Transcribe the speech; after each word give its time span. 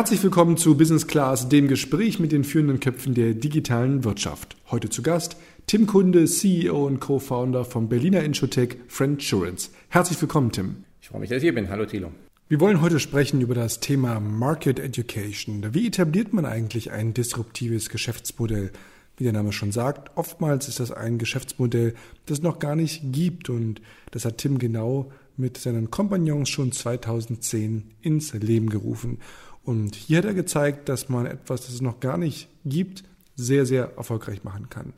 Herzlich 0.00 0.22
willkommen 0.22 0.56
zu 0.56 0.78
Business 0.78 1.06
Class, 1.06 1.50
dem 1.50 1.68
Gespräch 1.68 2.18
mit 2.18 2.32
den 2.32 2.42
führenden 2.42 2.80
Köpfen 2.80 3.12
der 3.12 3.34
digitalen 3.34 4.02
Wirtschaft. 4.02 4.56
Heute 4.70 4.88
zu 4.88 5.02
Gast 5.02 5.36
Tim 5.66 5.86
Kunde, 5.86 6.24
CEO 6.24 6.86
und 6.86 7.00
Co-Founder 7.00 7.66
vom 7.66 7.90
Berliner 7.90 8.22
Insurtech 8.22 8.78
Friendsurance. 8.88 9.68
Herzlich 9.90 10.18
willkommen, 10.22 10.52
Tim. 10.52 10.84
Ich 11.02 11.08
freue 11.08 11.20
mich, 11.20 11.28
dass 11.28 11.36
ich 11.36 11.42
hier 11.42 11.54
bin. 11.54 11.68
Hallo, 11.68 11.84
Thilo. 11.84 12.12
Wir 12.48 12.60
wollen 12.60 12.80
heute 12.80 12.98
sprechen 12.98 13.42
über 13.42 13.54
das 13.54 13.80
Thema 13.80 14.20
Market 14.20 14.78
Education. 14.78 15.74
Wie 15.74 15.88
etabliert 15.88 16.32
man 16.32 16.46
eigentlich 16.46 16.92
ein 16.92 17.12
disruptives 17.12 17.90
Geschäftsmodell? 17.90 18.70
Wie 19.18 19.24
der 19.24 19.34
Name 19.34 19.52
schon 19.52 19.70
sagt, 19.70 20.16
oftmals 20.16 20.66
ist 20.66 20.80
das 20.80 20.92
ein 20.92 21.18
Geschäftsmodell, 21.18 21.92
das 22.24 22.38
es 22.38 22.42
noch 22.42 22.58
gar 22.58 22.74
nicht 22.74 23.02
gibt 23.12 23.50
und 23.50 23.82
das 24.12 24.24
hat 24.24 24.38
Tim 24.38 24.58
genau 24.58 25.12
mit 25.36 25.58
seinen 25.58 25.90
Kompagnons 25.90 26.48
schon 26.48 26.72
2010 26.72 27.90
ins 28.02 28.32
Leben 28.34 28.70
gerufen. 28.70 29.18
Und 29.64 29.94
hier 29.94 30.18
hat 30.18 30.24
er 30.24 30.34
gezeigt, 30.34 30.88
dass 30.88 31.08
man 31.08 31.26
etwas, 31.26 31.62
das 31.62 31.74
es 31.74 31.80
noch 31.80 32.00
gar 32.00 32.16
nicht 32.16 32.48
gibt, 32.64 33.04
sehr, 33.36 33.66
sehr 33.66 33.92
erfolgreich 33.96 34.44
machen 34.44 34.68
kann. 34.70 34.92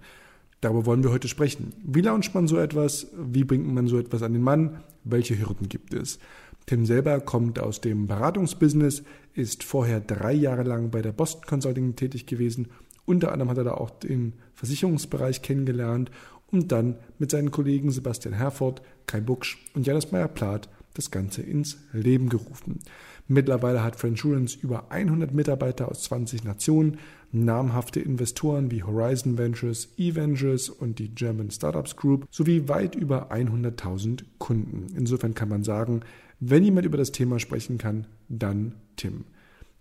Darüber 0.60 0.86
wollen 0.86 1.02
wir 1.02 1.10
heute 1.10 1.28
sprechen. 1.28 1.72
Wie 1.82 2.02
launcht 2.02 2.34
man 2.34 2.46
so 2.46 2.56
etwas? 2.56 3.08
Wie 3.16 3.44
bringt 3.44 3.66
man 3.72 3.88
so 3.88 3.98
etwas 3.98 4.22
an 4.22 4.32
den 4.32 4.42
Mann? 4.42 4.80
Welche 5.04 5.38
Hürden 5.38 5.68
gibt 5.68 5.92
es? 5.92 6.20
Tim 6.66 6.86
selber 6.86 7.20
kommt 7.20 7.58
aus 7.58 7.80
dem 7.80 8.06
Beratungsbusiness, 8.06 9.02
ist 9.34 9.64
vorher 9.64 10.00
drei 10.00 10.32
Jahre 10.32 10.62
lang 10.62 10.90
bei 10.90 11.02
der 11.02 11.12
Boston 11.12 11.42
Consulting 11.44 11.96
tätig 11.96 12.26
gewesen. 12.26 12.68
Unter 13.04 13.32
anderem 13.32 13.50
hat 13.50 13.58
er 13.58 13.64
da 13.64 13.74
auch 13.74 13.90
den 13.90 14.34
Versicherungsbereich 14.54 15.42
kennengelernt 15.42 16.12
und 16.52 16.70
dann 16.70 16.96
mit 17.18 17.32
seinen 17.32 17.50
Kollegen 17.50 17.90
Sebastian 17.90 18.34
Herford, 18.34 18.82
Kai 19.06 19.20
Bucksch 19.20 19.58
und 19.74 19.86
Janis 19.86 20.12
Meyer-Plath 20.12 20.68
das 20.94 21.10
Ganze 21.10 21.42
ins 21.42 21.78
Leben 21.92 22.28
gerufen. 22.28 22.80
Mittlerweile 23.28 23.82
hat 23.82 23.96
Friendsurance 23.96 24.58
über 24.60 24.90
100 24.90 25.32
Mitarbeiter 25.32 25.88
aus 25.88 26.02
20 26.04 26.44
Nationen, 26.44 26.98
namhafte 27.30 28.00
Investoren 28.00 28.70
wie 28.70 28.82
Horizon 28.82 29.38
Ventures, 29.38 29.88
eVentures 29.96 30.68
und 30.68 30.98
die 30.98 31.14
German 31.14 31.50
Startups 31.50 31.96
Group 31.96 32.26
sowie 32.30 32.68
weit 32.68 32.94
über 32.94 33.32
100.000 33.32 34.24
Kunden. 34.38 34.88
Insofern 34.94 35.34
kann 35.34 35.48
man 35.48 35.64
sagen, 35.64 36.00
wenn 36.40 36.64
jemand 36.64 36.86
über 36.86 36.98
das 36.98 37.12
Thema 37.12 37.38
sprechen 37.38 37.78
kann, 37.78 38.06
dann 38.28 38.74
Tim. 38.96 39.24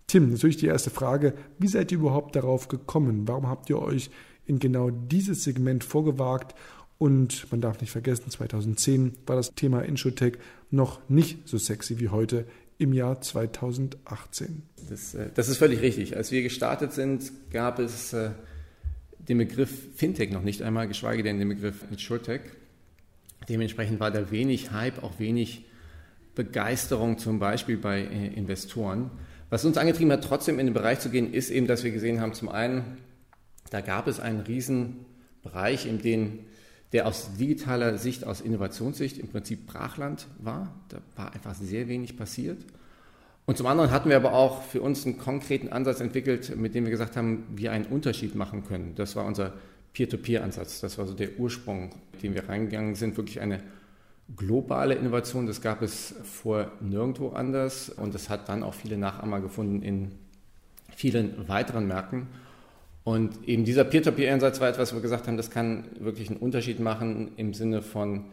Tim, 0.06 0.30
natürlich 0.30 0.56
die 0.56 0.66
erste 0.66 0.90
Frage, 0.90 1.34
wie 1.58 1.68
seid 1.68 1.90
ihr 1.92 1.98
überhaupt 1.98 2.36
darauf 2.36 2.68
gekommen? 2.68 3.26
Warum 3.26 3.48
habt 3.48 3.68
ihr 3.70 3.80
euch 3.80 4.10
in 4.46 4.58
genau 4.58 4.90
dieses 4.90 5.44
Segment 5.44 5.84
vorgewagt? 5.84 6.54
Und 6.98 7.50
man 7.50 7.60
darf 7.60 7.80
nicht 7.80 7.90
vergessen, 7.90 8.30
2010 8.30 9.14
war 9.26 9.36
das 9.36 9.54
Thema 9.54 9.80
Insurtech 9.80 10.34
noch 10.72 11.08
nicht 11.08 11.48
so 11.48 11.58
sexy 11.58 12.00
wie 12.00 12.08
heute 12.08 12.46
im 12.78 12.92
Jahr 12.92 13.20
2018. 13.20 14.62
Das, 14.88 15.14
äh, 15.14 15.30
das, 15.34 15.48
ist 15.48 15.58
völlig 15.58 15.80
richtig. 15.80 16.16
Als 16.16 16.32
wir 16.32 16.42
gestartet 16.42 16.92
sind, 16.92 17.30
gab 17.50 17.78
es 17.78 18.12
äh, 18.12 18.30
den 19.18 19.38
Begriff 19.38 19.70
Fintech 19.94 20.32
noch 20.32 20.42
nicht 20.42 20.62
einmal, 20.62 20.88
geschweige 20.88 21.22
denn 21.22 21.38
den 21.38 21.48
Begriff 21.48 21.84
InsurTech. 21.90 22.40
Dementsprechend 23.48 24.00
war 24.00 24.10
da 24.10 24.30
wenig 24.30 24.72
Hype, 24.72 25.02
auch 25.02 25.18
wenig 25.18 25.64
Begeisterung 26.34 27.18
zum 27.18 27.38
Beispiel 27.38 27.76
bei 27.76 28.00
äh, 28.00 28.28
Investoren. 28.34 29.10
Was 29.50 29.64
uns 29.64 29.76
angetrieben 29.76 30.10
hat, 30.12 30.24
trotzdem 30.24 30.58
in 30.58 30.66
den 30.66 30.74
Bereich 30.74 31.00
zu 31.00 31.10
gehen, 31.10 31.32
ist 31.32 31.50
eben, 31.50 31.66
dass 31.66 31.84
wir 31.84 31.90
gesehen 31.90 32.20
haben, 32.20 32.32
zum 32.32 32.48
einen, 32.48 32.96
da 33.70 33.82
gab 33.82 34.08
es 34.08 34.18
einen 34.18 34.40
riesen 34.40 35.04
Bereich, 35.42 35.86
in 35.86 36.00
dem 36.00 36.38
der 36.92 37.06
aus 37.06 37.34
digitaler 37.38 37.96
Sicht, 37.98 38.26
aus 38.26 38.40
Innovationssicht 38.40 39.18
im 39.18 39.28
Prinzip 39.28 39.66
Brachland 39.66 40.26
war. 40.38 40.74
Da 40.88 40.98
war 41.16 41.32
einfach 41.32 41.54
sehr 41.54 41.88
wenig 41.88 42.16
passiert. 42.16 42.62
Und 43.44 43.56
zum 43.56 43.66
anderen 43.66 43.90
hatten 43.90 44.08
wir 44.08 44.16
aber 44.16 44.34
auch 44.34 44.62
für 44.62 44.82
uns 44.82 45.04
einen 45.04 45.18
konkreten 45.18 45.68
Ansatz 45.70 46.00
entwickelt, 46.00 46.54
mit 46.56 46.74
dem 46.74 46.84
wir 46.84 46.90
gesagt 46.90 47.16
haben, 47.16 47.44
wie 47.54 47.68
einen 47.68 47.86
Unterschied 47.86 48.34
machen 48.34 48.64
können. 48.64 48.94
Das 48.94 49.16
war 49.16 49.24
unser 49.24 49.54
Peer-to-Peer-Ansatz. 49.94 50.80
Das 50.80 50.96
war 50.98 51.06
so 51.06 51.14
der 51.14 51.38
Ursprung, 51.38 51.90
mit 52.12 52.22
dem 52.22 52.34
wir 52.34 52.48
reingegangen 52.48 52.94
sind. 52.94 53.16
Wirklich 53.16 53.40
eine 53.40 53.60
globale 54.36 54.94
Innovation. 54.94 55.46
Das 55.46 55.60
gab 55.60 55.82
es 55.82 56.14
vor 56.22 56.70
nirgendwo 56.80 57.30
anders. 57.30 57.88
Und 57.88 58.14
das 58.14 58.28
hat 58.28 58.48
dann 58.48 58.62
auch 58.62 58.74
viele 58.74 58.96
Nachahmer 58.96 59.40
gefunden 59.40 59.82
in 59.82 60.12
vielen 60.94 61.48
weiteren 61.48 61.86
Märkten. 61.86 62.28
Und 63.04 63.48
eben 63.48 63.64
dieser 63.64 63.84
Peer-to-Peer-Ansatz 63.84 64.60
war 64.60 64.68
etwas, 64.68 64.92
wo 64.92 64.96
wir 64.96 65.02
gesagt 65.02 65.26
haben, 65.26 65.36
das 65.36 65.50
kann 65.50 65.86
wirklich 65.98 66.30
einen 66.30 66.38
Unterschied 66.38 66.78
machen 66.78 67.32
im 67.36 67.52
Sinne 67.52 67.82
von 67.82 68.26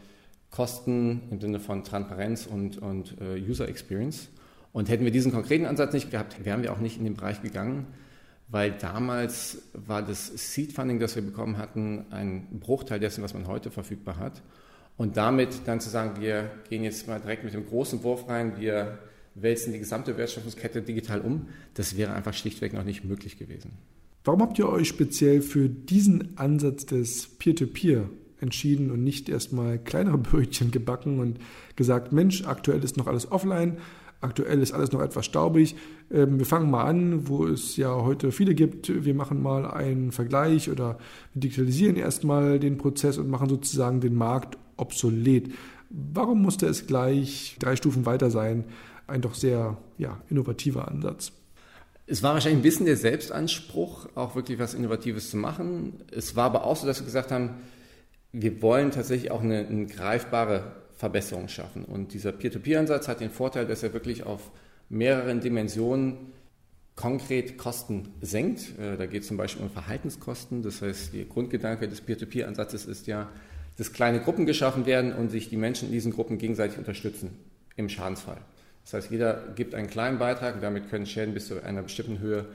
Kosten, 0.52 1.22
im 1.32 1.42
Sinne 1.42 1.60
von 1.60 1.84
Transparenz 1.84 2.46
und, 2.46 2.78
und 2.78 3.16
uh, 3.20 3.34
User 3.34 3.68
Experience. 3.68 4.30
Und 4.72 4.90
hätten 4.90 5.06
wir 5.06 5.12
diesen 5.12 5.32
konkreten 5.32 5.66
Ansatz 5.66 5.94
nicht 5.94 6.12
gehabt, 6.12 6.46
wären 6.46 6.62
wir 6.62 6.72
auch 6.72 6.80
nicht 6.80 6.98
in 6.98 7.04
den 7.04 7.16
Bereich 7.16 7.42
gegangen, 7.42 7.88
weil 8.48 8.72
damals 8.72 9.64
war 9.74 10.04
das 10.04 10.54
Seed 10.54 10.74
Funding, 10.74 11.00
das 11.00 11.16
wir 11.16 11.24
bekommen 11.24 11.58
hatten, 11.58 12.06
ein 12.12 12.60
Bruchteil 12.60 13.00
dessen, 13.00 13.24
was 13.24 13.34
man 13.34 13.48
heute 13.48 13.72
verfügbar 13.72 14.18
hat. 14.18 14.42
Und 14.98 15.18
damit 15.18 15.62
dann 15.66 15.80
zu 15.80 15.90
sagen, 15.90 16.20
wir 16.22 16.52
gehen 16.70 16.84
jetzt 16.84 17.08
mal 17.08 17.20
direkt 17.20 17.44
mit 17.44 17.54
dem 17.54 17.66
großen 17.66 18.04
Wurf 18.04 18.28
rein, 18.28 18.60
wir 18.60 19.00
wälzen 19.34 19.72
die 19.72 19.80
gesamte 19.80 20.18
Wertschöpfungskette 20.18 20.82
digital 20.82 21.22
um, 21.22 21.48
das 21.76 21.96
wäre 21.96 22.14
einfach 22.14 22.34
schlichtweg 22.34 22.74
noch 22.74 22.84
nicht 22.84 23.06
möglich 23.06 23.38
gewesen. 23.38 23.72
Warum 24.24 24.42
habt 24.42 24.60
ihr 24.60 24.70
euch 24.70 24.88
speziell 24.88 25.42
für 25.42 25.70
diesen 25.70 26.38
Ansatz 26.38 26.86
des 26.86 27.28
Peer-to-Peer 27.38 28.10
entschieden 28.42 28.92
und 28.92 29.04
nicht 29.04 29.30
erstmal 29.30 29.80
kleinere 29.80 30.18
Brötchen 30.20 30.72
gebacken 30.72 31.20
und 31.20 31.40
gesagt, 31.76 32.12
Mensch, 32.12 32.46
aktuell 32.46 32.84
ist 32.84 32.98
noch 32.98 33.08
alles 33.08 33.32
offline, 33.32 33.78
aktuell 34.22 34.62
ist 34.62 34.74
alles 34.74 34.92
noch 34.92 35.02
etwas 35.02 35.26
staubig. 35.26 35.76
Ähm, 36.12 36.40
wir 36.40 36.46
fangen 36.46 36.70
mal 36.70 36.84
an, 36.84 37.28
wo 37.28 37.46
es 37.46 37.78
ja 37.78 37.94
heute 37.96 38.32
viele 38.32 38.56
gibt. 38.56 39.06
Wir 39.06 39.14
machen 39.14 39.42
mal 39.42 39.66
einen 39.66 40.12
Vergleich 40.12 40.70
oder 40.70 40.98
wir 41.34 41.42
digitalisieren 41.42 41.96
erstmal 41.96 42.60
den 42.60 42.78
Prozess 42.78 43.18
und 43.18 43.30
machen 43.30 43.50
sozusagen 43.50 44.02
den 44.02 44.16
Markt 44.16 44.58
obsolet. 44.78 45.52
Warum 45.90 46.42
musste 46.42 46.68
es 46.68 46.88
gleich 46.88 47.56
drei 47.60 47.76
Stufen 47.76 48.06
weiter 48.06 48.30
sein? 48.30 48.66
Ein 49.08 49.22
doch 49.22 49.34
sehr 49.34 49.78
ja, 49.98 50.22
innovativer 50.30 50.88
Ansatz. 50.88 51.32
Es 52.12 52.24
war 52.24 52.34
wahrscheinlich 52.34 52.60
ein 52.60 52.64
bisschen 52.64 52.88
der 52.88 52.98
Selbstanspruch, 52.98 54.10
auch 54.16 54.36
wirklich 54.36 54.58
was 54.58 54.74
Innovatives 54.74 55.30
zu 55.30 55.38
machen. 55.38 56.04
Es 56.12 56.36
war 56.36 56.46
aber 56.46 56.64
auch 56.64 56.76
so, 56.76 56.88
dass 56.88 57.00
wir 57.00 57.06
gesagt 57.06 57.32
haben, 57.32 57.58
wir 58.32 58.64
wollen 58.64 58.90
tatsächlich 58.90 59.30
auch 59.30 59.42
eine, 59.42 59.68
eine 59.68 59.86
greifbare 59.86 60.72
Verbesserung 60.96 61.50
schaffen. 61.50 61.86
Und 61.86 62.14
dieser 62.14 62.32
Peer-to-Peer-Ansatz 62.32 63.08
hat 63.08 63.20
den 63.20 63.30
Vorteil, 63.30 63.68
dass 63.68 63.84
er 63.84 63.94
wirklich 63.94 64.24
auf 64.24 64.52
mehreren 64.90 65.40
Dimensionen 65.40 66.18
konkret 66.96 67.60
Kosten 67.60 68.10
senkt. 68.22 68.80
Äh, 68.80 68.98
da 68.98 69.06
geht 69.06 69.22
es 69.22 69.28
zum 69.28 69.38
Beispiel 69.38 69.64
um 69.64 69.70
Verhaltenskosten. 69.70 70.64
Das 70.64 70.82
heißt, 70.82 71.14
der 71.14 71.26
Grundgedanke 71.26 71.88
des 71.88 72.02
Peer-to-Peer-Ansatzes 72.02 72.86
ist 72.86 73.06
ja, 73.06 73.30
dass 73.78 73.94
kleine 73.94 74.20
Gruppen 74.20 74.48
geschaffen 74.48 74.88
werden 74.88 75.14
und 75.14 75.30
sich 75.30 75.50
die 75.50 75.58
Menschen 75.58 75.90
in 75.90 75.94
diesen 75.94 76.12
Gruppen 76.12 76.40
gegenseitig 76.40 76.80
unterstützen 76.80 77.38
im 77.76 77.88
Schadensfall. 77.88 78.42
Das 78.90 79.04
heißt, 79.04 79.12
jeder 79.12 79.36
gibt 79.56 79.76
einen 79.76 79.88
kleinen 79.88 80.18
Beitrag 80.18 80.56
und 80.56 80.64
damit 80.64 80.90
können 80.90 81.06
Schäden 81.06 81.36
bis 81.36 81.48
zu 81.48 81.64
einer 81.64 81.84
bestimmten 81.84 82.18
Höhe 82.20 82.48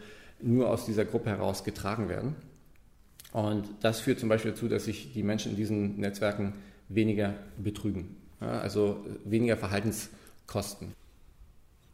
nur 0.43 0.69
aus 0.69 0.85
dieser 0.85 1.05
Gruppe 1.05 1.31
heraus 1.31 1.63
getragen 1.63 2.09
werden. 2.09 2.35
Und 3.33 3.69
das 3.83 4.01
führt 4.01 4.19
zum 4.19 4.29
Beispiel 4.29 4.51
dazu, 4.51 4.67
dass 4.67 4.87
sich 4.87 5.13
die 5.13 5.23
Menschen 5.23 5.53
in 5.53 5.57
diesen 5.57 6.01
Netzwerken 6.01 6.55
weniger 6.89 7.35
betrügen, 7.57 8.17
also 8.41 9.05
weniger 9.25 9.57
Verhaltenskosten. 9.57 10.89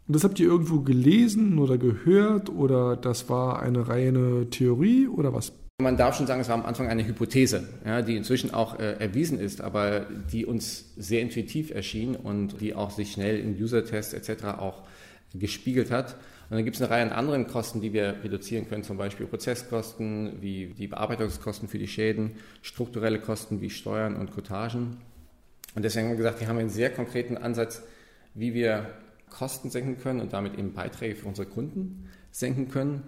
Und 0.09 0.17
das 0.17 0.25
habt 0.25 0.41
ihr 0.41 0.47
irgendwo 0.47 0.81
gelesen 0.81 1.59
oder 1.59 1.77
gehört 1.77 2.49
oder 2.49 2.97
das 2.97 3.29
war 3.29 3.61
eine 3.61 3.89
reine 3.89 4.49
Theorie 4.49 5.07
oder 5.07 5.35
was? 5.35 5.53
Man 5.81 5.97
darf 5.97 6.17
schon 6.17 6.27
sagen, 6.27 6.41
es 6.41 6.49
war 6.49 6.57
am 6.57 6.67
Anfang 6.67 6.89
eine 6.89 7.07
Hypothese, 7.07 7.69
ja, 7.85 8.03
die 8.03 8.17
inzwischen 8.17 8.53
auch 8.53 8.79
äh, 8.79 8.93
erwiesen 8.99 9.39
ist, 9.39 9.61
aber 9.61 10.07
die 10.33 10.47
uns 10.47 10.93
sehr 10.97 11.21
intuitiv 11.21 11.71
erschien 11.71 12.17
und 12.17 12.61
die 12.61 12.75
auch 12.75 12.91
sich 12.91 13.13
schnell 13.13 13.39
in 13.39 13.61
User-Tests 13.61 14.13
etc. 14.13 14.45
auch 14.59 14.83
gespiegelt 15.35 15.91
hat. 15.91 16.17
Und 16.51 16.57
dann 16.57 16.65
gibt 16.65 16.77
es 16.77 16.83
eine 16.83 16.91
Reihe 16.91 17.03
an 17.03 17.11
anderen 17.11 17.47
Kosten, 17.47 17.81
die 17.81 17.93
wir 17.93 18.17
reduzieren 18.25 18.69
können, 18.69 18.83
zum 18.83 18.97
Beispiel 18.97 19.27
Prozesskosten, 19.27 20.43
wie 20.43 20.67
die 20.67 20.89
Bearbeitungskosten 20.89 21.69
für 21.69 21.79
die 21.79 21.87
Schäden, 21.87 22.33
strukturelle 22.63 23.21
Kosten 23.21 23.61
wie 23.61 23.71
Steuern 23.71 24.17
und 24.17 24.33
Kotagen. 24.33 24.97
Und 25.77 25.85
deswegen 25.85 26.07
haben 26.07 26.13
wir 26.13 26.19
gesagt, 26.19 26.41
wir 26.41 26.49
haben 26.49 26.59
einen 26.59 26.69
sehr 26.69 26.91
konkreten 26.91 27.37
Ansatz, 27.37 27.83
wie 28.35 28.55
wir 28.55 28.91
Kosten 29.31 29.71
senken 29.71 29.99
können 29.99 30.21
und 30.21 30.33
damit 30.33 30.59
eben 30.59 30.73
Beiträge 30.73 31.15
für 31.15 31.29
unsere 31.29 31.47
Kunden 31.47 32.09
senken 32.33 32.69
können. 32.69 33.05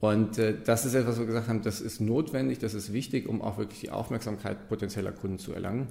Und 0.00 0.38
äh, 0.38 0.54
das 0.62 0.84
ist 0.84 0.94
etwas, 0.94 1.12
was 1.12 1.18
wir 1.20 1.26
gesagt 1.26 1.48
haben, 1.48 1.62
das 1.62 1.80
ist 1.80 2.00
notwendig, 2.00 2.58
das 2.58 2.74
ist 2.74 2.92
wichtig, 2.92 3.28
um 3.28 3.40
auch 3.40 3.58
wirklich 3.58 3.80
die 3.80 3.90
Aufmerksamkeit 3.90 4.68
potenzieller 4.68 5.12
Kunden 5.12 5.38
zu 5.38 5.52
erlangen. 5.52 5.88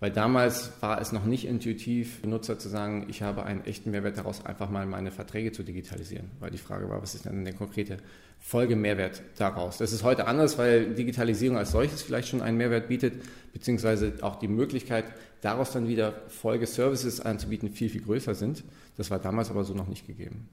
Weil 0.00 0.10
damals 0.10 0.72
war 0.80 1.00
es 1.00 1.12
noch 1.12 1.24
nicht 1.24 1.46
intuitiv, 1.46 2.20
Benutzer 2.20 2.58
zu 2.58 2.68
sagen, 2.68 3.06
ich 3.08 3.22
habe 3.22 3.44
einen 3.44 3.64
echten 3.64 3.92
Mehrwert 3.92 4.18
daraus, 4.18 4.44
einfach 4.44 4.68
mal 4.68 4.86
meine 4.86 5.12
Verträge 5.12 5.52
zu 5.52 5.62
digitalisieren. 5.62 6.30
Weil 6.40 6.50
die 6.50 6.58
Frage 6.58 6.88
war, 6.88 7.00
was 7.00 7.14
ist 7.14 7.24
denn 7.24 7.44
der 7.44 7.54
konkrete 7.54 7.98
Folgemehrwert 8.40 9.22
daraus? 9.38 9.78
Das 9.78 9.92
ist 9.92 10.02
heute 10.02 10.26
anders, 10.26 10.58
weil 10.58 10.94
Digitalisierung 10.94 11.56
als 11.56 11.70
solches 11.70 12.02
vielleicht 12.02 12.28
schon 12.28 12.42
einen 12.42 12.58
Mehrwert 12.58 12.88
bietet, 12.88 13.14
beziehungsweise 13.52 14.14
auch 14.20 14.36
die 14.36 14.48
Möglichkeit, 14.48 15.04
daraus 15.40 15.72
dann 15.72 15.86
wieder 15.86 16.12
Folgeservices 16.28 17.20
anzubieten, 17.20 17.70
viel, 17.70 17.88
viel 17.88 18.02
größer 18.02 18.34
sind. 18.34 18.64
Das 18.96 19.10
war 19.10 19.20
damals 19.20 19.50
aber 19.50 19.62
so 19.64 19.74
noch 19.74 19.86
nicht 19.86 20.06
gegeben. 20.06 20.48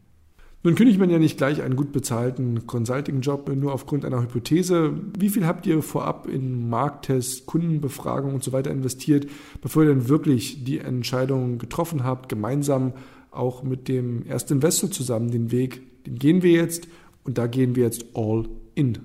Nun 0.64 0.76
kündigt 0.76 1.00
man 1.00 1.10
ja 1.10 1.18
nicht 1.18 1.38
gleich 1.38 1.64
einen 1.64 1.76
gut 1.76 1.92
bezahlten 1.92 2.68
Consulting-Job 2.68 3.50
nur 3.56 3.74
aufgrund 3.74 4.06
einer 4.06 4.22
Hypothese. 4.22 4.94
Wie 5.18 5.30
viel 5.30 5.48
habt 5.48 5.66
ihr 5.66 5.82
vorab 5.82 6.28
in 6.28 6.70
Markttests, 6.70 7.48
Kundenbefragungen 7.48 8.36
und 8.36 8.44
so 8.44 8.52
weiter 8.52 8.70
investiert, 8.70 9.26
bevor 9.62 9.84
ihr 9.84 9.90
dann 9.90 10.08
wirklich 10.08 10.64
die 10.64 10.78
Entscheidung 10.78 11.58
getroffen 11.58 12.04
habt, 12.04 12.30
gemeinsam 12.30 12.94
auch 13.32 13.64
mit 13.64 13.88
dem 13.88 14.24
ersten 14.28 14.54
Investor 14.54 14.92
zusammen 14.92 15.32
den 15.32 15.52
Weg, 15.52 15.82
den 16.06 16.20
gehen 16.20 16.44
wir 16.44 16.52
jetzt 16.52 16.88
und 17.24 17.40
da 17.40 17.48
gehen 17.48 17.76
wir 17.76 17.86
jetzt 17.86 18.06
all 18.14 18.48
in? 18.76 19.00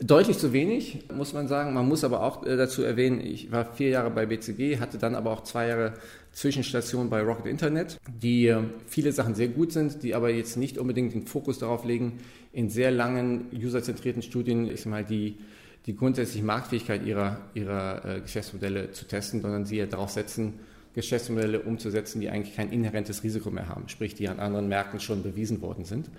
Deutlich 0.00 0.38
zu 0.38 0.52
wenig, 0.52 1.04
muss 1.16 1.32
man 1.32 1.48
sagen. 1.48 1.72
Man 1.72 1.88
muss 1.88 2.04
aber 2.04 2.22
auch 2.22 2.44
äh, 2.44 2.56
dazu 2.56 2.82
erwähnen, 2.82 3.20
ich 3.20 3.52
war 3.52 3.64
vier 3.64 3.90
Jahre 3.90 4.10
bei 4.10 4.26
BCG, 4.26 4.80
hatte 4.80 4.98
dann 4.98 5.14
aber 5.14 5.30
auch 5.30 5.44
zwei 5.44 5.68
Jahre 5.68 5.94
Zwischenstation 6.34 7.08
bei 7.10 7.22
Rocket 7.22 7.46
Internet, 7.46 7.98
die 8.08 8.48
äh, 8.48 8.62
viele 8.86 9.12
Sachen 9.12 9.34
sehr 9.34 9.48
gut 9.48 9.72
sind, 9.72 10.02
die 10.02 10.14
aber 10.14 10.30
jetzt 10.30 10.56
nicht 10.56 10.78
unbedingt 10.78 11.14
den 11.14 11.26
Fokus 11.26 11.60
darauf 11.60 11.84
legen, 11.84 12.18
in 12.52 12.68
sehr 12.70 12.90
langen 12.90 13.46
userzentrierten 13.52 14.22
Studien 14.22 14.68
ich 14.68 14.84
mal, 14.84 15.04
die, 15.04 15.38
die 15.86 15.94
grundsätzliche 15.94 16.44
Marktfähigkeit 16.44 17.06
ihrer, 17.06 17.38
ihrer 17.54 18.04
äh, 18.04 18.20
Geschäftsmodelle 18.20 18.90
zu 18.90 19.06
testen, 19.06 19.42
sondern 19.42 19.64
sie 19.64 19.76
ja 19.76 19.86
darauf 19.86 20.10
setzen, 20.10 20.54
Geschäftsmodelle 20.94 21.60
umzusetzen, 21.60 22.20
die 22.20 22.28
eigentlich 22.28 22.56
kein 22.56 22.70
inhärentes 22.70 23.22
Risiko 23.22 23.50
mehr 23.50 23.68
haben, 23.68 23.88
sprich 23.88 24.14
die 24.14 24.28
an 24.28 24.40
anderen 24.40 24.68
Märkten 24.68 25.00
schon 25.00 25.22
bewiesen 25.22 25.60
worden 25.62 25.84
sind. 25.84 26.10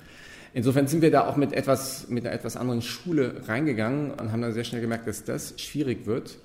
Insofern 0.53 0.87
sind 0.87 1.01
wir 1.01 1.11
da 1.11 1.27
auch 1.27 1.35
mit, 1.35 1.51
etwas, 1.51 2.07
mit 2.07 2.25
einer 2.25 2.33
etwas 2.33 2.55
anderen 2.55 2.81
Schule 2.81 3.41
reingegangen 3.47 4.11
und 4.11 4.31
haben 4.31 4.41
dann 4.41 4.53
sehr 4.53 4.63
schnell 4.63 4.79
gemerkt, 4.79 5.07
dass 5.07 5.25
das 5.25 5.59
schwierig 5.59 6.05
wird 6.05 6.37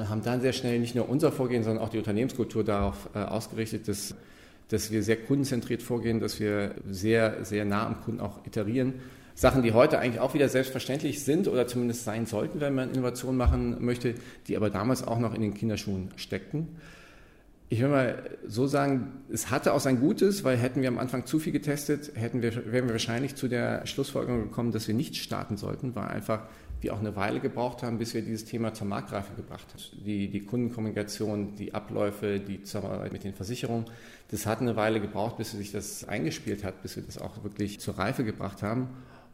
und 0.00 0.08
haben 0.08 0.22
dann 0.22 0.40
sehr 0.40 0.52
schnell 0.52 0.78
nicht 0.78 0.94
nur 0.94 1.08
unser 1.08 1.32
Vorgehen, 1.32 1.62
sondern 1.62 1.84
auch 1.84 1.88
die 1.88 1.98
Unternehmenskultur 1.98 2.64
darauf 2.64 3.08
äh, 3.14 3.18
ausgerichtet, 3.18 3.88
dass, 3.88 4.14
dass 4.68 4.90
wir 4.90 5.02
sehr 5.02 5.16
kundenzentriert 5.16 5.82
vorgehen, 5.82 6.20
dass 6.20 6.40
wir 6.40 6.74
sehr, 6.88 7.44
sehr 7.44 7.64
nah 7.64 7.86
am 7.86 8.00
Kunden 8.02 8.20
auch 8.20 8.44
iterieren. 8.46 8.94
Sachen, 9.34 9.62
die 9.62 9.72
heute 9.72 9.98
eigentlich 9.98 10.20
auch 10.20 10.34
wieder 10.34 10.48
selbstverständlich 10.48 11.24
sind 11.24 11.48
oder 11.48 11.66
zumindest 11.66 12.04
sein 12.04 12.26
sollten, 12.26 12.60
wenn 12.60 12.74
man 12.74 12.90
Innovation 12.90 13.36
machen 13.36 13.82
möchte, 13.84 14.14
die 14.48 14.56
aber 14.56 14.70
damals 14.70 15.06
auch 15.06 15.18
noch 15.18 15.34
in 15.34 15.40
den 15.40 15.54
Kinderschuhen 15.54 16.10
steckten 16.16 16.68
ich 17.72 17.80
will 17.80 17.88
mal 17.88 18.18
so 18.48 18.66
sagen, 18.66 19.12
es 19.32 19.52
hatte 19.52 19.72
auch 19.72 19.80
sein 19.80 20.00
Gutes, 20.00 20.42
weil 20.42 20.56
hätten 20.56 20.82
wir 20.82 20.88
am 20.88 20.98
Anfang 20.98 21.24
zu 21.24 21.38
viel 21.38 21.52
getestet, 21.52 22.10
hätten 22.16 22.42
wir, 22.42 22.52
wären 22.72 22.86
wir 22.86 22.94
wahrscheinlich 22.94 23.36
zu 23.36 23.46
der 23.46 23.86
Schlussfolgerung 23.86 24.42
gekommen, 24.42 24.72
dass 24.72 24.88
wir 24.88 24.94
nicht 24.94 25.14
starten 25.16 25.56
sollten, 25.56 25.94
weil 25.94 26.08
einfach 26.08 26.42
wir 26.80 26.94
auch 26.94 27.00
eine 27.00 27.14
Weile 27.16 27.40
gebraucht 27.40 27.82
haben, 27.82 27.98
bis 27.98 28.14
wir 28.14 28.22
dieses 28.22 28.44
Thema 28.44 28.72
zur 28.72 28.86
Marktreife 28.86 29.34
gebracht 29.34 29.66
haben. 29.72 30.04
Die, 30.04 30.28
die 30.28 30.40
Kundenkommunikation, 30.40 31.54
die 31.56 31.74
Abläufe, 31.74 32.40
die 32.40 32.62
Zusammenarbeit 32.62 33.12
mit 33.12 33.24
den 33.24 33.34
Versicherungen, 33.34 33.84
das 34.30 34.46
hat 34.46 34.60
eine 34.60 34.76
Weile 34.76 35.00
gebraucht, 35.00 35.36
bis 35.36 35.52
sich 35.52 35.72
das 35.72 36.08
eingespielt 36.08 36.64
hat, 36.64 36.82
bis 36.82 36.96
wir 36.96 37.02
das 37.02 37.18
auch 37.18 37.42
wirklich 37.42 37.80
zur 37.80 37.98
Reife 37.98 38.24
gebracht 38.24 38.62
haben. 38.62 38.88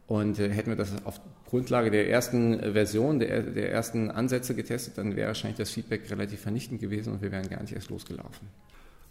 Und 0.06 0.38
äh, 0.38 0.50
hätten 0.50 0.70
wir 0.70 0.76
das 0.76 0.92
auf 1.04 1.20
Grundlage 1.46 1.90
der 1.90 2.08
ersten 2.08 2.60
äh, 2.60 2.72
Version, 2.72 3.18
der, 3.18 3.42
der 3.42 3.72
ersten 3.72 4.10
Ansätze 4.10 4.54
getestet, 4.54 4.98
dann 4.98 5.16
wäre 5.16 5.28
wahrscheinlich 5.28 5.58
das 5.58 5.70
Feedback 5.70 6.10
relativ 6.10 6.40
vernichtend 6.40 6.80
gewesen 6.80 7.12
und 7.12 7.22
wir 7.22 7.32
wären 7.32 7.48
gar 7.48 7.60
nicht 7.60 7.72
erst 7.72 7.90
losgelaufen. 7.90 8.48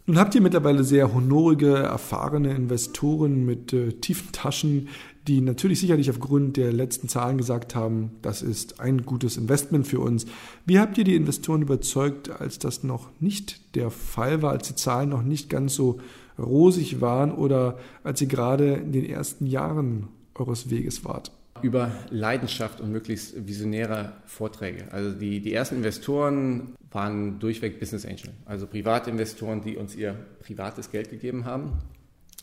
Nun 0.08 0.18
habt 0.18 0.36
ihr 0.36 0.40
mittlerweile 0.40 0.84
sehr 0.84 1.12
honorige, 1.12 1.74
erfahrene 1.74 2.54
Investoren 2.54 3.44
mit 3.44 3.72
äh, 3.72 3.90
tiefen 3.90 4.30
Taschen, 4.30 4.88
die 5.26 5.40
natürlich 5.40 5.80
sicherlich 5.80 6.08
aufgrund 6.10 6.56
der 6.56 6.72
letzten 6.72 7.08
Zahlen 7.08 7.38
gesagt 7.38 7.74
haben, 7.74 8.12
das 8.22 8.40
ist 8.40 8.78
ein 8.78 9.04
gutes 9.04 9.36
Investment 9.36 9.84
für 9.84 9.98
uns. 9.98 10.26
Wie 10.64 10.78
habt 10.78 10.96
ihr 10.96 11.02
die 11.02 11.16
Investoren 11.16 11.62
überzeugt, 11.62 12.30
als 12.30 12.60
das 12.60 12.84
noch 12.84 13.08
nicht 13.18 13.74
der 13.74 13.90
Fall 13.90 14.42
war, 14.42 14.52
als 14.52 14.68
die 14.68 14.76
Zahlen 14.76 15.08
noch 15.08 15.24
nicht 15.24 15.50
ganz 15.50 15.74
so 15.74 15.98
rosig 16.38 17.00
waren 17.00 17.32
oder 17.32 17.76
als 18.04 18.20
ihr 18.20 18.28
gerade 18.28 18.74
in 18.74 18.92
den 18.92 19.06
ersten 19.06 19.46
Jahren 19.46 20.06
eures 20.36 20.70
Weges 20.70 21.04
wart? 21.04 21.32
Über 21.62 21.90
Leidenschaft 22.10 22.80
und 22.80 22.92
möglichst 22.92 23.46
visionäre 23.46 24.12
Vorträge. 24.26 24.84
Also 24.92 25.12
die, 25.12 25.40
die 25.40 25.52
ersten 25.52 25.76
Investoren 25.76 26.74
waren 26.90 27.38
durchweg 27.38 27.80
Business 27.80 28.04
Angel, 28.06 28.30
also 28.44 28.66
Privatinvestoren, 28.66 29.60
die 29.62 29.76
uns 29.76 29.94
ihr 29.94 30.14
privates 30.40 30.90
Geld 30.90 31.10
gegeben 31.10 31.44
haben. 31.44 31.72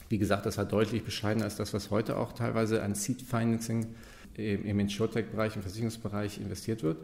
Wie 0.09 0.17
gesagt, 0.17 0.45
das 0.45 0.57
war 0.57 0.65
deutlich 0.65 1.03
bescheidener 1.03 1.45
als 1.45 1.55
das, 1.55 1.73
was 1.73 1.89
heute 1.89 2.17
auch 2.17 2.33
teilweise 2.33 2.83
an 2.83 2.95
Seed 2.95 3.21
Financing 3.21 3.87
im 4.35 4.79
Insurtech-Bereich, 4.79 5.55
im 5.55 5.61
Versicherungsbereich 5.61 6.39
investiert 6.39 6.83
wird. 6.83 6.97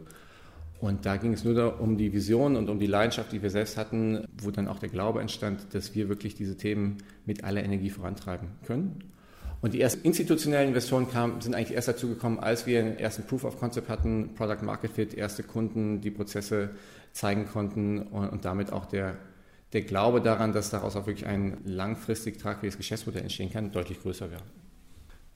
Und 0.80 1.04
da 1.04 1.16
ging 1.16 1.32
es 1.34 1.44
nur 1.44 1.80
um 1.80 1.98
die 1.98 2.12
Vision 2.12 2.56
und 2.56 2.70
um 2.70 2.78
die 2.78 2.86
Leidenschaft, 2.86 3.32
die 3.32 3.42
wir 3.42 3.50
selbst 3.50 3.76
hatten, 3.76 4.26
wo 4.40 4.50
dann 4.50 4.66
auch 4.66 4.78
der 4.78 4.88
Glaube 4.88 5.20
entstand, 5.20 5.74
dass 5.74 5.94
wir 5.94 6.08
wirklich 6.08 6.34
diese 6.34 6.56
Themen 6.56 6.98
mit 7.26 7.44
aller 7.44 7.62
Energie 7.62 7.90
vorantreiben 7.90 8.48
können. 8.64 9.04
Und 9.62 9.74
die 9.74 9.80
ersten 9.80 10.02
institutionellen 10.02 10.68
Investoren 10.68 11.10
kamen, 11.10 11.40
sind 11.40 11.54
eigentlich 11.54 11.74
erst 11.74 11.88
dazu 11.88 12.08
gekommen, 12.08 12.38
als 12.38 12.66
wir 12.66 12.78
einen 12.80 12.98
ersten 12.98 13.24
Proof 13.24 13.44
of 13.44 13.58
Concept 13.58 13.88
hatten, 13.88 14.34
Product 14.34 14.62
Market 14.62 14.92
Fit, 14.92 15.14
erste 15.14 15.42
Kunden, 15.42 16.00
die 16.00 16.10
Prozesse 16.10 16.70
zeigen 17.12 17.46
konnten 17.46 18.00
und, 18.00 18.28
und 18.30 18.44
damit 18.44 18.72
auch 18.72 18.86
der, 18.86 19.16
der 19.72 19.82
Glaube 19.82 20.22
daran, 20.22 20.52
dass 20.52 20.70
daraus 20.70 20.96
auch 20.96 21.06
wirklich 21.06 21.26
ein 21.26 21.58
langfristig 21.64 22.38
tragfähiges 22.38 22.78
Geschäftsmodell 22.78 23.22
entstehen 23.22 23.50
kann, 23.50 23.70
deutlich 23.70 24.00
größer 24.00 24.30
wäre. 24.30 24.42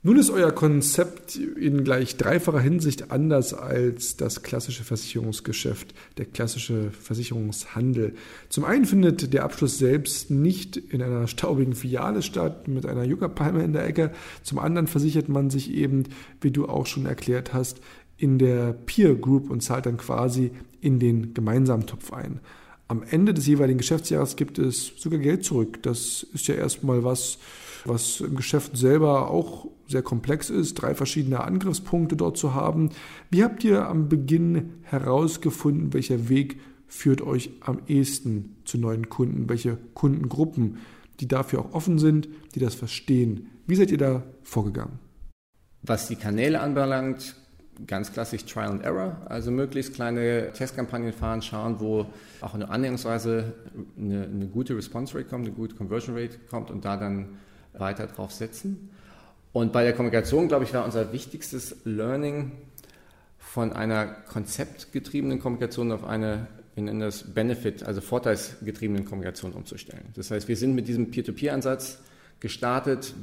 Nun 0.07 0.19
ist 0.19 0.29
euer 0.29 0.53
Konzept 0.53 1.37
in 1.37 1.83
gleich 1.83 2.19
dreifacher 2.19 2.61
Hinsicht 2.61 3.11
anders 3.11 3.55
als 3.55 4.19
das 4.19 4.43
klassische 4.43 4.85
Versicherungsgeschäft, 4.85 5.95
der 6.19 6.27
klassische 6.27 6.91
Versicherungshandel. 6.91 8.13
Zum 8.51 8.67
einen 8.67 8.85
findet 8.85 9.33
der 9.33 9.45
Abschluss 9.45 9.79
selbst 9.79 10.31
nicht 10.31 10.77
in 10.77 11.01
einer 11.01 11.27
staubigen 11.27 11.73
Filiale 11.73 12.21
statt 12.21 12.69
mit 12.69 12.85
einer 12.85 13.05
Yucca-Palme 13.05 13.65
in 13.65 13.73
der 13.73 13.87
Ecke. 13.87 14.11
Zum 14.43 14.59
anderen 14.59 14.89
versichert 14.89 15.31
man 15.31 15.49
sich 15.49 15.73
eben, 15.73 16.05
wie 16.43 16.51
du 16.51 16.67
auch 16.67 16.85
schon 16.85 17.07
erklärt 17.07 17.55
hast, 17.55 17.81
in 18.19 18.37
der 18.37 18.75
Peer 18.75 19.15
Group 19.15 19.49
und 19.49 19.63
zahlt 19.63 19.87
dann 19.87 19.97
quasi 19.97 20.51
in 20.83 20.99
den 20.99 21.33
gemeinsamen 21.33 21.87
Topf 21.87 22.13
ein. 22.13 22.41
Am 22.89 23.03
Ende 23.09 23.33
des 23.33 23.47
jeweiligen 23.47 23.79
Geschäftsjahres 23.79 24.37
gibt 24.37 24.59
es 24.59 24.93
sogar 24.99 25.19
Geld 25.19 25.47
zurück. 25.47 25.83
Das 25.83 26.27
ist 26.35 26.47
ja 26.47 26.57
erstmal 26.57 27.05
was, 27.05 27.39
was 27.85 28.21
im 28.21 28.37
Geschäft 28.37 28.77
selber 28.77 29.31
auch 29.31 29.69
sehr 29.87 30.03
komplex 30.03 30.51
ist, 30.51 30.75
drei 30.75 30.95
verschiedene 30.95 31.45
Angriffspunkte 31.45 32.17
dort 32.17 32.37
zu 32.37 32.55
haben. 32.55 32.91
Wie 33.31 33.45
habt 33.45 33.63
ihr 33.65 33.87
am 33.87 34.09
Beginn 34.09 34.75
herausgefunden, 34.83 35.93
welcher 35.93 36.29
Weg 36.29 36.61
führt 36.87 37.23
euch 37.23 37.51
am 37.61 37.81
ehesten 37.87 38.57
zu 38.65 38.79
neuen 38.79 39.09
Kunden, 39.09 39.49
welche 39.49 39.79
Kundengruppen, 39.95 40.79
die 41.21 41.29
dafür 41.29 41.61
auch 41.61 41.73
offen 41.75 41.99
sind, 41.99 42.29
die 42.55 42.61
das 42.61 42.75
verstehen? 42.75 43.51
Wie 43.67 43.77
seid 43.77 43.91
ihr 43.91 43.99
da 43.99 44.23
vorgegangen? 44.43 44.99
Was 45.83 46.09
die 46.09 46.17
Kanäle 46.17 46.61
anbelangt, 46.61 47.37
ganz 47.87 48.13
klassisch 48.13 48.45
Trial 48.47 48.71
and 48.71 48.83
Error, 48.83 49.19
also 49.27 49.51
möglichst 49.51 49.95
kleine 49.95 50.53
Testkampagnen 50.53 51.13
fahren, 51.13 51.43
schauen, 51.43 51.81
wo 51.81 52.07
auch 52.41 52.55
eine 52.55 52.71
annäherungsweise 52.71 53.53
eine, 53.99 54.25
eine 54.25 54.47
gute 54.47 54.77
Response 54.77 55.15
Rate 55.15 55.29
kommt, 55.29 55.47
eine 55.47 55.55
gute 55.55 55.75
Conversion 55.75 56.17
Rate 56.17 56.39
kommt 56.49 56.71
und 56.71 56.85
da 56.85 56.97
dann 56.97 57.39
weiter 57.79 58.07
drauf 58.07 58.33
setzen. 58.33 58.91
Und 59.53 59.73
bei 59.73 59.85
der 59.85 59.93
Kommunikation, 59.93 60.49
glaube 60.49 60.65
ich, 60.65 60.75
war 60.75 60.85
unser 60.85 61.13
wichtigstes 61.13 61.77
Learning 61.85 62.53
von 63.39 63.73
einer 63.73 64.07
konzeptgetriebenen 64.07 65.39
Kommunikation 65.39 65.93
auf 65.93 66.05
eine, 66.05 66.49
wir 66.75 66.83
nennen 66.83 67.01
das 67.01 67.35
Benefit, 67.35 67.85
also 67.85 68.01
vorteilsgetriebenen 68.01 69.05
Kommunikation 69.05 69.53
umzustellen. 69.53 70.07
Das 70.15 70.31
heißt, 70.31 70.49
wir 70.49 70.57
sind 70.57 70.75
mit 70.75 70.89
diesem 70.89 71.13
Peer-to-Peer-Ansatz 71.13 71.99
gestartet, 72.41 73.15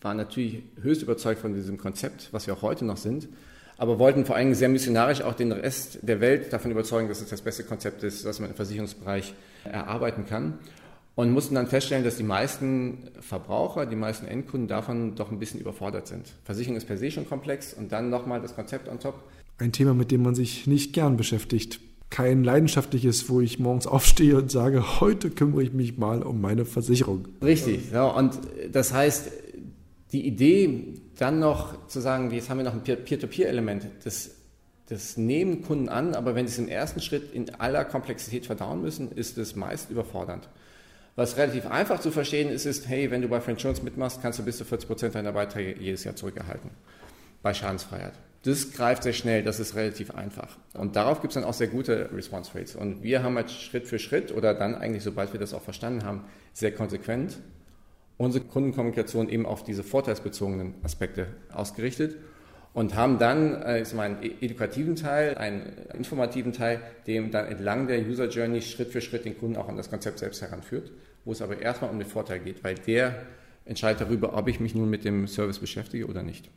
waren 0.00 0.18
natürlich 0.18 0.62
höchst 0.80 1.02
überzeugt 1.02 1.40
von 1.40 1.52
diesem 1.52 1.78
Konzept, 1.78 2.28
was 2.30 2.46
wir 2.46 2.54
auch 2.54 2.62
heute 2.62 2.84
noch 2.84 2.96
sind, 2.96 3.28
aber 3.76 3.98
wollten 3.98 4.24
vor 4.24 4.36
allem 4.36 4.54
sehr 4.54 4.68
missionarisch 4.68 5.20
auch 5.20 5.34
den 5.34 5.50
Rest 5.50 5.98
der 6.02 6.20
Welt 6.20 6.52
davon 6.52 6.70
überzeugen, 6.70 7.08
dass 7.08 7.20
es 7.20 7.28
das 7.28 7.42
beste 7.42 7.64
Konzept 7.64 8.04
ist, 8.04 8.24
das 8.24 8.38
man 8.38 8.50
im 8.50 8.56
Versicherungsbereich 8.56 9.34
erarbeiten 9.64 10.26
kann 10.26 10.60
und 11.16 11.32
mussten 11.32 11.54
dann 11.54 11.66
feststellen, 11.66 12.04
dass 12.04 12.18
die 12.18 12.22
meisten 12.22 12.98
Verbraucher, 13.20 13.86
die 13.86 13.96
meisten 13.96 14.26
Endkunden 14.26 14.68
davon 14.68 15.16
doch 15.16 15.32
ein 15.32 15.38
bisschen 15.38 15.58
überfordert 15.58 16.06
sind. 16.06 16.34
Versicherung 16.44 16.76
ist 16.76 16.86
per 16.86 16.98
se 16.98 17.10
schon 17.10 17.26
komplex 17.26 17.72
und 17.72 17.90
dann 17.90 18.10
nochmal 18.10 18.40
das 18.40 18.54
Konzept 18.54 18.88
on 18.88 19.00
top. 19.00 19.24
Ein 19.58 19.72
Thema, 19.72 19.94
mit 19.94 20.10
dem 20.10 20.22
man 20.22 20.34
sich 20.34 20.66
nicht 20.66 20.92
gern 20.92 21.16
beschäftigt. 21.16 21.80
Kein 22.10 22.44
leidenschaftliches, 22.44 23.30
wo 23.30 23.40
ich 23.40 23.58
morgens 23.58 23.86
aufstehe 23.86 24.36
und 24.36 24.50
sage, 24.50 25.00
heute 25.00 25.30
kümmere 25.30 25.62
ich 25.62 25.72
mich 25.72 25.96
mal 25.96 26.22
um 26.22 26.40
meine 26.42 26.66
Versicherung. 26.66 27.26
Richtig, 27.42 27.90
ja, 27.90 28.04
und 28.04 28.38
das 28.70 28.92
heißt, 28.92 29.30
die 30.12 30.26
Idee, 30.26 30.94
dann 31.18 31.38
noch 31.38 31.88
zu 31.88 32.00
sagen, 32.00 32.30
jetzt 32.30 32.50
haben 32.50 32.58
wir 32.58 32.64
noch 32.64 32.74
ein 32.74 32.82
Peer-to-Peer-Element, 32.82 33.86
das, 34.04 34.32
das 34.90 35.16
nehmen 35.16 35.62
Kunden 35.62 35.88
an, 35.88 36.14
aber 36.14 36.34
wenn 36.34 36.46
sie 36.46 36.52
es 36.52 36.58
im 36.58 36.68
ersten 36.68 37.00
Schritt 37.00 37.32
in 37.32 37.54
aller 37.54 37.86
Komplexität 37.86 38.44
verdauen 38.44 38.82
müssen, 38.82 39.10
ist 39.12 39.38
es 39.38 39.56
meist 39.56 39.90
überfordernd. 39.90 40.46
Was 41.16 41.36
relativ 41.38 41.66
einfach 41.66 42.00
zu 42.00 42.10
verstehen 42.10 42.50
ist, 42.50 42.66
ist, 42.66 42.88
hey, 42.88 43.10
wenn 43.10 43.22
du 43.22 43.28
bei 43.28 43.40
French 43.40 43.62
Jones 43.62 43.82
mitmachst, 43.82 44.20
kannst 44.22 44.38
du 44.38 44.44
bis 44.44 44.58
zu 44.58 44.64
40 44.64 44.86
Prozent 44.86 45.14
deiner 45.14 45.32
Beiträge 45.32 45.80
jedes 45.80 46.04
Jahr 46.04 46.14
zurückerhalten. 46.14 46.70
Bei 47.42 47.54
Schadensfreiheit. 47.54 48.12
Das 48.42 48.72
greift 48.72 49.02
sehr 49.02 49.12
schnell, 49.12 49.42
das 49.42 49.58
ist 49.58 49.74
relativ 49.74 50.14
einfach. 50.14 50.56
Und 50.74 50.94
darauf 50.94 51.20
gibt 51.20 51.32
es 51.32 51.34
dann 51.34 51.44
auch 51.44 51.54
sehr 51.54 51.66
gute 51.66 52.10
Response 52.14 52.52
Rates. 52.54 52.76
Und 52.76 53.02
wir 53.02 53.22
haben 53.22 53.34
halt 53.36 53.50
Schritt 53.50 53.88
für 53.88 53.98
Schritt 53.98 54.30
oder 54.30 54.54
dann 54.54 54.74
eigentlich, 54.74 55.02
sobald 55.02 55.32
wir 55.32 55.40
das 55.40 55.52
auch 55.52 55.62
verstanden 55.62 56.04
haben, 56.04 56.24
sehr 56.52 56.72
konsequent 56.72 57.38
unsere 58.18 58.44
Kundenkommunikation 58.44 59.28
eben 59.28 59.46
auf 59.46 59.64
diese 59.64 59.82
vorteilsbezogenen 59.82 60.74
Aspekte 60.82 61.26
ausgerichtet 61.52 62.16
und 62.72 62.94
haben 62.94 63.18
dann 63.18 63.62
äh, 63.62 63.82
ich 63.82 63.98
einen 63.98 64.22
edukativen 64.22 64.96
Teil, 64.96 65.36
einen 65.36 65.62
informativen 65.94 66.52
Teil, 66.52 66.80
dem 67.06 67.30
dann 67.30 67.46
entlang 67.46 67.86
der 67.86 68.00
User 68.00 68.28
Journey 68.28 68.62
Schritt 68.62 68.90
für 68.90 69.00
Schritt 69.00 69.24
den 69.24 69.38
Kunden 69.38 69.56
auch 69.56 69.68
an 69.68 69.76
das 69.76 69.90
Konzept 69.90 70.18
selbst 70.18 70.42
heranführt, 70.42 70.90
wo 71.26 71.32
es 71.32 71.42
aber 71.42 71.60
erstmal 71.60 71.90
um 71.90 71.98
den 71.98 72.08
Vorteil 72.08 72.38
geht, 72.38 72.64
weil 72.64 72.76
der 72.76 73.22
entscheidet 73.66 74.00
darüber, 74.00 74.34
ob 74.34 74.48
ich 74.48 74.60
mich 74.60 74.74
nun 74.74 74.88
mit 74.88 75.04
dem 75.04 75.26
Service 75.26 75.58
beschäftige 75.58 76.06
oder 76.06 76.22
nicht. 76.22 76.48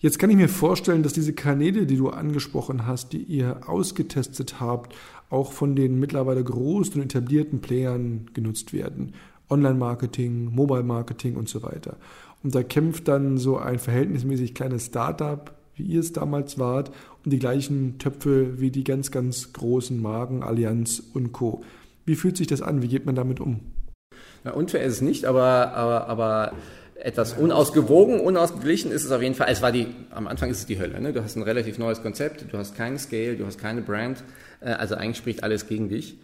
Jetzt 0.00 0.18
kann 0.18 0.30
ich 0.30 0.36
mir 0.36 0.48
vorstellen, 0.48 1.02
dass 1.02 1.12
diese 1.12 1.34
Kanäle, 1.34 1.84
die 1.84 1.96
du 1.96 2.08
angesprochen 2.08 2.86
hast, 2.86 3.12
die 3.12 3.22
ihr 3.22 3.68
ausgetestet 3.68 4.60
habt, 4.60 4.94
auch 5.28 5.52
von 5.52 5.76
den 5.76 6.00
mittlerweile 6.00 6.42
großen 6.42 6.94
und 6.94 7.02
etablierten 7.02 7.60
Playern 7.60 8.30
genutzt 8.32 8.72
werden. 8.72 9.12
Online-Marketing, 9.50 10.54
Mobile-Marketing 10.54 11.36
und 11.36 11.48
so 11.48 11.62
weiter. 11.62 11.96
Und 12.42 12.54
da 12.54 12.62
kämpft 12.62 13.08
dann 13.08 13.38
so 13.38 13.58
ein 13.58 13.78
verhältnismäßig 13.78 14.54
kleines 14.54 14.86
Startup, 14.86 15.52
wie 15.74 15.82
ihr 15.82 16.00
es 16.00 16.12
damals 16.12 16.58
wart, 16.58 16.92
um 17.24 17.30
die 17.30 17.38
gleichen 17.38 17.98
Töpfe 17.98 18.60
wie 18.60 18.70
die 18.70 18.84
ganz, 18.84 19.10
ganz 19.10 19.52
großen 19.52 20.00
Marken, 20.00 20.42
Allianz 20.42 21.02
und 21.12 21.32
Co. 21.32 21.62
Wie 22.06 22.14
fühlt 22.14 22.36
sich 22.36 22.46
das 22.46 22.62
an? 22.62 22.82
Wie 22.82 22.88
geht 22.88 23.04
man 23.04 23.16
damit 23.16 23.40
um? 23.40 23.60
Na, 24.44 24.52
unfair 24.52 24.82
ist 24.82 24.94
es 24.94 25.00
nicht, 25.00 25.24
aber, 25.24 25.72
aber, 25.74 26.08
aber 26.08 26.52
etwas 27.00 27.34
unausgewogen, 27.34 28.20
unausgeglichen 28.20 28.90
ist 28.90 29.04
es 29.04 29.12
auf 29.12 29.22
jeden 29.22 29.34
Fall. 29.34 29.48
Es 29.50 29.62
war 29.62 29.72
die, 29.72 29.86
am 30.10 30.26
Anfang 30.26 30.50
ist 30.50 30.58
es 30.58 30.66
die 30.66 30.78
Hölle. 30.78 31.00
Ne? 31.00 31.12
Du 31.12 31.22
hast 31.22 31.36
ein 31.36 31.42
relativ 31.42 31.78
neues 31.78 32.02
Konzept, 32.02 32.52
du 32.52 32.58
hast 32.58 32.76
keinen 32.76 32.98
Scale, 32.98 33.36
du 33.36 33.46
hast 33.46 33.58
keine 33.58 33.82
Brand. 33.82 34.22
Äh, 34.60 34.70
also 34.70 34.94
eigentlich 34.96 35.18
spricht 35.18 35.42
alles 35.42 35.68
gegen 35.68 35.88
dich. 35.88 36.18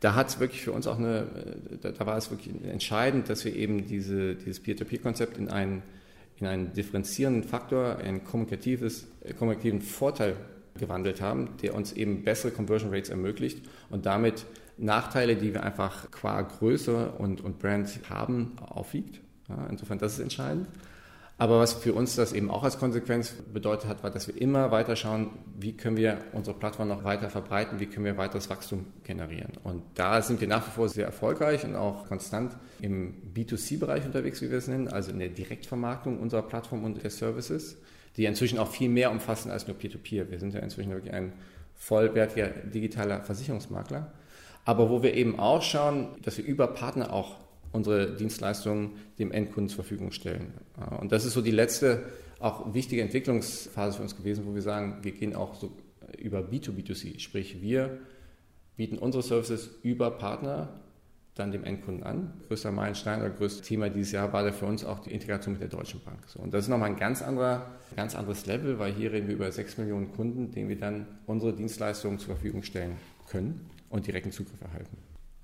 Da 0.00 0.14
hat 0.14 0.28
es 0.28 0.40
wirklich 0.40 0.62
für 0.62 0.72
uns 0.72 0.86
auch 0.86 0.98
eine, 0.98 1.18
äh, 1.18 1.76
da, 1.80 1.90
da, 1.90 2.06
war 2.06 2.16
es 2.16 2.30
wirklich 2.30 2.54
entscheidend, 2.64 3.28
dass 3.28 3.44
wir 3.44 3.54
eben 3.54 3.86
diese, 3.86 4.34
dieses 4.36 4.60
Peer-to-Peer-Konzept 4.60 5.36
in 5.36 5.48
einen, 5.50 5.82
in 6.38 6.46
einen 6.46 6.72
differenzierenden 6.72 7.44
Faktor, 7.44 7.96
einen 7.96 8.24
kommunikatives, 8.24 9.06
äh, 9.24 9.34
kommunikativen 9.34 9.82
Vorteil 9.82 10.36
gewandelt 10.78 11.20
haben, 11.20 11.50
der 11.62 11.74
uns 11.74 11.92
eben 11.92 12.22
bessere 12.22 12.52
Conversion 12.52 12.94
Rates 12.94 13.10
ermöglicht 13.10 13.60
und 13.90 14.06
damit 14.06 14.46
Nachteile, 14.80 15.36
die 15.36 15.54
wir 15.54 15.62
einfach 15.62 16.10
qua 16.10 16.40
Größe 16.42 17.12
und, 17.12 17.40
und 17.40 17.58
Brand 17.58 17.88
haben, 18.08 18.56
aufwiegt. 18.60 19.20
Ja, 19.48 19.66
insofern, 19.68 19.98
das 19.98 20.14
ist 20.14 20.20
entscheidend. 20.20 20.68
Aber 21.40 21.58
was 21.58 21.72
für 21.72 21.94
uns 21.94 22.16
das 22.16 22.34
eben 22.34 22.50
auch 22.50 22.64
als 22.64 22.78
Konsequenz 22.78 23.32
bedeutet 23.50 23.88
hat, 23.88 24.02
war, 24.02 24.10
dass 24.10 24.28
wir 24.28 24.38
immer 24.38 24.70
weiter 24.70 24.94
schauen, 24.94 25.30
wie 25.58 25.74
können 25.74 25.96
wir 25.96 26.18
unsere 26.32 26.54
Plattform 26.54 26.88
noch 26.88 27.02
weiter 27.02 27.30
verbreiten, 27.30 27.80
wie 27.80 27.86
können 27.86 28.04
wir 28.04 28.18
weiteres 28.18 28.50
Wachstum 28.50 28.84
generieren. 29.04 29.52
Und 29.62 29.82
da 29.94 30.20
sind 30.20 30.42
wir 30.42 30.48
nach 30.48 30.66
wie 30.66 30.70
vor 30.70 30.90
sehr 30.90 31.06
erfolgreich 31.06 31.64
und 31.64 31.76
auch 31.76 32.06
konstant 32.08 32.58
im 32.82 33.14
B2C-Bereich 33.34 34.04
unterwegs, 34.04 34.42
wie 34.42 34.50
wir 34.50 34.58
es 34.58 34.68
nennen, 34.68 34.88
also 34.88 35.12
in 35.12 35.18
der 35.18 35.30
Direktvermarktung 35.30 36.20
unserer 36.20 36.42
Plattform 36.42 36.84
und 36.84 37.02
der 37.02 37.10
Services, 37.10 37.78
die 38.18 38.26
inzwischen 38.26 38.58
auch 38.58 38.70
viel 38.70 38.90
mehr 38.90 39.10
umfassen 39.10 39.50
als 39.50 39.66
nur 39.66 39.78
Peer-to-Peer. 39.78 40.26
-Peer. 40.26 40.30
Wir 40.30 40.38
sind 40.38 40.52
ja 40.52 40.60
inzwischen 40.60 40.90
wirklich 40.92 41.14
ein 41.14 41.32
vollwertiger 41.74 42.48
digitaler 42.48 43.22
Versicherungsmakler. 43.22 44.12
Aber 44.64 44.90
wo 44.90 45.02
wir 45.02 45.14
eben 45.14 45.38
auch 45.38 45.62
schauen, 45.62 46.08
dass 46.22 46.38
wir 46.38 46.44
über 46.44 46.68
Partner 46.68 47.12
auch 47.12 47.36
unsere 47.72 48.14
Dienstleistungen 48.16 48.92
dem 49.18 49.32
Endkunden 49.32 49.68
zur 49.68 49.84
Verfügung 49.84 50.12
stellen. 50.12 50.52
Und 51.00 51.12
das 51.12 51.24
ist 51.24 51.34
so 51.34 51.40
die 51.40 51.50
letzte, 51.50 52.04
auch 52.40 52.74
wichtige 52.74 53.02
Entwicklungsphase 53.02 53.96
für 53.96 54.02
uns 54.02 54.16
gewesen, 54.16 54.46
wo 54.46 54.54
wir 54.54 54.62
sagen, 54.62 54.98
wir 55.02 55.12
gehen 55.12 55.36
auch 55.36 55.54
so 55.54 55.70
über 56.18 56.40
B2B2C, 56.40 57.20
sprich 57.20 57.60
wir 57.60 57.98
bieten 58.76 58.98
unsere 58.98 59.22
Services 59.22 59.70
über 59.82 60.10
Partner 60.10 60.80
dann 61.34 61.52
dem 61.52 61.64
Endkunden 61.64 62.02
an. 62.02 62.32
Größter 62.48 62.72
Meilenstein 62.72 63.20
oder 63.20 63.30
größtes 63.30 63.66
Thema 63.66 63.88
dieses 63.88 64.12
Jahr 64.12 64.32
war 64.32 64.42
da 64.42 64.52
für 64.52 64.66
uns 64.66 64.84
auch 64.84 64.98
die 64.98 65.12
Integration 65.12 65.52
mit 65.52 65.62
der 65.62 65.68
Deutschen 65.68 66.00
Bank. 66.02 66.18
So, 66.26 66.40
und 66.40 66.52
das 66.52 66.64
ist 66.64 66.68
nochmal 66.68 66.90
ein 66.90 66.96
ganz, 66.96 67.22
anderer, 67.22 67.70
ganz 67.94 68.16
anderes 68.16 68.46
Level, 68.46 68.78
weil 68.78 68.92
hier 68.92 69.12
reden 69.12 69.28
wir 69.28 69.34
über 69.34 69.50
6 69.50 69.78
Millionen 69.78 70.12
Kunden, 70.12 70.50
denen 70.50 70.68
wir 70.68 70.78
dann 70.78 71.06
unsere 71.26 71.52
Dienstleistungen 71.52 72.18
zur 72.18 72.34
Verfügung 72.34 72.62
stellen 72.62 72.96
können 73.28 73.70
und 73.90 74.06
direkten 74.06 74.32
Zugriff 74.32 74.60
erhalten. 74.62 74.96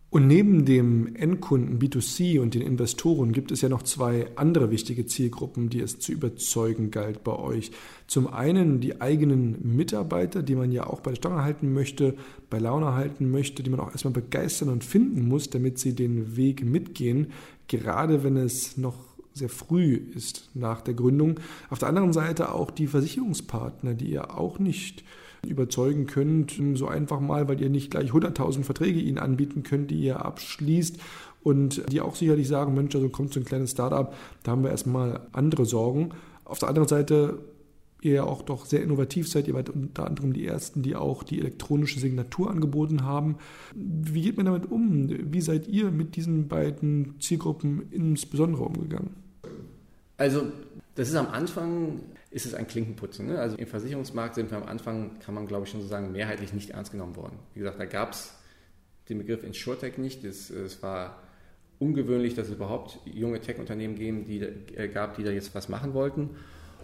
Und 0.08 0.28
neben 0.28 0.64
dem 0.64 1.14
Endkunden 1.16 1.80
B2C 1.80 2.40
und 2.40 2.54
den 2.54 2.62
Investoren 2.62 3.32
gibt 3.32 3.50
es 3.50 3.60
ja 3.60 3.68
noch 3.68 3.82
zwei 3.82 4.28
andere 4.36 4.70
wichtige 4.70 5.04
Zielgruppen, 5.04 5.68
die 5.68 5.80
es 5.80 5.98
zu 5.98 6.12
überzeugen 6.12 6.92
galt 6.92 7.24
bei 7.24 7.36
euch. 7.36 7.72
Zum 8.06 8.28
einen 8.28 8.80
die 8.80 9.00
eigenen 9.00 9.76
Mitarbeiter, 9.76 10.42
die 10.42 10.54
man 10.54 10.70
ja 10.70 10.86
auch 10.86 11.00
bei 11.00 11.10
der 11.10 11.16
Stange 11.16 11.42
halten 11.42 11.74
möchte, 11.74 12.14
bei 12.48 12.58
Laune 12.58 12.94
halten 12.94 13.30
möchte, 13.30 13.64
die 13.64 13.68
man 13.68 13.80
auch 13.80 13.90
erstmal 13.90 14.14
begeistern 14.14 14.68
und 14.68 14.84
finden 14.84 15.26
muss, 15.26 15.50
damit 15.50 15.78
sie 15.78 15.94
den 15.94 16.36
Weg 16.36 16.64
mitgehen, 16.64 17.32
gerade 17.66 18.22
wenn 18.22 18.36
es 18.36 18.76
noch 18.76 18.96
sehr 19.34 19.48
früh 19.48 19.96
ist 20.14 20.50
nach 20.54 20.80
der 20.80 20.94
Gründung. 20.94 21.40
Auf 21.68 21.80
der 21.80 21.88
anderen 21.88 22.12
Seite 22.12 22.52
auch 22.52 22.70
die 22.70 22.86
Versicherungspartner, 22.86 23.94
die 23.94 24.12
ihr 24.12 24.38
auch 24.38 24.58
nicht 24.58 25.04
überzeugen 25.48 26.06
könnt, 26.06 26.60
so 26.74 26.88
einfach 26.88 27.20
mal, 27.20 27.48
weil 27.48 27.60
ihr 27.60 27.70
nicht 27.70 27.90
gleich 27.90 28.10
100.000 28.10 28.62
Verträge 28.62 29.00
ihnen 29.00 29.18
anbieten 29.18 29.62
könnt, 29.62 29.90
die 29.90 30.00
ihr 30.00 30.24
abschließt 30.24 30.98
und 31.42 31.92
die 31.92 32.00
auch 32.00 32.16
sicherlich 32.16 32.48
sagen, 32.48 32.74
Mensch, 32.74 32.94
also 32.94 33.08
kommt 33.08 33.32
so 33.32 33.40
ein 33.40 33.46
kleines 33.46 33.72
Startup, 33.72 34.14
da 34.42 34.52
haben 34.52 34.62
wir 34.62 34.70
erstmal 34.70 35.20
andere 35.32 35.64
Sorgen. 35.64 36.10
Auf 36.44 36.58
der 36.58 36.68
anderen 36.68 36.88
Seite 36.88 37.38
ihr 38.06 38.14
ja 38.14 38.24
auch 38.24 38.42
doch 38.42 38.64
sehr 38.66 38.82
innovativ 38.82 39.28
seid. 39.28 39.48
Ihr 39.48 39.54
wart 39.54 39.70
unter 39.70 40.06
anderem 40.06 40.32
die 40.32 40.46
Ersten, 40.46 40.82
die 40.82 40.96
auch 40.96 41.22
die 41.22 41.38
elektronische 41.40 42.00
Signatur 42.00 42.50
angeboten 42.50 43.04
haben. 43.04 43.36
Wie 43.74 44.22
geht 44.22 44.36
man 44.36 44.46
damit 44.46 44.70
um? 44.70 45.08
Wie 45.32 45.40
seid 45.40 45.68
ihr 45.68 45.90
mit 45.90 46.16
diesen 46.16 46.48
beiden 46.48 47.14
Zielgruppen 47.20 47.90
insbesondere 47.90 48.64
umgegangen? 48.64 49.10
Also, 50.16 50.44
das 50.94 51.08
ist 51.08 51.16
am 51.16 51.28
Anfang 51.28 52.00
ist 52.30 52.47
es 52.47 52.54
ein 52.54 52.66
Klinkenputzen. 52.66 53.26
Ne? 53.26 53.38
Also 53.38 53.56
im 53.56 53.66
Versicherungsmarkt 53.66 54.35
sind 54.35 54.50
wir 54.50 54.59
am 54.59 54.64
Anfang, 54.64 55.18
kann 55.21 55.35
man 55.35 55.47
glaube 55.47 55.64
ich 55.64 55.71
schon 55.71 55.80
so 55.80 55.87
sagen, 55.87 56.12
mehrheitlich 56.12 56.52
nicht 56.52 56.71
ernst 56.71 56.92
genommen 56.92 57.16
worden. 57.16 57.38
Wie 57.54 57.61
gesagt, 57.61 57.78
da 57.78 57.87
gab 57.87 58.12
es 58.12 58.35
den 59.09 59.18
Begriff 59.18 59.45
InsurTech 59.45 59.99
nicht. 59.99 60.25
Es, 60.25 60.50
es 60.50 60.83
war 60.83 61.23
ungewöhnlich, 61.78 62.35
dass 62.35 62.49
es 62.49 62.54
überhaupt 62.54 62.99
junge 63.04 63.40
Tech-Unternehmen 63.40 63.97
äh, 63.99 64.88
gab, 64.88 65.16
die 65.16 65.25
da 65.25 65.30
jetzt 65.30 65.54
was 65.54 65.68
machen 65.68 65.95
wollten. 65.95 66.30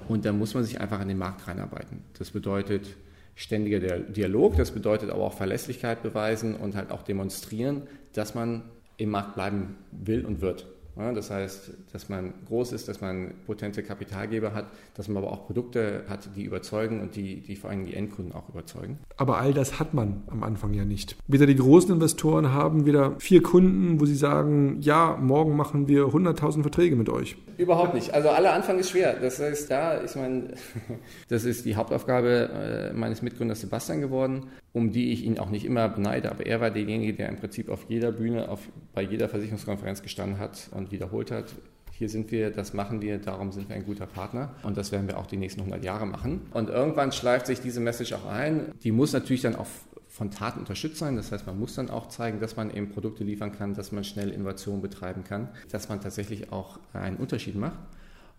Und 0.08 0.24
da 0.24 0.32
muss 0.32 0.54
man 0.54 0.64
sich 0.64 0.80
einfach 0.80 1.00
an 1.00 1.08
den 1.08 1.18
Markt 1.18 1.46
reinarbeiten. 1.46 2.02
Das 2.18 2.30
bedeutet 2.30 2.96
ständiger 3.34 3.80
Dialog, 3.80 4.56
das 4.56 4.72
bedeutet 4.72 5.10
aber 5.10 5.22
auch 5.22 5.34
Verlässlichkeit 5.34 6.02
beweisen 6.02 6.54
und 6.54 6.76
halt 6.76 6.90
auch 6.90 7.02
demonstrieren, 7.02 7.82
dass 8.12 8.34
man 8.34 8.62
im 8.98 9.10
Markt 9.10 9.34
bleiben 9.34 9.76
will 9.90 10.24
und 10.24 10.40
wird. 10.40 10.66
Ja, 10.96 11.12
das 11.12 11.30
heißt, 11.30 11.70
dass 11.92 12.08
man 12.08 12.34
groß 12.48 12.72
ist, 12.72 12.86
dass 12.88 13.00
man 13.00 13.32
potente 13.46 13.82
Kapitalgeber 13.82 14.52
hat, 14.52 14.66
dass 14.94 15.08
man 15.08 15.22
aber 15.22 15.32
auch 15.32 15.46
Produkte 15.46 16.04
hat, 16.08 16.28
die 16.36 16.44
überzeugen 16.44 17.00
und 17.00 17.16
die, 17.16 17.40
die 17.40 17.56
vor 17.56 17.70
allem 17.70 17.86
die 17.86 17.94
Endkunden 17.94 18.34
auch 18.34 18.48
überzeugen. 18.50 18.98
Aber 19.16 19.38
all 19.38 19.54
das 19.54 19.78
hat 19.78 19.94
man 19.94 20.22
am 20.26 20.42
Anfang 20.42 20.74
ja 20.74 20.84
nicht. 20.84 21.16
Wieder 21.26 21.46
die 21.46 21.56
großen 21.56 21.92
Investoren 21.92 22.52
haben 22.52 22.84
wieder 22.84 23.18
vier 23.18 23.42
Kunden, 23.42 24.00
wo 24.00 24.04
sie 24.04 24.14
sagen, 24.14 24.78
ja, 24.80 25.16
morgen 25.20 25.56
machen 25.56 25.88
wir 25.88 26.06
100.000 26.06 26.62
Verträge 26.62 26.96
mit 26.96 27.08
euch. 27.08 27.36
Überhaupt 27.56 27.94
nicht. 27.94 28.12
Also 28.12 28.28
aller 28.28 28.52
Anfang 28.52 28.78
ist 28.78 28.90
schwer. 28.90 29.14
Das 29.20 29.38
heißt, 29.40 29.70
da, 29.70 30.02
ich 30.02 30.14
meine, 30.14 30.54
das 31.28 31.44
ist 31.44 31.64
die 31.64 31.76
Hauptaufgabe 31.76 32.90
äh, 32.92 32.92
meines 32.92 33.22
Mitgründers 33.22 33.60
Sebastian 33.60 34.00
geworden, 34.00 34.48
um 34.72 34.92
die 34.92 35.12
ich 35.12 35.24
ihn 35.24 35.38
auch 35.38 35.50
nicht 35.50 35.64
immer 35.64 35.88
beneide, 35.88 36.30
aber 36.30 36.46
er 36.46 36.60
war 36.60 36.70
derjenige, 36.70 37.14
der 37.14 37.28
im 37.28 37.36
Prinzip 37.36 37.68
auf 37.68 37.86
jeder 37.88 38.12
Bühne, 38.12 38.48
auf, 38.48 38.60
bei 38.94 39.02
jeder 39.02 39.28
Versicherungskonferenz 39.28 40.02
gestanden 40.02 40.38
hat 40.38 40.68
und 40.72 40.81
wiederholt 40.90 41.30
hat, 41.30 41.46
hier 41.92 42.08
sind 42.08 42.32
wir, 42.32 42.50
das 42.50 42.72
machen 42.72 43.00
wir, 43.00 43.18
darum 43.18 43.52
sind 43.52 43.68
wir 43.68 43.76
ein 43.76 43.84
guter 43.84 44.06
Partner 44.06 44.54
und 44.62 44.76
das 44.76 44.90
werden 44.90 45.06
wir 45.06 45.18
auch 45.18 45.26
die 45.26 45.36
nächsten 45.36 45.60
100 45.60 45.84
Jahre 45.84 46.06
machen. 46.06 46.42
Und 46.52 46.68
irgendwann 46.68 47.12
schleift 47.12 47.46
sich 47.46 47.60
diese 47.60 47.80
Message 47.80 48.12
auch 48.14 48.26
ein. 48.26 48.72
Die 48.82 48.90
muss 48.90 49.12
natürlich 49.12 49.42
dann 49.42 49.54
auch 49.54 49.68
von 50.08 50.30
Taten 50.30 50.60
unterstützt 50.60 50.98
sein. 50.98 51.16
Das 51.16 51.32
heißt, 51.32 51.46
man 51.46 51.58
muss 51.58 51.74
dann 51.74 51.90
auch 51.90 52.08
zeigen, 52.08 52.40
dass 52.40 52.56
man 52.56 52.74
eben 52.74 52.90
Produkte 52.90 53.24
liefern 53.24 53.52
kann, 53.52 53.74
dass 53.74 53.92
man 53.92 54.04
schnell 54.04 54.30
Innovation 54.30 54.82
betreiben 54.82 55.24
kann, 55.24 55.48
dass 55.70 55.88
man 55.88 56.00
tatsächlich 56.00 56.50
auch 56.50 56.80
einen 56.92 57.16
Unterschied 57.16 57.54
macht. 57.54 57.78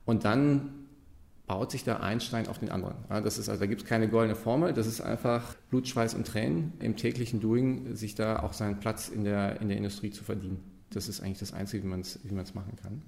Und 0.06 0.26
dann 0.26 0.74
baut 1.48 1.72
sich 1.72 1.84
da 1.84 1.98
ein 1.98 2.22
Stein 2.22 2.48
auf 2.48 2.60
den 2.60 2.70
anderen. 2.70 2.96
Das 3.08 3.38
ist, 3.38 3.50
also 3.50 3.60
da 3.60 3.66
gibt 3.66 3.84
es 3.84 3.88
keine 3.88 4.08
goldene 4.08 4.36
Formel, 4.36 4.74
das 4.74 4.88
ist 4.88 5.02
einfach 5.02 5.56
Blut, 5.70 5.88
Schweiß 5.88 6.14
und 6.16 6.28
Tränen 6.28 6.74
im 6.80 6.96
täglichen 6.96 7.40
Doing, 7.40 7.96
sich 7.96 8.16
da 8.16 8.40
auch 8.40 8.54
seinen 8.54 8.80
Platz 8.80 9.10
in 9.10 9.24
der, 9.24 9.62
in 9.62 9.68
der 9.68 9.78
Industrie 9.78 10.12
zu 10.12 10.24
verdienen. 10.24 10.73
Das 10.96 11.08
ist 11.08 11.22
eigentlich 11.22 11.40
das 11.40 11.54
Einzige, 11.54 11.84
wie 11.84 11.88
man 11.88 12.02
es 12.02 12.20
wie 12.24 12.34
machen 12.34 12.76
kann. 12.82 13.02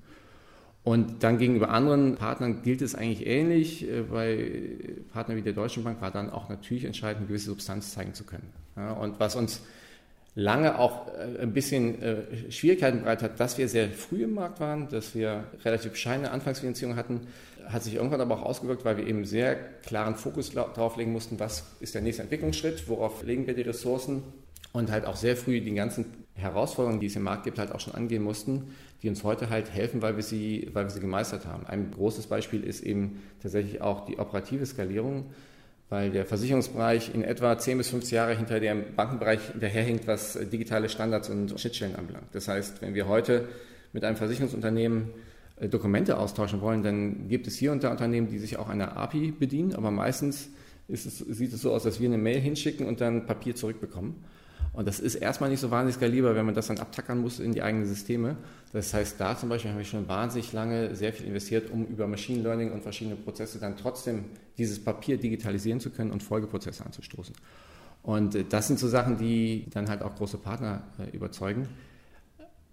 Und 0.86 1.24
dann 1.24 1.40
gegenüber 1.40 1.70
anderen 1.70 2.16
Partnern 2.16 2.62
gilt 2.62 2.84
es 2.84 2.94
eigentlich 2.94 3.26
ähnlich. 3.26 3.90
Äh, 3.90 4.04
bei 4.04 4.52
Partnern 5.12 5.38
wie 5.38 5.42
der 5.42 5.54
Deutschen 5.54 5.84
Bank 5.84 6.00
war 6.00 6.12
dann 6.12 6.30
auch 6.30 6.48
natürlich 6.48 6.86
entscheidend, 6.86 7.22
eine 7.22 7.28
gewisse 7.28 7.48
Substanz 7.48 7.92
zeigen 7.92 8.14
zu 8.14 8.24
können. 8.24 8.52
Ja, 8.76 8.92
und 8.92 9.20
was 9.20 9.36
uns 9.36 9.62
lange 10.36 10.78
auch 10.78 11.08
äh, 11.08 11.42
ein 11.42 11.54
bisschen 11.54 12.02
äh, 12.02 12.52
Schwierigkeiten 12.52 13.02
bereitet 13.02 13.32
hat, 13.32 13.40
dass 13.40 13.58
wir 13.58 13.68
sehr 13.68 13.90
früh 13.90 14.26
im 14.26 14.36
Markt 14.36 14.60
waren, 14.60 14.88
dass 14.90 15.16
wir 15.16 15.46
relativ 15.64 15.94
bescheidene 15.94 16.30
Anfangsfinanzierung 16.30 16.96
hatten, 16.96 17.22
hat 17.66 17.84
sich 17.84 17.96
irgendwann 17.96 18.22
aber 18.22 18.36
auch 18.36 18.44
ausgewirkt, 18.44 18.86
weil 18.86 18.98
wir 18.98 19.08
eben 19.08 19.26
sehr 19.26 19.56
klaren 19.56 20.16
Fokus 20.16 20.52
darauf 20.52 20.98
legen 20.98 21.14
mussten, 21.14 21.40
was 21.40 21.64
ist 21.80 21.96
der 21.96 22.04
nächste 22.04 22.22
Entwicklungsschritt, 22.22 22.88
worauf 22.88 23.24
legen 23.24 23.48
wir 23.48 23.56
die 23.56 23.64
Ressourcen 23.64 24.22
und 24.72 24.92
halt 24.92 25.06
auch 25.06 25.16
sehr 25.16 25.36
früh 25.36 25.62
den 25.62 25.76
ganzen 25.76 26.25
Herausforderungen, 26.36 27.00
die 27.00 27.08
es 27.08 27.16
im 27.16 27.24
Markt 27.24 27.46
gibt, 27.46 27.58
halt 27.58 27.72
auch 27.72 27.80
schon 27.80 27.96
angehen 27.96 28.22
mussten, 28.22 28.76
die 29.02 29.10
uns 29.10 29.24
heute 29.24 29.50
halt 29.50 29.72
helfen, 29.72 30.02
weil 30.02 30.16
wir 30.16 30.24
sie, 30.24 30.70
weil 30.74 30.86
wir 30.86 30.90
sie 30.90 31.00
gemeistert 31.00 31.46
haben. 31.46 31.66
Ein 31.66 31.92
großes 31.92 32.28
Beispiel 32.28 32.64
ist 32.64 32.82
eben 32.82 33.22
tatsächlich 33.42 33.82
auch 33.82 34.06
die 34.06 34.20
operative 34.20 34.66
Skalierung, 34.66 35.28
weil 35.90 36.12
der 36.12 36.26
Versicherungsbereich 36.26 37.14
in 37.14 37.24
etwa 37.24 37.58
10 37.58 37.78
bis 37.78 37.90
15 37.90 38.16
Jahre 38.16 38.36
hinter 38.36 38.60
dem 38.60 38.96
Bankenbereich 38.96 39.40
hinterherhinkt, 39.52 40.08
was 40.08 40.38
digitale 40.52 40.90
Standards 40.90 41.30
und 41.30 41.58
Schnittstellen 41.60 41.96
anbelangt. 41.96 42.28
Das 42.34 42.48
heißt, 42.48 42.82
wenn 42.82 42.96
wir 42.96 43.08
heute 43.08 43.48
mit 43.94 44.04
einem 44.04 44.18
Versicherungsunternehmen 44.18 45.12
äh, 45.58 45.70
Dokumente 45.70 46.18
austauschen 46.18 46.60
wollen, 46.60 46.84
dann 46.84 47.30
gibt 47.30 47.48
es 47.48 47.56
hier 47.56 47.72
und 47.72 47.84
da 47.84 47.92
Unternehmen, 47.92 48.28
die 48.28 48.40
sich 48.40 48.58
auch 48.58 48.68
einer 48.68 48.98
API 48.98 49.32
bedienen, 49.32 49.74
aber 49.74 49.92
meistens 49.92 50.50
es, 50.88 51.04
sieht 51.04 51.54
es 51.54 51.62
so 51.62 51.72
aus, 51.72 51.84
dass 51.84 52.00
wir 52.00 52.10
eine 52.10 52.18
Mail 52.18 52.40
hinschicken 52.40 52.86
und 52.86 53.02
dann 53.02 53.26
Papier 53.26 53.56
zurückbekommen. 53.56 54.16
Und 54.74 54.88
das 54.88 55.00
ist 55.00 55.16
erstmal 55.16 55.50
nicht 55.50 55.62
so 55.62 55.72
wahnsinnig 55.72 55.96
skalierbar, 55.96 56.36
wenn 56.36 56.46
man 56.46 56.56
das 56.56 56.68
dann 56.68 56.78
abtackern 56.80 57.20
muss 57.20 57.40
in 57.40 57.54
die 57.54 57.62
eigenen 57.62 57.86
Systeme. 57.86 58.36
Das 58.74 58.94
heißt, 58.94 59.20
da 59.20 59.38
zum 59.38 59.50
Beispiel 59.50 59.72
habe 59.72 59.82
ich 59.82 59.90
schon 59.90 60.08
wahnsinnig 60.08 60.52
lange 60.52 60.96
sehr 60.96 61.14
viel 61.14 61.28
investiert, 61.28 61.72
um 61.72 61.86
über 61.86 62.08
Machine 62.08 62.42
Learning 62.42 62.72
und 62.72 62.84
verschiedene 62.84 63.16
Prozesse 63.16 63.60
dann 63.60 63.78
trotzdem 63.78 64.26
dieses 64.58 64.84
Papier 64.84 65.18
digitalisieren 65.18 65.80
zu 65.80 65.92
können 65.92 66.12
und 66.12 66.22
Folgeprozesse 66.24 66.86
anzustoßen. 66.86 67.36
Und 68.04 68.36
äh, 68.36 68.44
das 68.48 68.68
sind 68.68 68.80
so 68.80 68.88
Sachen, 68.88 69.18
die 69.18 69.68
dann 69.72 69.90
halt 69.90 70.02
auch 70.02 70.16
große 70.16 70.38
Partner 70.38 70.84
äh, 71.00 71.16
überzeugen. 71.16 71.68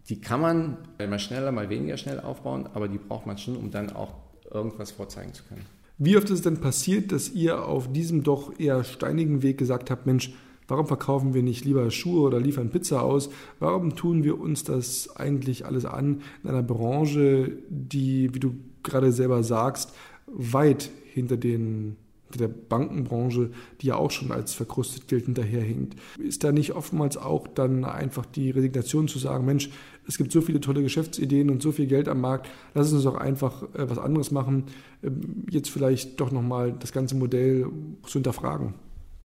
Die 0.09 0.21
kann 0.21 0.41
man 0.41 0.79
mal 0.99 1.21
schneller, 1.21 1.53
mal 1.53 1.71
weniger 1.71 1.97
schnell 1.97 2.19
aufbauen, 2.19 2.69
aber 2.75 2.89
die 2.89 2.99
braucht 2.99 3.25
man 3.25 3.39
schon, 3.39 3.57
um 3.57 3.71
dann 3.71 3.91
auch 3.91 4.15
irgendwas 4.51 4.91
vorzeigen 4.91 5.33
zu 5.33 5.45
können. 5.45 5.65
Wie 5.99 6.17
oft 6.17 6.25
ist 6.25 6.39
es 6.39 6.43
denn 6.43 6.59
passiert, 6.59 7.13
dass 7.13 7.31
ihr 7.31 7.65
auf 7.65 7.93
diesem 7.93 8.25
doch 8.25 8.59
eher 8.59 8.83
steinigen 8.83 9.43
Weg 9.43 9.59
gesagt 9.59 9.91
habt, 9.91 10.07
Mensch, 10.07 10.33
warum 10.73 10.87
verkaufen 10.87 11.35
wir 11.35 11.43
nicht 11.43 11.67
lieber 11.67 11.91
Schuhe 11.91 12.23
oder 12.23 12.41
liefern 12.41 12.71
Pizza 12.71 13.03
aus? 13.03 13.29
Warum 13.61 13.95
tun 13.95 14.25
wir 14.25 14.41
uns 14.41 14.65
das 14.65 15.15
eigentlich 15.17 15.67
alles 15.67 15.85
an 15.85 16.23
in 16.43 16.49
einer 16.49 16.63
Branche, 16.63 17.59
die, 17.69 18.35
wie 18.35 18.41
du 18.41 18.55
gerade 18.83 19.13
selber 19.13 19.43
sagst, 19.43 19.93
weit 20.27 20.91
hinter 21.13 21.37
den 21.37 21.97
der 22.35 22.49
Bankenbranche, 22.49 23.51
die 23.83 23.89
ja 23.89 23.97
auch 23.97 24.11
schon 24.11 24.33
als 24.33 24.55
verkrustet 24.55 25.07
gilt, 25.07 25.27
hinterherhinkt. 25.27 26.01
Ist 26.19 26.43
da 26.43 26.51
nicht 26.51 26.73
oftmals 26.73 27.19
auch 27.19 27.47
dann 27.47 27.85
einfach 27.85 28.25
die 28.25 28.51
Resignation 28.51 29.07
zu 29.07 29.19
sagen, 29.19 29.45
Mensch, 29.45 29.69
es 30.09 30.17
gibt 30.17 30.33
so 30.33 30.41
viele 30.41 30.63
tolle 30.63 30.83
Geschäftsideen 30.83 31.51
und 31.51 31.61
so 31.61 31.73
viel 31.73 31.87
Geld 31.87 32.09
am 32.09 32.23
Markt, 32.23 32.49
lass 32.73 32.91
uns 32.91 33.03
doch 33.05 33.17
einfach 33.17 33.65
äh, 33.75 33.91
was 33.91 33.99
anderes 33.99 34.31
machen, 34.31 34.65
ähm, 35.03 35.45
jetzt 35.51 35.69
vielleicht 35.69 36.19
doch 36.21 36.33
nochmal 36.33 36.73
das 36.73 36.93
ganze 36.93 37.17
Modell 37.17 37.67
zu 38.07 38.15
hinterfragen? 38.15 38.73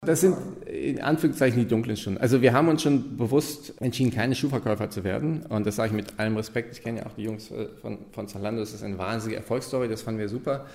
Das 0.05 0.21
sind 0.21 0.35
in 0.65 1.01
Anführungszeichen 1.01 1.59
die 1.59 1.67
dunklen 1.67 1.97
Stunden. 1.97 2.19
Also 2.19 2.41
wir 2.41 2.53
haben 2.53 2.67
uns 2.67 2.81
schon 2.81 3.17
bewusst 3.17 3.73
entschieden, 3.81 4.11
keine 4.11 4.35
Schuhverkäufer 4.35 4.89
zu 4.89 5.03
werden. 5.03 5.45
Und 5.49 5.65
das 5.65 5.75
sage 5.75 5.89
ich 5.89 5.95
mit 5.95 6.19
allem 6.19 6.37
Respekt. 6.37 6.73
Ich 6.73 6.83
kenne 6.83 6.99
ja 6.99 7.05
auch 7.05 7.13
die 7.13 7.23
Jungs 7.23 7.51
äh, 7.51 7.67
von, 7.81 7.97
von 8.11 8.27
Zalando. 8.27 8.61
Das 8.61 8.73
ist 8.73 8.83
eine 8.83 8.97
wahnsinnige 8.97 9.37
Erfolgsstory. 9.37 9.87
Das 9.87 10.01
fanden 10.01 10.19
wir 10.19 10.29
super 10.29 10.65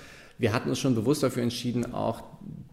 wir 0.41 0.53
hatten 0.53 0.69
uns 0.69 0.79
schon 0.79 0.95
bewusst 0.95 1.21
dafür 1.21 1.43
entschieden, 1.43 1.93
auch 1.93 2.23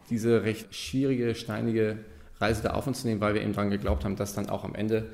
diese 0.08 0.42
recht 0.42 0.74
schwierige, 0.74 1.34
steinige 1.34 1.98
Reise 2.40 2.62
da 2.62 2.70
auf 2.70 2.86
uns 2.86 3.02
zu 3.02 3.06
nehmen, 3.06 3.20
weil 3.20 3.34
wir 3.34 3.42
eben 3.42 3.52
daran 3.52 3.68
geglaubt 3.68 4.06
haben, 4.06 4.16
dass 4.16 4.34
dann 4.34 4.48
auch 4.48 4.64
am 4.64 4.74
Ende 4.74 5.10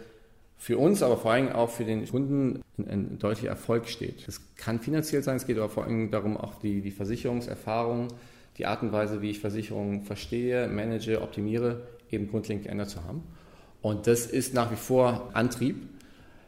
für 0.57 0.79
uns, 0.79 1.03
aber 1.03 1.17
vor 1.17 1.33
allem 1.33 1.51
auch 1.51 1.69
für 1.69 1.85
den 1.85 2.09
Kunden 2.09 2.63
ein, 2.79 2.89
ein 2.89 3.19
deutlicher 3.19 3.49
Erfolg 3.49 3.89
steht. 3.89 4.29
Es 4.29 4.41
kann 4.55 4.79
finanziell 4.79 5.25
sein, 5.25 5.37
es 5.37 5.49
geht 5.49 5.59
aber 5.59 5.69
vor 5.69 5.85
allem 5.85 6.13
darum, 6.13 6.37
auch 6.37 6.55
die, 6.61 6.81
die 6.81 6.93
Versicherungserfahrung, 6.93 8.07
die 8.59 8.67
Art 8.67 8.83
und 8.83 8.93
Weise, 8.93 9.23
wie 9.23 9.31
ich 9.31 9.41
Versicherungen 9.41 10.03
verstehe, 10.03 10.69
manage, 10.69 11.21
optimiere, 11.21 11.89
eben 12.11 12.29
grundlegend 12.29 12.65
geändert 12.65 12.91
zu 12.91 13.05
haben. 13.05 13.23
Und 13.83 14.07
das 14.07 14.27
ist 14.27 14.55
nach 14.55 14.71
wie 14.71 14.77
vor 14.77 15.31
Antrieb. 15.35 15.77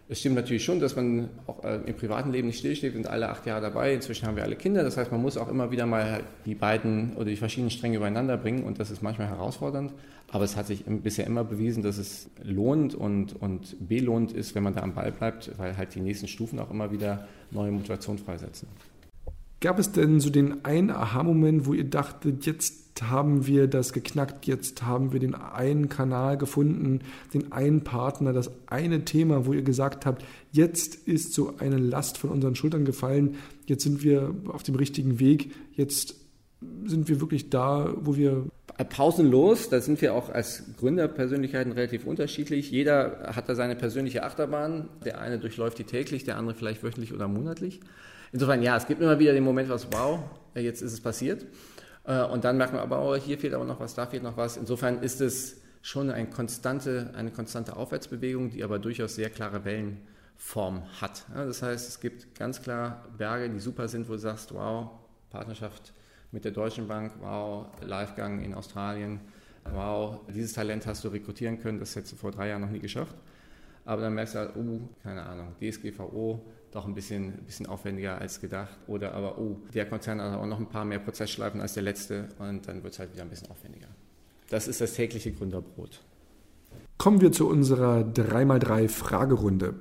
Es 0.08 0.20
stimmt 0.20 0.36
natürlich 0.36 0.64
schon, 0.64 0.78
dass 0.78 0.94
man 0.94 1.28
auch 1.48 1.64
äh, 1.64 1.80
im 1.84 1.96
privaten 1.96 2.30
Leben 2.30 2.46
nicht 2.46 2.60
stillsteht 2.60 2.94
und 2.94 3.08
alle 3.08 3.28
acht 3.28 3.44
Jahre 3.44 3.60
dabei. 3.60 3.92
Inzwischen 3.92 4.26
haben 4.26 4.36
wir 4.36 4.44
alle 4.44 4.54
Kinder. 4.54 4.84
Das 4.84 4.96
heißt, 4.96 5.10
man 5.10 5.20
muss 5.20 5.36
auch 5.36 5.48
immer 5.48 5.72
wieder 5.72 5.84
mal 5.84 6.22
die 6.44 6.54
beiden 6.54 7.16
oder 7.16 7.24
die 7.24 7.36
verschiedenen 7.36 7.70
Stränge 7.70 7.96
übereinander 7.96 8.36
bringen 8.36 8.62
und 8.62 8.78
das 8.78 8.92
ist 8.92 9.02
manchmal 9.02 9.28
herausfordernd. 9.28 9.92
Aber 10.30 10.44
es 10.44 10.56
hat 10.56 10.66
sich 10.66 10.84
bisher 10.84 11.26
immer 11.26 11.42
bewiesen, 11.42 11.82
dass 11.82 11.98
es 11.98 12.30
lohnt 12.42 12.94
und, 12.94 13.40
und 13.40 13.76
belohnt 13.88 14.32
ist, 14.32 14.54
wenn 14.54 14.62
man 14.62 14.74
da 14.74 14.82
am 14.82 14.94
Ball 14.94 15.10
bleibt, 15.10 15.50
weil 15.58 15.76
halt 15.76 15.94
die 15.94 16.00
nächsten 16.00 16.28
Stufen 16.28 16.58
auch 16.60 16.70
immer 16.70 16.92
wieder 16.92 17.26
neue 17.50 17.72
Motivation 17.72 18.16
freisetzen. 18.16 18.68
Gab 19.66 19.80
es 19.80 19.90
denn 19.90 20.20
so 20.20 20.30
den 20.30 20.64
einen 20.64 20.92
Aha-Moment, 20.92 21.66
wo 21.66 21.74
ihr 21.74 21.82
dachtet, 21.82 22.46
jetzt 22.46 23.02
haben 23.02 23.48
wir 23.48 23.66
das 23.66 23.92
geknackt, 23.92 24.46
jetzt 24.46 24.84
haben 24.84 25.12
wir 25.12 25.18
den 25.18 25.34
einen 25.34 25.88
Kanal 25.88 26.38
gefunden, 26.38 27.00
den 27.34 27.50
einen 27.50 27.82
Partner, 27.82 28.32
das 28.32 28.48
eine 28.68 29.04
Thema, 29.04 29.44
wo 29.44 29.52
ihr 29.52 29.62
gesagt 29.62 30.06
habt, 30.06 30.24
jetzt 30.52 30.94
ist 30.94 31.34
so 31.34 31.54
eine 31.58 31.78
Last 31.78 32.16
von 32.16 32.30
unseren 32.30 32.54
Schultern 32.54 32.84
gefallen, 32.84 33.34
jetzt 33.66 33.82
sind 33.82 34.04
wir 34.04 34.32
auf 34.46 34.62
dem 34.62 34.76
richtigen 34.76 35.18
Weg, 35.18 35.50
jetzt 35.72 36.14
sind 36.84 37.08
wir 37.08 37.20
wirklich 37.20 37.50
da, 37.50 37.92
wo 37.96 38.14
wir 38.14 38.46
pausenlos, 38.88 39.68
da 39.68 39.80
sind 39.80 40.00
wir 40.00 40.14
auch 40.14 40.28
als 40.28 40.62
Gründerpersönlichkeiten 40.78 41.72
relativ 41.72 42.06
unterschiedlich. 42.06 42.70
Jeder 42.70 43.32
hat 43.34 43.48
da 43.48 43.56
seine 43.56 43.74
persönliche 43.74 44.22
Achterbahn. 44.22 44.88
Der 45.04 45.20
eine 45.20 45.40
durchläuft 45.40 45.80
die 45.80 45.84
täglich, 45.84 46.22
der 46.22 46.36
andere 46.36 46.54
vielleicht 46.54 46.84
wöchentlich 46.84 47.12
oder 47.12 47.26
monatlich. 47.26 47.80
Insofern, 48.36 48.62
ja, 48.62 48.76
es 48.76 48.86
gibt 48.86 49.00
immer 49.00 49.18
wieder 49.18 49.32
den 49.32 49.44
Moment, 49.44 49.70
was, 49.70 49.90
wow, 49.92 50.20
jetzt 50.54 50.82
ist 50.82 50.92
es 50.92 51.00
passiert. 51.00 51.46
Äh, 52.04 52.22
und 52.24 52.44
dann 52.44 52.58
merkt 52.58 52.74
man 52.74 52.82
aber, 52.82 53.02
oh, 53.02 53.16
hier 53.16 53.38
fehlt 53.38 53.54
aber 53.54 53.64
noch 53.64 53.80
was, 53.80 53.94
da 53.94 54.04
fehlt 54.04 54.22
noch 54.22 54.36
was. 54.36 54.58
Insofern 54.58 55.02
ist 55.02 55.22
es 55.22 55.62
schon 55.80 56.10
eine 56.10 56.28
konstante, 56.28 57.14
eine 57.16 57.30
konstante 57.30 57.74
Aufwärtsbewegung, 57.74 58.50
die 58.50 58.62
aber 58.62 58.78
durchaus 58.78 59.14
sehr 59.14 59.30
klare 59.30 59.64
Wellenform 59.64 60.82
hat. 61.00 61.24
Das 61.34 61.62
heißt, 61.62 61.88
es 61.88 61.98
gibt 61.98 62.34
ganz 62.34 62.60
klar 62.60 63.06
Berge, 63.16 63.48
die 63.48 63.58
super 63.58 63.88
sind, 63.88 64.06
wo 64.06 64.12
du 64.12 64.18
sagst, 64.18 64.52
wow, 64.52 64.90
Partnerschaft 65.30 65.94
mit 66.30 66.44
der 66.44 66.52
Deutschen 66.52 66.88
Bank, 66.88 67.12
wow, 67.20 67.68
Livegang 67.80 68.42
in 68.42 68.52
Australien, 68.52 69.18
wow, 69.72 70.20
dieses 70.28 70.52
Talent 70.52 70.86
hast 70.86 71.02
du 71.04 71.08
rekrutieren 71.08 71.58
können, 71.58 71.80
das 71.80 71.96
hättest 71.96 72.12
du 72.12 72.16
vor 72.16 72.32
drei 72.32 72.48
Jahren 72.48 72.60
noch 72.60 72.70
nie 72.70 72.80
geschafft. 72.80 73.16
Aber 73.86 74.02
dann 74.02 74.14
merkst 74.14 74.34
du 74.34 74.38
halt, 74.40 74.56
oh, 74.56 74.80
keine 75.04 75.22
Ahnung, 75.22 75.54
DSGVO, 75.60 76.44
doch 76.72 76.86
ein 76.86 76.94
bisschen, 76.94 77.32
bisschen 77.46 77.66
aufwendiger 77.66 78.20
als 78.20 78.40
gedacht. 78.40 78.76
Oder 78.88 79.14
aber, 79.14 79.38
oh, 79.38 79.60
der 79.72 79.86
Konzern 79.86 80.20
hat 80.20 80.36
auch 80.36 80.44
noch 80.44 80.58
ein 80.58 80.68
paar 80.68 80.84
mehr 80.84 80.98
Prozessschleifen 80.98 81.60
als 81.60 81.74
der 81.74 81.84
letzte 81.84 82.28
und 82.40 82.66
dann 82.66 82.82
wird 82.82 82.94
es 82.94 82.98
halt 82.98 83.12
wieder 83.12 83.22
ein 83.22 83.30
bisschen 83.30 83.48
aufwendiger. 83.48 83.86
Das 84.50 84.66
ist 84.66 84.80
das 84.80 84.94
tägliche 84.94 85.30
Gründerbrot. 85.30 86.02
Kommen 86.98 87.20
wir 87.20 87.30
zu 87.30 87.48
unserer 87.48 88.00
3x3 88.00 88.88
Fragerunde. 88.88 89.74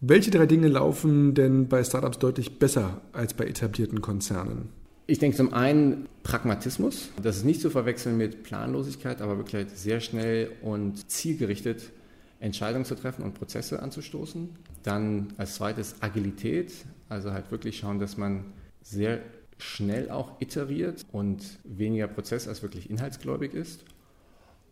Welche 0.00 0.32
drei 0.32 0.46
Dinge 0.46 0.66
laufen 0.66 1.34
denn 1.34 1.68
bei 1.68 1.84
Startups 1.84 2.18
deutlich 2.18 2.58
besser 2.58 3.02
als 3.12 3.34
bei 3.34 3.46
etablierten 3.46 4.00
Konzernen? 4.00 4.79
Ich 5.10 5.18
denke 5.18 5.36
zum 5.36 5.52
einen 5.52 6.06
Pragmatismus. 6.22 7.08
Das 7.20 7.38
ist 7.38 7.44
nicht 7.44 7.60
zu 7.60 7.68
verwechseln 7.68 8.16
mit 8.16 8.44
Planlosigkeit, 8.44 9.20
aber 9.20 9.38
wirklich 9.38 9.66
sehr 9.74 9.98
schnell 9.98 10.52
und 10.62 11.10
zielgerichtet 11.10 11.90
Entscheidungen 12.38 12.84
zu 12.84 12.94
treffen 12.94 13.24
und 13.24 13.34
Prozesse 13.34 13.82
anzustoßen. 13.82 14.50
Dann 14.84 15.32
als 15.36 15.56
zweites 15.56 15.96
Agilität, 16.00 16.72
also 17.08 17.32
halt 17.32 17.50
wirklich 17.50 17.78
schauen, 17.78 17.98
dass 17.98 18.18
man 18.18 18.44
sehr 18.82 19.18
schnell 19.58 20.12
auch 20.12 20.40
iteriert 20.40 21.04
und 21.10 21.58
weniger 21.64 22.06
Prozess 22.06 22.46
als 22.46 22.62
wirklich 22.62 22.88
inhaltsgläubig 22.88 23.52
ist. 23.52 23.82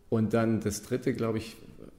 Und 0.07 0.33
dann 0.33 0.61
das 0.61 0.83
dritte, 0.83 1.11
glaube 1.11 1.39
ich, 1.39 1.57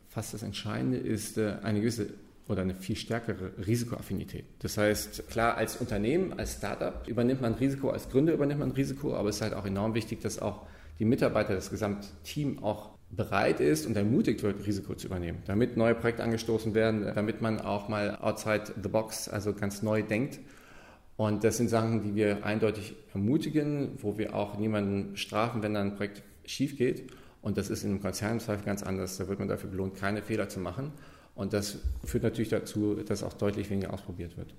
fast 0.08 0.32
das 0.32 0.42
Entscheidende 0.42 0.96
ist 0.96 1.36
äh, 1.36 1.56
eine 1.62 1.80
gewisse 1.80 2.06
oder 2.50 2.62
eine 2.62 2.74
viel 2.74 2.96
stärkere 2.96 3.52
Risikoaffinität. 3.64 4.44
Das 4.58 4.76
heißt, 4.76 5.28
klar, 5.28 5.56
als 5.56 5.76
Unternehmen, 5.76 6.38
als 6.38 6.54
Startup 6.54 7.06
übernimmt 7.06 7.40
man 7.40 7.54
Risiko, 7.54 7.90
als 7.90 8.08
Gründer 8.08 8.32
übernimmt 8.32 8.58
man 8.58 8.72
Risiko, 8.72 9.14
aber 9.14 9.28
es 9.28 9.36
ist 9.36 9.42
halt 9.42 9.54
auch 9.54 9.64
enorm 9.64 9.94
wichtig, 9.94 10.20
dass 10.20 10.40
auch 10.40 10.66
die 10.98 11.04
Mitarbeiter, 11.04 11.54
das 11.54 11.70
gesamte 11.70 12.08
Team 12.24 12.62
auch 12.62 12.90
bereit 13.10 13.60
ist 13.60 13.86
und 13.86 13.96
ermutigt 13.96 14.42
wird, 14.42 14.66
Risiko 14.66 14.94
zu 14.94 15.06
übernehmen, 15.06 15.38
damit 15.46 15.76
neue 15.76 15.94
Projekte 15.94 16.24
angestoßen 16.24 16.74
werden, 16.74 17.10
damit 17.14 17.40
man 17.40 17.60
auch 17.60 17.88
mal 17.88 18.16
outside 18.16 18.64
the 18.82 18.88
box, 18.88 19.28
also 19.28 19.52
ganz 19.52 19.82
neu 19.82 20.02
denkt. 20.02 20.40
Und 21.16 21.44
das 21.44 21.56
sind 21.56 21.68
Sachen, 21.68 22.02
die 22.02 22.14
wir 22.14 22.44
eindeutig 22.44 22.96
ermutigen, 23.14 23.92
wo 23.98 24.18
wir 24.18 24.34
auch 24.34 24.58
niemanden 24.58 25.16
strafen, 25.16 25.62
wenn 25.62 25.74
dann 25.74 25.90
ein 25.90 25.96
Projekt 25.96 26.22
schief 26.46 26.76
geht. 26.76 27.12
Und 27.42 27.58
das 27.58 27.70
ist 27.70 27.84
in 27.84 27.90
einem 27.90 28.00
Konzern 28.00 28.38
im 28.38 28.64
ganz 28.64 28.82
anders. 28.82 29.18
Da 29.18 29.28
wird 29.28 29.38
man 29.38 29.48
dafür 29.48 29.70
belohnt, 29.70 29.96
keine 29.96 30.22
Fehler 30.22 30.48
zu 30.48 30.60
machen. 30.60 30.92
Und 31.40 31.54
das 31.54 31.78
führt 32.04 32.22
natürlich 32.22 32.50
dazu, 32.50 32.96
dass 32.96 33.22
auch 33.22 33.32
deutlich 33.32 33.70
weniger 33.70 33.94
ausprobiert 33.94 34.36
wird. 34.36 34.52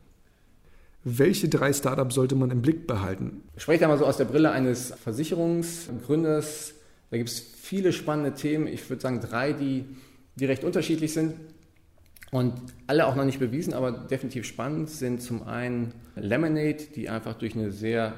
Welche 1.04 1.48
drei 1.48 1.74
Startups 1.74 2.16
sollte 2.16 2.34
man 2.34 2.50
im 2.50 2.64
Blick 2.64 2.88
behalten? 2.88 3.44
Ich 3.56 3.62
spreche 3.62 3.82
da 3.82 3.88
mal 3.88 4.00
so 4.00 4.06
aus 4.08 4.18
der 4.18 4.26
Brille 4.26 4.50
eines 4.50 4.90
Versicherungsgründers. 4.90 6.74
Da 7.12 7.18
gibt 7.18 7.30
es 7.30 7.40
viele 7.40 7.94
spannende 7.94 8.34
Themen. 8.34 8.66
Ich 8.66 8.90
würde 8.90 9.00
sagen 9.00 9.20
drei, 9.20 9.54
die, 9.54 9.86
die 10.38 10.46
recht 10.46 10.64
unterschiedlich 10.64 11.14
sind 11.14 11.36
und 12.32 12.56
alle 12.88 13.06
auch 13.06 13.16
noch 13.16 13.26
nicht 13.26 13.38
bewiesen, 13.38 13.76
aber 13.76 13.92
definitiv 13.92 14.48
spannend 14.48 14.90
sind 14.90 15.22
zum 15.22 15.44
einen 15.44 15.94
Lemonade, 16.16 16.86
die 16.96 17.10
einfach 17.10 17.36
durch 17.36 17.54
eine 17.54 17.72
sehr 17.72 18.16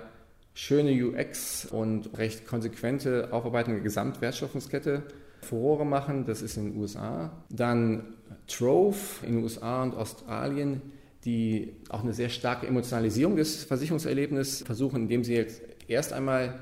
schöne 0.53 0.91
UX 1.05 1.65
und 1.65 2.17
recht 2.17 2.47
konsequente 2.47 3.27
Aufarbeitung 3.33 3.73
der 3.73 3.83
Gesamtwertschöpfungskette 3.83 5.03
Furore 5.43 5.85
machen. 5.85 6.25
Das 6.25 6.41
ist 6.41 6.57
in 6.57 6.71
den 6.71 6.81
USA. 6.81 7.31
Dann 7.49 8.15
Trove 8.47 9.25
in 9.25 9.35
den 9.35 9.43
USA 9.43 9.83
und 9.83 9.95
Australien, 9.95 10.81
die 11.25 11.73
auch 11.89 12.03
eine 12.03 12.13
sehr 12.13 12.29
starke 12.29 12.67
Emotionalisierung 12.67 13.35
des 13.35 13.63
Versicherungserlebnisses 13.63 14.63
versuchen, 14.63 15.03
indem 15.03 15.23
sie 15.23 15.35
jetzt 15.35 15.61
erst 15.87 16.13
einmal 16.13 16.59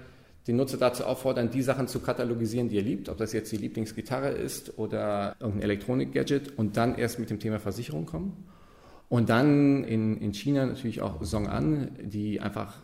den 0.48 0.56
Nutzer 0.56 0.78
dazu 0.78 1.06
auffordern, 1.06 1.52
die 1.52 1.62
Sachen 1.62 1.88
zu 1.88 2.00
katalogisieren, 2.00 2.70
die 2.70 2.78
er 2.78 2.84
liebt, 2.84 3.10
ob 3.10 3.18
das 3.18 3.34
jetzt 3.34 3.52
die 3.52 3.58
Lieblingsgitarre 3.58 4.30
ist 4.30 4.78
oder 4.78 5.36
irgendein 5.40 5.64
Elektronik-Gadget 5.64 6.58
und 6.58 6.78
dann 6.78 6.96
erst 6.96 7.20
mit 7.20 7.30
dem 7.30 7.40
Thema 7.40 7.60
Versicherung 7.60 8.06
kommen. 8.06 8.46
Und 9.08 9.30
dann 9.30 9.84
in, 9.84 10.18
in 10.18 10.34
China 10.34 10.66
natürlich 10.66 11.02
auch 11.02 11.24
Song 11.24 11.48
An, 11.48 11.92
die 12.02 12.40
einfach, 12.40 12.78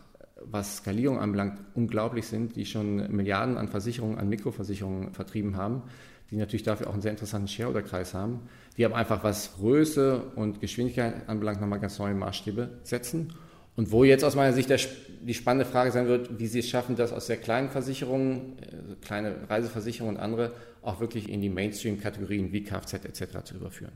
was 0.44 0.76
Skalierung 0.76 1.18
anbelangt, 1.18 1.58
unglaublich 1.74 2.26
sind, 2.26 2.54
die 2.54 2.66
schon 2.66 3.10
Milliarden 3.10 3.56
an 3.56 3.68
Versicherungen, 3.68 4.18
an 4.18 4.28
Mikroversicherungen 4.28 5.14
vertrieben 5.14 5.56
haben, 5.56 5.82
die 6.30 6.36
natürlich 6.36 6.62
dafür 6.62 6.88
auch 6.88 6.92
einen 6.92 7.02
sehr 7.02 7.10
interessanten 7.10 7.48
Shareholder-Kreis 7.48 8.14
haben, 8.14 8.40
die 8.76 8.84
aber 8.84 8.96
einfach, 8.96 9.24
was 9.24 9.56
Größe 9.56 10.22
und 10.36 10.60
Geschwindigkeit 10.60 11.28
anbelangt, 11.28 11.60
nochmal 11.60 11.80
ganz 11.80 11.98
neue 11.98 12.14
Maßstäbe 12.14 12.78
setzen. 12.82 13.32
Und 13.76 13.92
wo 13.92 14.04
jetzt 14.04 14.24
aus 14.24 14.34
meiner 14.34 14.52
Sicht 14.52 14.70
der, 14.70 14.80
die 15.22 15.34
spannende 15.34 15.64
Frage 15.64 15.92
sein 15.92 16.08
wird, 16.08 16.38
wie 16.38 16.48
sie 16.48 16.58
es 16.58 16.68
schaffen, 16.68 16.96
das 16.96 17.12
aus 17.12 17.26
sehr 17.26 17.36
kleinen 17.36 17.70
Versicherungen, 17.70 18.56
also 18.72 18.96
kleine 19.00 19.48
Reiseversicherungen 19.48 20.16
und 20.16 20.22
andere, 20.22 20.52
auch 20.82 21.00
wirklich 21.00 21.28
in 21.28 21.40
die 21.40 21.48
Mainstream-Kategorien 21.48 22.52
wie 22.52 22.64
Kfz 22.64 22.94
etc. 22.94 23.44
zu 23.44 23.54
überführen. 23.54 23.92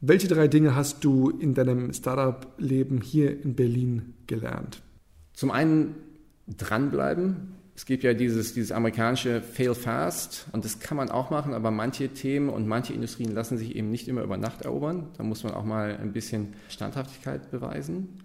Welche 0.00 0.28
drei 0.28 0.46
Dinge 0.46 0.76
hast 0.76 1.04
du 1.04 1.30
in 1.30 1.54
deinem 1.54 1.92
Startup-Leben 1.92 3.00
hier 3.00 3.42
in 3.42 3.56
Berlin 3.56 4.14
gelernt? 4.26 4.82
Zum 5.32 5.50
einen 5.50 5.96
dranbleiben. 6.46 7.55
Es 7.76 7.84
gibt 7.84 8.04
ja 8.04 8.14
dieses, 8.14 8.54
dieses 8.54 8.72
amerikanische 8.72 9.42
Fail 9.42 9.74
Fast 9.74 10.46
und 10.52 10.64
das 10.64 10.80
kann 10.80 10.96
man 10.96 11.10
auch 11.10 11.28
machen, 11.28 11.52
aber 11.52 11.70
manche 11.70 12.08
Themen 12.08 12.48
und 12.48 12.66
manche 12.66 12.94
Industrien 12.94 13.34
lassen 13.34 13.58
sich 13.58 13.76
eben 13.76 13.90
nicht 13.90 14.08
immer 14.08 14.22
über 14.22 14.38
Nacht 14.38 14.62
erobern. 14.62 15.10
Da 15.18 15.22
muss 15.22 15.44
man 15.44 15.52
auch 15.52 15.64
mal 15.64 15.94
ein 16.00 16.14
bisschen 16.14 16.54
Standhaftigkeit 16.70 17.50
beweisen. 17.50 18.22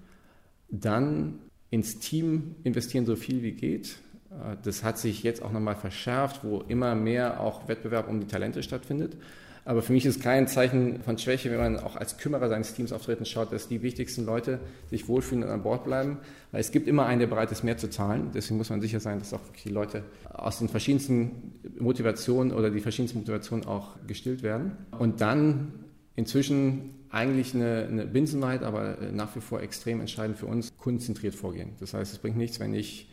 Dann 0.70 1.40
ins 1.70 2.00
Team 2.00 2.56
investieren, 2.64 3.06
so 3.06 3.18
viel 3.18 3.44
wie 3.44 3.52
geht. 3.52 3.98
Äh, 4.30 4.56
das 4.64 4.86
hat 4.86 4.98
sich 4.98 5.22
jetzt 5.22 5.44
auch 5.44 5.52
nochmal 5.52 5.76
verschärft, 5.76 6.46
wo 6.46 6.62
immer 6.62 6.96
mehr 6.96 7.42
auch 7.42 7.68
Wettbewerb 7.68 8.08
um 8.08 8.22
die 8.22 8.28
Talente 8.28 8.64
stattfindet. 8.64 9.18
Aber 9.64 9.82
für 9.82 9.94
mich 9.94 10.06
ist 10.06 10.22
kein 10.22 10.48
Zeichen 10.48 11.02
von 11.04 11.18
Schwäche, 11.18 11.52
wenn 11.52 11.60
man 11.60 11.80
auch 11.80 11.96
als 11.96 12.18
Kümmerer 12.18 12.50
seines 12.50 12.74
Teams 12.74 12.92
auftreten 12.92 13.26
schaut, 13.26 13.52
dass 13.52 13.68
die 13.68 13.84
wichtigsten 13.84 14.26
Leute 14.26 14.60
sich 14.90 15.08
wohlfühlen 15.08 15.44
und 15.44 15.50
an 15.50 15.62
Bord 15.62 15.84
bleiben. 15.84 16.18
Weil 16.52 16.62
es 16.62 16.72
gibt 16.72 16.88
immer 16.88 17.06
einen, 17.06 17.20
der 17.20 17.28
bereit 17.28 17.52
ist, 17.52 17.64
mehr 17.64 17.78
zu 17.78 17.90
zahlen. 17.90 18.32
Deswegen 18.34 18.58
muss 18.58 18.70
man 18.70 18.82
sicher 18.82 19.00
sein, 19.00 19.20
dass 19.20 19.34
auch 19.34 19.44
wirklich 19.46 19.64
die 19.64 19.70
Leute 19.70 20.04
aus 20.34 20.60
den 20.60 20.68
verschiedensten 20.68 21.54
Motivationen 21.80 22.54
oder 22.54 22.72
die 22.72 22.80
verschiedensten 22.80 23.20
Motivationen 23.20 23.66
auch 23.68 23.96
gestillt 24.08 24.42
werden. 24.42 24.72
Und 24.98 25.22
dann 25.22 25.74
inzwischen 26.16 26.96
eigentlich 27.12 27.54
eine, 27.54 27.88
eine 27.90 28.06
Binsenweite, 28.06 28.66
aber 28.66 29.00
äh, 29.00 29.12
nach 29.12 29.36
wie 29.36 29.42
vor 29.42 29.62
extrem 29.62 30.00
entscheidend 30.00 30.38
für 30.38 30.46
uns, 30.46 30.72
konzentriert 30.78 31.36
vorgehen. 31.36 31.74
Das 31.80 31.94
heißt, 31.94 32.14
es 32.14 32.20
bringt 32.20 32.38
nichts, 32.38 32.60
wenn 32.60 32.74
ich 32.74 33.10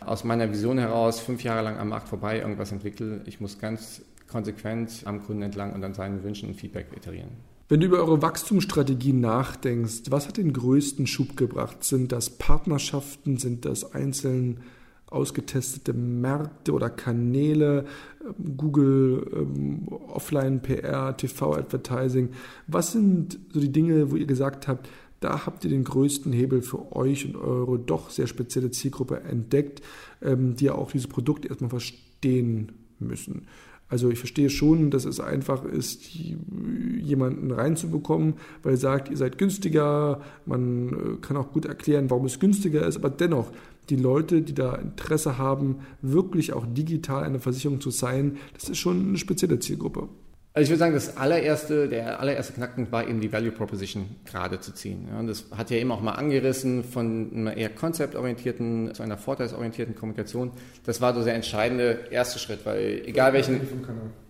aus 0.00 0.24
meiner 0.24 0.50
Vision 0.50 0.78
heraus 0.78 1.20
fünf 1.20 1.44
Jahre 1.44 1.62
lang 1.62 1.78
am 1.78 1.88
Markt 1.88 2.08
vorbei 2.08 2.40
irgendwas 2.40 2.72
entwickle. 2.72 3.22
Ich 3.26 3.40
muss 3.40 3.58
ganz 3.58 4.02
konsequent 4.28 5.02
am 5.04 5.22
Kunden 5.22 5.42
entlang 5.42 5.72
und 5.72 5.84
an 5.84 5.94
seinen 5.94 6.22
Wünschen 6.22 6.50
und 6.50 6.54
Feedback 6.54 6.88
iterieren. 6.96 7.30
Wenn 7.68 7.80
du 7.80 7.86
über 7.86 7.98
eure 7.98 8.20
Wachstumsstrategie 8.20 9.14
nachdenkst, 9.14 10.10
was 10.10 10.28
hat 10.28 10.36
den 10.36 10.52
größten 10.52 11.06
Schub 11.06 11.36
gebracht? 11.36 11.82
Sind 11.82 12.12
das 12.12 12.30
Partnerschaften? 12.30 13.38
Sind 13.38 13.64
das 13.64 13.94
einzelne 13.94 14.56
ausgetestete 15.14 15.92
Märkte 15.92 16.72
oder 16.72 16.90
Kanäle, 16.90 17.86
ähm, 18.20 18.56
Google, 18.56 19.26
ähm, 19.34 19.88
Offline-PR, 19.88 21.16
TV-Advertising. 21.16 22.30
Was 22.66 22.92
sind 22.92 23.38
so 23.52 23.60
die 23.60 23.72
Dinge, 23.72 24.10
wo 24.10 24.16
ihr 24.16 24.26
gesagt 24.26 24.68
habt, 24.68 24.88
da 25.20 25.46
habt 25.46 25.64
ihr 25.64 25.70
den 25.70 25.84
größten 25.84 26.32
Hebel 26.32 26.60
für 26.60 26.94
euch 26.94 27.24
und 27.24 27.36
eure 27.36 27.78
doch 27.78 28.10
sehr 28.10 28.26
spezielle 28.26 28.70
Zielgruppe 28.70 29.20
entdeckt, 29.20 29.80
ähm, 30.20 30.56
die 30.56 30.66
ja 30.66 30.74
auch 30.74 30.90
dieses 30.90 31.06
Produkt 31.06 31.46
erstmal 31.46 31.70
verstehen 31.70 32.72
müssen. 32.98 33.46
Also 33.88 34.10
ich 34.10 34.18
verstehe 34.18 34.50
schon, 34.50 34.90
dass 34.90 35.04
es 35.04 35.20
einfach 35.20 35.64
ist, 35.64 36.04
jemanden 37.00 37.50
reinzubekommen, 37.50 38.34
weil 38.62 38.74
er 38.74 38.78
sagt, 38.78 39.10
ihr 39.10 39.16
seid 39.16 39.38
günstiger, 39.38 40.20
man 40.46 40.88
äh, 40.88 40.92
kann 41.20 41.36
auch 41.36 41.52
gut 41.52 41.66
erklären, 41.66 42.10
warum 42.10 42.24
es 42.24 42.40
günstiger 42.40 42.86
ist, 42.86 42.96
aber 42.96 43.10
dennoch, 43.10 43.52
die 43.90 43.96
Leute, 43.96 44.40
die 44.40 44.54
da 44.54 44.74
Interesse 44.76 45.36
haben, 45.36 45.80
wirklich 46.00 46.54
auch 46.54 46.64
digital 46.66 47.22
eine 47.22 47.38
Versicherung 47.38 47.80
zu 47.80 47.90
sein, 47.90 48.38
das 48.54 48.70
ist 48.70 48.78
schon 48.78 49.08
eine 49.08 49.18
spezielle 49.18 49.58
Zielgruppe. 49.58 50.08
Also 50.56 50.66
ich 50.66 50.70
würde 50.70 50.78
sagen, 50.78 50.94
das 50.94 51.16
allererste, 51.16 51.88
der 51.88 52.20
allererste 52.20 52.52
Knackpunkt 52.52 52.92
war 52.92 53.08
eben 53.08 53.20
die 53.20 53.32
Value 53.32 53.50
Proposition 53.50 54.14
gerade 54.24 54.60
zu 54.60 54.72
ziehen. 54.72 55.08
Ja, 55.10 55.18
und 55.18 55.26
das 55.26 55.46
hat 55.50 55.68
ja 55.70 55.78
eben 55.78 55.90
auch 55.90 56.00
mal 56.00 56.12
angerissen 56.12 56.84
von 56.84 57.32
einer 57.34 57.56
eher 57.56 57.70
konzeptorientierten 57.70 58.94
zu 58.94 59.02
einer 59.02 59.18
vorteilsorientierten 59.18 59.96
Kommunikation. 59.96 60.52
Das 60.86 61.00
war 61.00 61.12
so 61.12 61.24
der 61.24 61.34
entscheidende 61.34 62.06
erste 62.12 62.38
Schritt, 62.38 62.64
weil 62.64 63.02
egal 63.04 63.32
welchen, 63.32 63.62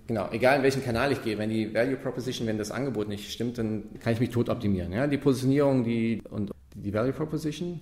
genau, 0.06 0.30
egal 0.32 0.56
in 0.56 0.62
welchen 0.62 0.82
Kanal 0.82 1.12
ich 1.12 1.22
gehe, 1.22 1.36
wenn 1.36 1.50
die 1.50 1.74
Value 1.74 1.96
Proposition, 1.96 2.48
wenn 2.48 2.56
das 2.56 2.70
Angebot 2.70 3.06
nicht 3.06 3.30
stimmt, 3.30 3.58
dann 3.58 3.82
kann 4.02 4.14
ich 4.14 4.20
mich 4.20 4.30
tot 4.30 4.48
optimieren. 4.48 4.94
Ja, 4.94 5.06
die 5.06 5.18
Positionierung, 5.18 5.84
die 5.84 6.22
und 6.30 6.52
die 6.74 6.94
Value 6.94 7.12
Proposition 7.12 7.80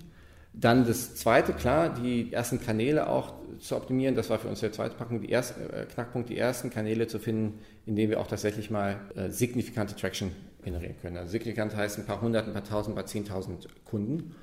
dann 0.53 0.85
das 0.85 1.15
zweite, 1.15 1.53
klar, 1.53 1.93
die 1.93 2.31
ersten 2.31 2.61
Kanäle 2.61 3.07
auch 3.07 3.33
zu 3.59 3.75
optimieren. 3.75 4.15
Das 4.15 4.29
war 4.29 4.39
für 4.39 4.47
uns 4.47 4.59
der 4.59 4.71
zweite 4.71 4.95
Knackpunkt, 4.95 5.23
die, 5.23 5.31
ersten, 5.31 5.61
äh, 5.73 5.85
Knackpunkt, 5.85 6.29
die 6.29 6.37
ersten 6.37 6.69
Kanäle 6.69 7.07
zu 7.07 7.19
finden, 7.19 7.59
in 7.85 7.95
denen 7.95 8.11
wir 8.11 8.19
auch 8.19 8.27
tatsächlich 8.27 8.69
mal 8.69 8.99
äh, 9.15 9.29
signifikante 9.29 9.95
Traction 9.95 10.31
generieren 10.63 10.95
können. 11.01 11.17
Also 11.17 11.31
signifikant 11.31 11.75
heißt 11.75 11.99
ein 11.99 12.05
paar 12.05 12.21
hundert, 12.21 12.47
ein 12.47 12.53
paar 12.53 12.63
tausend, 12.63 12.93
ein 12.93 12.95
paar 12.95 13.05
zehntausend 13.05 13.67
Kunden. 13.85 14.35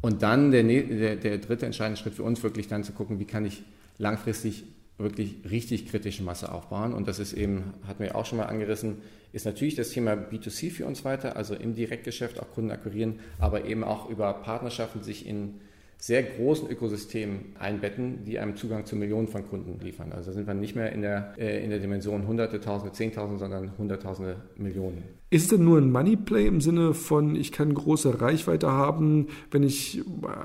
Und 0.00 0.22
dann 0.22 0.50
der, 0.50 0.64
der, 0.64 1.16
der 1.16 1.38
dritte 1.38 1.64
entscheidende 1.64 2.00
Schritt 2.00 2.14
für 2.14 2.24
uns 2.24 2.42
wirklich 2.42 2.66
dann 2.66 2.82
zu 2.82 2.92
gucken, 2.92 3.20
wie 3.20 3.24
kann 3.24 3.44
ich 3.44 3.62
langfristig 3.98 4.64
wirklich 5.02 5.36
richtig 5.50 5.86
kritische 5.86 6.22
Masse 6.22 6.52
aufbauen. 6.52 6.92
Und 6.92 7.08
das 7.08 7.18
ist 7.18 7.32
eben, 7.32 7.74
hatten 7.86 8.02
wir 8.02 8.16
auch 8.16 8.26
schon 8.26 8.38
mal 8.38 8.46
angerissen, 8.46 8.98
ist 9.32 9.46
natürlich 9.46 9.74
das 9.74 9.90
Thema 9.90 10.12
B2C 10.12 10.70
für 10.70 10.86
uns 10.86 11.04
weiter, 11.04 11.36
also 11.36 11.54
im 11.54 11.74
Direktgeschäft 11.74 12.40
auch 12.40 12.50
Kunden 12.50 12.70
akquirieren, 12.70 13.20
aber 13.38 13.64
eben 13.64 13.84
auch 13.84 14.10
über 14.10 14.32
Partnerschaften 14.34 15.02
sich 15.02 15.26
in 15.26 15.54
sehr 16.02 16.24
großen 16.24 16.68
Ökosystemen 16.68 17.54
einbetten, 17.60 18.24
die 18.24 18.40
einem 18.40 18.56
Zugang 18.56 18.84
zu 18.84 18.96
Millionen 18.96 19.28
von 19.28 19.48
Kunden 19.48 19.78
liefern. 19.80 20.10
Also 20.10 20.32
sind 20.32 20.48
wir 20.48 20.54
nicht 20.54 20.74
mehr 20.74 20.90
in 20.90 21.00
der, 21.00 21.34
äh, 21.38 21.62
in 21.62 21.70
der 21.70 21.78
Dimension 21.78 22.26
Hunderte, 22.26 22.58
Tausende, 22.60 22.92
Zehntausende, 22.92 23.38
sondern 23.38 23.78
Hunderttausende, 23.78 24.34
Millionen. 24.56 25.04
Ist 25.30 25.52
denn 25.52 25.64
nur 25.64 25.78
ein 25.78 25.92
Moneyplay 25.92 26.48
im 26.48 26.60
Sinne 26.60 26.92
von, 26.92 27.36
ich 27.36 27.52
kann 27.52 27.72
große 27.72 28.20
Reichweite 28.20 28.72
haben, 28.72 29.28
wenn 29.52 29.62
ich 29.62 30.02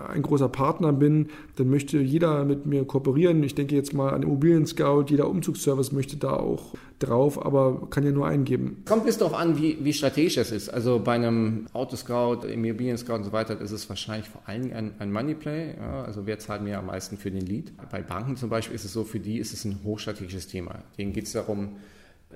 ein 0.07 0.21
großer 0.21 0.47
Partner 0.47 0.93
bin, 0.93 1.29
dann 1.55 1.71
möchte 1.71 1.97
jeder 1.97 2.45
mit 2.45 2.67
mir 2.67 2.85
kooperieren. 2.85 3.41
Ich 3.41 3.55
denke 3.55 3.75
jetzt 3.75 3.95
mal 3.95 4.13
an 4.13 4.21
Immobilien 4.21 4.67
Scout, 4.67 5.05
jeder 5.07 5.27
Umzugsservice 5.27 5.91
möchte 5.91 6.17
da 6.17 6.33
auch 6.33 6.75
drauf, 6.99 7.43
aber 7.43 7.89
kann 7.89 8.03
ja 8.03 8.11
nur 8.11 8.27
eingeben. 8.27 8.83
Kommt 8.85 9.07
es 9.07 9.17
darauf 9.17 9.35
an, 9.35 9.57
wie, 9.57 9.77
wie 9.83 9.93
strategisch 9.93 10.37
es 10.37 10.51
ist. 10.51 10.69
Also 10.69 10.99
bei 10.99 11.13
einem 11.13 11.67
Autoscout, 11.73 12.47
Immobilien 12.47 12.97
Scout 12.97 13.15
und 13.15 13.23
so 13.23 13.31
weiter 13.31 13.59
ist 13.61 13.71
es 13.71 13.87
wahrscheinlich 13.87 14.29
vor 14.29 14.41
allen 14.45 14.63
Dingen 14.63 14.75
ein, 14.75 14.93
ein 14.99 15.11
Moneyplay. 15.11 15.75
Ja, 15.77 16.03
also 16.03 16.25
wer 16.25 16.39
zahlt 16.39 16.63
mir 16.63 16.79
am 16.79 16.87
meisten 16.87 17.17
für 17.17 17.29
den 17.29 17.45
Lead? 17.45 17.71
Bei 17.91 18.01
Banken 18.01 18.35
zum 18.35 18.49
Beispiel 18.49 18.75
ist 18.75 18.85
es 18.85 18.93
so, 18.93 19.03
für 19.03 19.19
die 19.19 19.37
ist 19.37 19.53
es 19.53 19.63
ein 19.65 19.79
hochstrategisches 19.83 20.47
Thema. 20.47 20.83
Denen 20.97 21.13
geht 21.13 21.25
es 21.25 21.33
darum, 21.33 21.77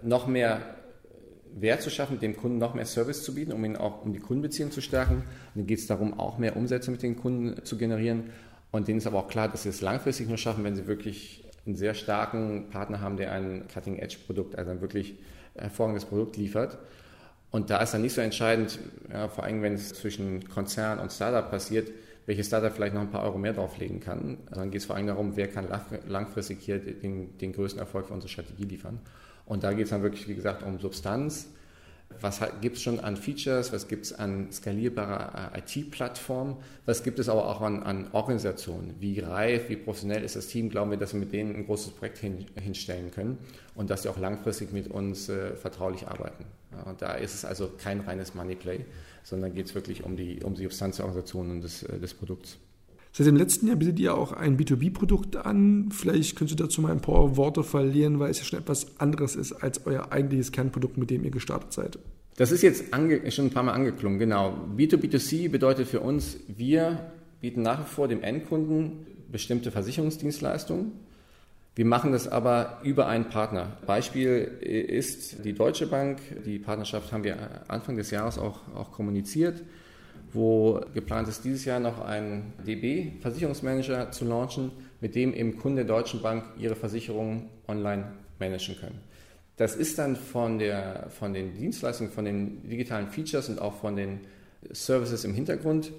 noch 0.04 0.28
mehr 0.28 0.62
Wert 1.54 1.82
zu 1.82 1.90
schaffen, 1.90 2.20
dem 2.20 2.38
Kunden 2.38 2.60
noch 2.60 2.76
mehr 2.76 2.86
Service 2.86 3.24
zu 3.24 3.34
bieten, 3.34 3.52
um 3.52 3.66
ihn 3.66 3.76
auch 3.76 4.06
um 4.06 4.14
die 4.14 4.20
Kundenbeziehung 4.20 4.72
zu 4.72 4.82
stärken. 4.82 5.16
Und 5.16 5.24
dann 5.56 5.68
geht 5.68 5.80
es 5.80 5.88
darum, 5.88 6.20
auch 6.20 6.38
mehr 6.38 6.56
Umsätze 6.56 6.92
mit 6.92 7.04
den 7.04 7.16
Kunden 7.18 7.66
zu 7.66 7.78
generieren. 7.78 8.26
Und 8.72 8.88
denen 8.88 9.00
ist 9.00 9.08
aber 9.08 9.20
auch 9.20 9.28
klar, 9.28 9.50
dass 9.50 9.64
sie 9.64 9.70
es 9.70 9.82
langfristig 9.82 10.30
nur 10.30 10.38
schaffen, 10.38 10.64
wenn 10.64 10.76
sie 10.76 10.88
wirklich 10.88 11.44
einen 11.66 11.76
sehr 11.76 11.94
starken 11.94 12.70
Partner 12.70 13.02
haben, 13.02 13.18
der 13.18 13.32
ein 13.32 13.68
Cutting-Edge-Produkt, 13.68 14.58
also 14.58 14.72
ein 14.72 14.82
wirklich 14.82 15.16
hervorragendes 15.56 16.06
Produkt 16.06 16.38
liefert. 16.38 16.78
Und 17.52 17.70
da 17.70 17.82
ist 17.82 17.94
dann 17.94 18.02
nicht 18.02 18.14
so 18.14 18.22
entscheidend, 18.22 18.80
ja, 19.12 19.28
vor 19.28 19.44
allem 19.44 19.62
wenn 19.62 19.74
es 19.74 19.94
zwischen 19.94 20.48
Konzern 20.48 21.00
und 21.00 21.12
Startup 21.12 21.50
passiert, 21.50 21.92
welches 22.26 22.48
Startup 22.48 22.72
vielleicht 22.72 22.94
noch 22.94 23.02
ein 23.02 23.12
paar 23.12 23.24
Euro 23.24 23.38
mehr 23.38 23.54
drauflegen 23.54 24.00
kann. 24.00 24.38
Dann 24.50 24.72
geht 24.72 24.82
es 24.82 24.86
vor 24.86 24.96
allem 24.96 25.08
darum, 25.08 25.36
wer 25.36 25.48
kann 25.48 25.68
langfristig 26.08 26.60
hier 26.62 26.80
den, 26.80 27.38
den 27.38 27.52
größten 27.52 27.80
Erfolg 27.80 28.08
für 28.08 28.14
unsere 28.14 28.30
Strategie 28.30 28.64
liefern. 28.64 29.00
Und 29.46 29.64
da 29.64 29.74
geht 29.74 29.86
es 29.86 29.90
dann 29.90 30.02
wirklich, 30.02 30.28
wie 30.30 30.36
gesagt, 30.36 30.64
um 30.64 30.80
Substanz. 30.80 31.50
Was 32.20 32.42
gibt 32.62 32.78
es 32.78 32.84
schon 32.84 33.00
an 33.00 33.16
Features? 33.16 33.72
Was 33.72 33.88
gibt 33.88 34.06
es 34.06 34.14
an 34.14 34.52
skalierbarer 34.52 35.54
äh, 35.56 35.60
IT-Plattform? 35.60 36.58
Was 36.86 37.04
gibt 37.04 37.20
es 37.20 37.30
aber 37.30 37.48
auch 37.48 37.62
an, 37.62 37.84
an 37.84 38.08
Organisationen? 38.12 38.96
Wie 39.00 39.20
reif, 39.20 39.70
wie 39.70 39.76
professionell 39.76 40.24
ist 40.24 40.36
das 40.36 40.48
Team? 40.48 40.70
Glauben 40.70 40.92
wir, 40.92 40.98
dass 40.98 41.14
wir 41.14 41.20
mit 41.20 41.32
denen 41.32 41.56
ein 41.56 41.66
großes 41.66 41.94
Projekt 41.94 42.18
hin, 42.18 42.46
hinstellen 42.56 43.12
können 43.12 43.38
und 43.76 43.90
dass 43.90 44.04
sie 44.04 44.10
auch 44.10 44.18
langfristig 44.18 44.74
mit 44.74 44.88
uns 44.88 45.30
äh, 45.30 45.56
vertraulich 45.56 46.08
arbeiten? 46.08 46.46
Ja, 46.72 46.84
und 46.84 47.02
da 47.02 47.14
ist 47.14 47.34
es 47.34 47.46
also 47.46 47.70
kein 47.78 48.02
reines 48.02 48.34
Moneyplay, 48.34 48.86
sondern 49.24 49.54
geht 49.54 49.68
es 49.68 49.76
wirklich 49.76 50.04
um 50.04 50.16
die, 50.16 50.42
um 50.44 50.56
die 50.56 50.64
Substanz 50.64 50.98
der 50.98 51.06
Organisation 51.06 51.52
und 51.52 51.62
des, 51.62 51.84
äh, 51.84 52.00
des 52.00 52.14
Produkts. 52.14 52.58
Seit 53.14 53.28
dem 53.28 53.36
letzten 53.36 53.68
Jahr 53.68 53.76
bietet 53.76 54.00
ihr 54.00 54.16
auch 54.16 54.32
ein 54.32 54.58
B2B-Produkt 54.58 55.36
an. 55.36 55.90
Vielleicht 55.92 56.38
könntest 56.38 56.60
du 56.60 56.64
dazu 56.64 56.82
mal 56.82 56.94
ein 56.94 57.02
paar 57.02 57.36
Worte 57.36 57.62
verlieren, 57.64 58.20
weil 58.20 58.32
es 58.32 58.40
ja 58.40 58.46
schon 58.46 58.60
etwas 58.60 59.00
anderes 59.00 59.36
ist 59.36 59.52
als 59.52 59.86
euer 59.86 60.14
eigentliches 60.14 60.54
Kernprodukt, 60.54 60.98
mit 60.98 61.10
dem 61.10 61.26
ihr 61.26 61.32
gestartet 61.32 61.74
seid. 61.74 62.00
Das 62.38 62.54
ist 62.54 62.62
jetzt 62.62 62.86
schon 63.34 63.46
ein 63.46 63.52
paar 63.52 63.64
Mal 63.64 63.74
angeklungen, 63.74 64.18
genau. 64.18 64.56
B2B2C 64.78 65.50
bedeutet 65.50 65.88
für 65.88 66.00
uns, 66.00 66.38
wir 66.48 67.12
bieten 67.42 67.62
nach 67.62 67.82
wie 67.82 67.90
vor 67.90 68.08
dem 68.08 68.24
Endkunden 68.24 69.06
bestimmte 69.30 69.72
Versicherungsdienstleistungen. 69.72 70.94
Wir 71.76 71.86
machen 71.86 72.14
das 72.14 72.30
aber 72.30 72.80
über 72.84 73.08
einen 73.08 73.26
Partner. 73.26 73.78
Beispiel 73.86 74.30
ist 74.62 75.44
die 75.44 75.54
Deutsche 75.54 75.88
Bank. 75.88 76.20
Die 76.46 76.60
Partnerschaft 76.60 77.12
haben 77.12 77.26
wir 77.26 77.70
Anfang 77.70 77.98
des 77.98 78.12
Jahres 78.12 78.38
auch, 78.38 78.60
auch 78.74 78.92
kommuniziert 78.92 79.62
wo 80.34 80.82
geplant 80.94 81.28
ist, 81.28 81.44
dieses 81.44 81.66
Jahr 81.66 81.80
noch 81.80 82.00
einen 82.00 82.54
DB-Versicherungsmanager 82.66 84.12
zu 84.12 84.26
launchen, 84.26 84.72
mit 85.00 85.16
dem 85.16 85.34
eben 85.34 85.58
Kunden 85.58 85.78
der 85.78 85.86
Deutschen 85.86 86.22
Bank 86.22 86.44
ihre 86.58 86.76
Versicherungen 86.76 87.50
online 87.68 88.12
managen 88.40 88.76
können. 88.78 89.00
Das 89.58 89.76
ist 89.76 90.00
dann 90.00 90.16
von, 90.16 90.60
der, 90.60 91.08
von 91.10 91.34
den 91.34 91.54
Dienstleistungen, 91.56 92.12
von 92.12 92.26
den 92.26 92.68
digitalen 92.68 93.08
Features 93.08 93.50
und 93.50 93.60
auch 93.60 93.76
von 93.76 93.96
den 93.96 94.22
Services 94.72 95.24
im 95.24 95.34
Hintergrund 95.34 95.92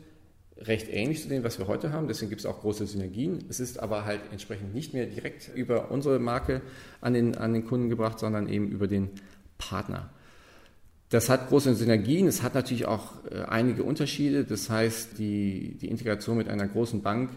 recht 0.59 0.89
ähnlich 0.89 1.23
zu 1.23 1.29
dem, 1.29 1.45
was 1.45 1.59
wir 1.59 1.67
heute 1.67 1.93
haben. 1.93 2.09
Deswegen 2.09 2.29
gibt 2.29 2.41
es 2.41 2.47
auch 2.47 2.61
große 2.61 2.87
Synergien. 2.87 3.45
Es 3.49 3.61
ist 3.61 3.79
aber 3.79 4.05
halt 4.05 4.21
entsprechend 4.31 4.75
nicht 4.75 4.95
mehr 4.95 5.07
direkt 5.07 5.51
über 5.55 5.91
unsere 5.91 6.19
Marke 6.19 6.63
an 7.01 7.15
den, 7.15 7.37
an 7.37 7.53
den 7.53 7.67
Kunden 7.67 7.89
gebracht, 7.89 8.19
sondern 8.19 8.49
eben 8.49 8.69
über 8.69 8.87
den 8.87 9.11
Partner. 9.59 10.11
Das 11.13 11.29
hat 11.29 11.51
große 11.51 11.75
Synergien, 11.75 12.27
es 12.27 12.43
hat 12.43 12.55
natürlich 12.55 12.87
auch 12.87 13.13
äh, 13.31 13.43
einige 13.43 13.83
Unterschiede. 13.83 14.45
Das 14.45 14.71
heißt, 14.71 15.19
die, 15.19 15.77
die 15.79 15.89
Integration 15.89 16.39
mit 16.39 16.49
einer 16.49 16.67
großen 16.67 17.03
Bank 17.03 17.29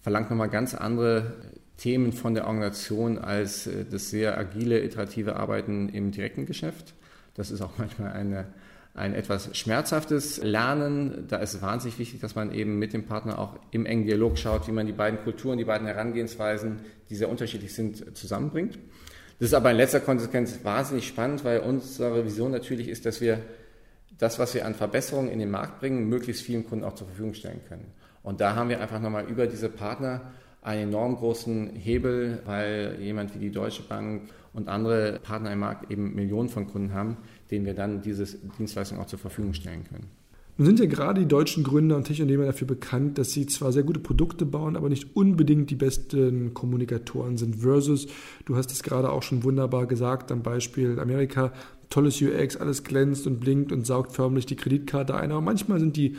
verlangt 0.00 0.30
nochmal 0.30 0.48
ganz 0.48 0.76
andere 0.76 1.34
Themen 1.76 2.12
von 2.12 2.34
der 2.34 2.46
Organisation 2.46 3.18
als 3.18 3.66
äh, 3.66 3.84
das 3.84 4.10
sehr 4.10 4.38
agile, 4.38 4.78
iterative 4.78 5.34
Arbeiten 5.34 5.88
im 5.88 6.12
direkten 6.12 6.46
Geschäft. 6.46 6.94
Das 7.34 7.50
ist 7.50 7.62
auch 7.62 7.72
manchmal 7.78 8.12
eine, 8.12 8.46
ein 8.94 9.12
etwas 9.12 9.56
schmerzhaftes 9.56 10.40
Lernen. 10.44 11.24
Da 11.26 11.38
ist 11.38 11.54
es 11.54 11.62
wahnsinnig 11.62 11.98
wichtig, 11.98 12.20
dass 12.20 12.36
man 12.36 12.52
eben 12.52 12.78
mit 12.78 12.92
dem 12.92 13.06
Partner 13.06 13.40
auch 13.40 13.58
im 13.72 13.86
engen 13.86 14.06
Dialog 14.06 14.38
schaut, 14.38 14.68
wie 14.68 14.72
man 14.72 14.86
die 14.86 14.92
beiden 14.92 15.18
Kulturen, 15.24 15.58
die 15.58 15.64
beiden 15.64 15.88
Herangehensweisen, 15.88 16.78
die 17.10 17.16
sehr 17.16 17.28
unterschiedlich 17.28 17.74
sind, 17.74 18.16
zusammenbringt. 18.16 18.78
Das 19.38 19.48
ist 19.48 19.54
aber 19.54 19.70
in 19.70 19.76
letzter 19.76 20.00
Konsequenz 20.00 20.58
wahnsinnig 20.62 21.06
spannend, 21.06 21.44
weil 21.44 21.60
unsere 21.60 22.24
Vision 22.24 22.52
natürlich 22.52 22.88
ist, 22.88 23.04
dass 23.04 23.20
wir 23.20 23.40
das, 24.18 24.38
was 24.38 24.54
wir 24.54 24.64
an 24.64 24.74
Verbesserungen 24.74 25.30
in 25.30 25.38
den 25.38 25.50
Markt 25.50 25.80
bringen, 25.80 26.08
möglichst 26.08 26.42
vielen 26.42 26.66
Kunden 26.66 26.84
auch 26.84 26.94
zur 26.94 27.06
Verfügung 27.06 27.34
stellen 27.34 27.60
können. 27.68 27.92
Und 28.22 28.40
da 28.40 28.54
haben 28.54 28.70
wir 28.70 28.80
einfach 28.80 29.00
nochmal 29.00 29.26
über 29.26 29.46
diese 29.46 29.68
Partner 29.68 30.32
einen 30.62 30.88
enorm 30.88 31.16
großen 31.16 31.76
Hebel, 31.76 32.40
weil 32.44 32.96
jemand 32.98 33.34
wie 33.34 33.38
die 33.38 33.50
Deutsche 33.52 33.82
Bank 33.82 34.22
und 34.52 34.68
andere 34.68 35.20
Partner 35.22 35.52
im 35.52 35.60
Markt 35.60 35.90
eben 35.90 36.14
Millionen 36.14 36.48
von 36.48 36.66
Kunden 36.66 36.94
haben, 36.94 37.18
denen 37.50 37.66
wir 37.66 37.74
dann 37.74 38.00
diese 38.00 38.24
Dienstleistung 38.58 38.98
auch 38.98 39.06
zur 39.06 39.18
Verfügung 39.18 39.52
stellen 39.52 39.84
können. 39.84 40.08
Nun 40.58 40.66
sind 40.66 40.80
ja 40.80 40.86
gerade 40.86 41.20
die 41.20 41.28
deutschen 41.28 41.64
Gründer 41.64 41.96
und 41.96 42.04
Technunternehmer 42.04 42.46
dafür 42.46 42.66
bekannt, 42.66 43.18
dass 43.18 43.32
sie 43.32 43.46
zwar 43.46 43.72
sehr 43.72 43.82
gute 43.82 44.00
Produkte 44.00 44.46
bauen, 44.46 44.76
aber 44.76 44.88
nicht 44.88 45.14
unbedingt 45.14 45.68
die 45.68 45.74
besten 45.74 46.54
Kommunikatoren 46.54 47.36
sind. 47.36 47.56
Versus, 47.56 48.06
du 48.46 48.56
hast 48.56 48.72
es 48.72 48.82
gerade 48.82 49.12
auch 49.12 49.22
schon 49.22 49.44
wunderbar 49.44 49.86
gesagt, 49.86 50.32
am 50.32 50.42
Beispiel 50.42 50.98
Amerika, 50.98 51.52
tolles 51.90 52.22
UX, 52.22 52.56
alles 52.56 52.84
glänzt 52.84 53.26
und 53.26 53.38
blinkt 53.38 53.70
und 53.70 53.86
saugt 53.86 54.12
förmlich 54.12 54.46
die 54.46 54.56
Kreditkarte 54.56 55.14
ein. 55.14 55.30
Aber 55.30 55.42
manchmal 55.42 55.78
sind 55.78 55.96
die 55.96 56.16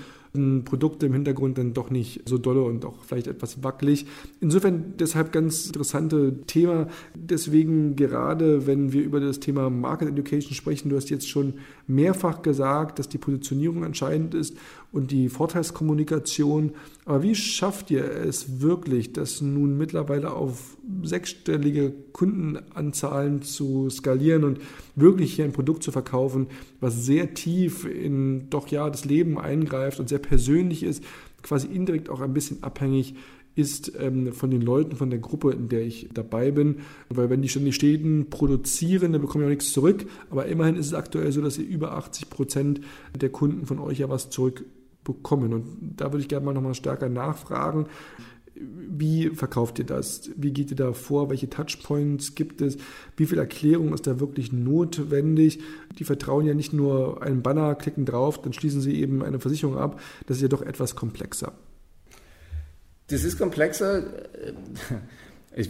Produkte 0.66 1.06
im 1.06 1.14
Hintergrund 1.14 1.58
dann 1.58 1.74
doch 1.74 1.90
nicht 1.90 2.28
so 2.28 2.38
dolle 2.38 2.64
und 2.64 2.86
auch 2.86 3.04
vielleicht 3.04 3.28
etwas 3.28 3.64
wackelig. 3.64 4.06
Insofern 4.40 4.94
deshalb 5.00 5.32
ganz 5.32 5.68
interessante 5.68 6.42
Thema. 6.48 6.88
Deswegen 7.16 7.96
gerade, 7.96 8.68
wenn 8.68 8.94
wir 8.94 9.04
über 9.04 9.20
das 9.20 9.40
Thema 9.40 9.70
Market 9.70 10.10
Education 10.10 10.54
sprechen, 10.54 10.90
du 10.90 10.96
hast 10.96 11.10
jetzt 11.10 11.28
schon 11.28 11.56
mehrfach 11.88 12.42
gesagt, 12.42 13.00
dass 13.00 13.10
die 13.10 13.18
Positionierung 13.18 13.84
entscheidend 13.84 14.34
ist 14.34 14.58
und 14.98 15.12
die 15.12 15.30
Vorteilskommunikation. 15.30 16.72
Aber 17.06 17.24
wie 17.24 17.36
schafft 17.36 17.92
ihr 17.92 18.04
es 18.04 18.60
wirklich, 18.60 19.14
das 19.14 19.42
nun 19.42 19.78
mittlerweile 19.78 20.34
auf 20.34 20.76
sechsstellige 21.04 21.94
Kundenanzahlen 22.12 23.44
zu 23.44 23.90
skalieren 23.90 24.44
und 24.44 24.60
wirklich 24.96 25.36
hier 25.36 25.46
ein 25.46 25.54
Produkt 25.54 25.84
zu 25.84 25.92
verkaufen, 25.92 26.48
was 26.82 27.06
sehr 27.06 27.34
tief 27.34 27.86
in 27.86 28.50
doch 28.50 28.68
ja 28.68 28.90
das 28.90 29.06
Leben 29.06 29.40
eingreift 29.40 30.00
und 30.00 30.10
sehr 30.10 30.20
persönlich 30.20 30.84
ist, 30.84 31.04
quasi 31.44 31.68
indirekt 31.68 32.10
auch 32.10 32.22
ein 32.22 32.34
bisschen 32.34 32.64
abhängig 32.64 33.16
ist 33.58 33.94
ähm, 34.00 34.34
von 34.34 34.52
den 34.52 34.62
Leuten, 34.62 34.96
von 34.96 35.10
der 35.10 35.20
Gruppe, 35.20 35.52
in 35.52 35.68
der 35.68 35.82
ich 35.82 36.10
dabei 36.14 36.52
bin. 36.52 36.78
Weil 37.10 37.30
wenn 37.30 37.42
die 37.42 37.50
ständig 37.50 37.76
Städten 37.76 38.30
produzieren, 38.30 39.12
dann 39.14 39.22
bekommen 39.22 39.44
wir 39.44 39.48
auch 39.48 39.52
nichts 39.52 39.74
zurück. 39.74 40.06
Aber 40.30 40.46
immerhin 40.46 40.76
ist 40.76 40.88
es 40.88 40.94
aktuell 40.94 41.32
so, 41.32 41.42
dass 41.42 41.58
ihr 41.58 41.66
über 41.66 41.94
80 41.94 42.30
Prozent 42.30 42.82
der 43.20 43.30
Kunden 43.30 43.66
von 43.66 43.80
euch 43.80 44.00
ja 44.00 44.10
was 44.10 44.30
zurückbekommen. 45.08 45.54
Und 45.54 45.94
da 45.98 46.12
würde 46.12 46.22
ich 46.22 46.28
gerne 46.28 46.46
mal 46.46 46.54
nochmal 46.54 46.76
stärker 46.76 47.10
nachfragen. 47.10 47.88
Wie 48.56 49.30
verkauft 49.30 49.78
ihr 49.78 49.86
das? 49.86 50.32
Wie 50.36 50.52
geht 50.52 50.72
ihr 50.72 50.76
da 50.76 50.92
vor? 50.94 51.30
Welche 51.30 51.50
Touchpoints 51.50 52.34
gibt 52.34 52.62
es? 52.62 52.78
Wie 53.16 53.28
viel 53.28 53.38
Erklärung 53.38 53.94
ist 53.94 54.08
da 54.08 54.20
wirklich 54.20 54.52
notwendig? 54.52 55.60
Die 56.00 56.04
vertrauen 56.04 56.46
ja 56.46 56.56
nicht 56.56 56.74
nur 56.74 57.22
einen 57.22 57.44
Banner, 57.44 57.76
klicken 57.76 58.06
drauf, 58.06 58.42
dann 58.42 58.54
schließen 58.54 58.82
sie 58.82 59.00
eben 59.00 59.24
eine 59.24 59.40
Versicherung 59.40 59.78
ab. 59.78 60.02
Das 60.26 60.38
ist 60.38 60.44
ja 60.44 60.48
doch 60.48 60.64
etwas 60.64 60.96
komplexer. 60.96 61.54
Das 63.08 63.24
ist 63.24 63.38
komplexer. 63.38 64.04
Ich 65.56 65.70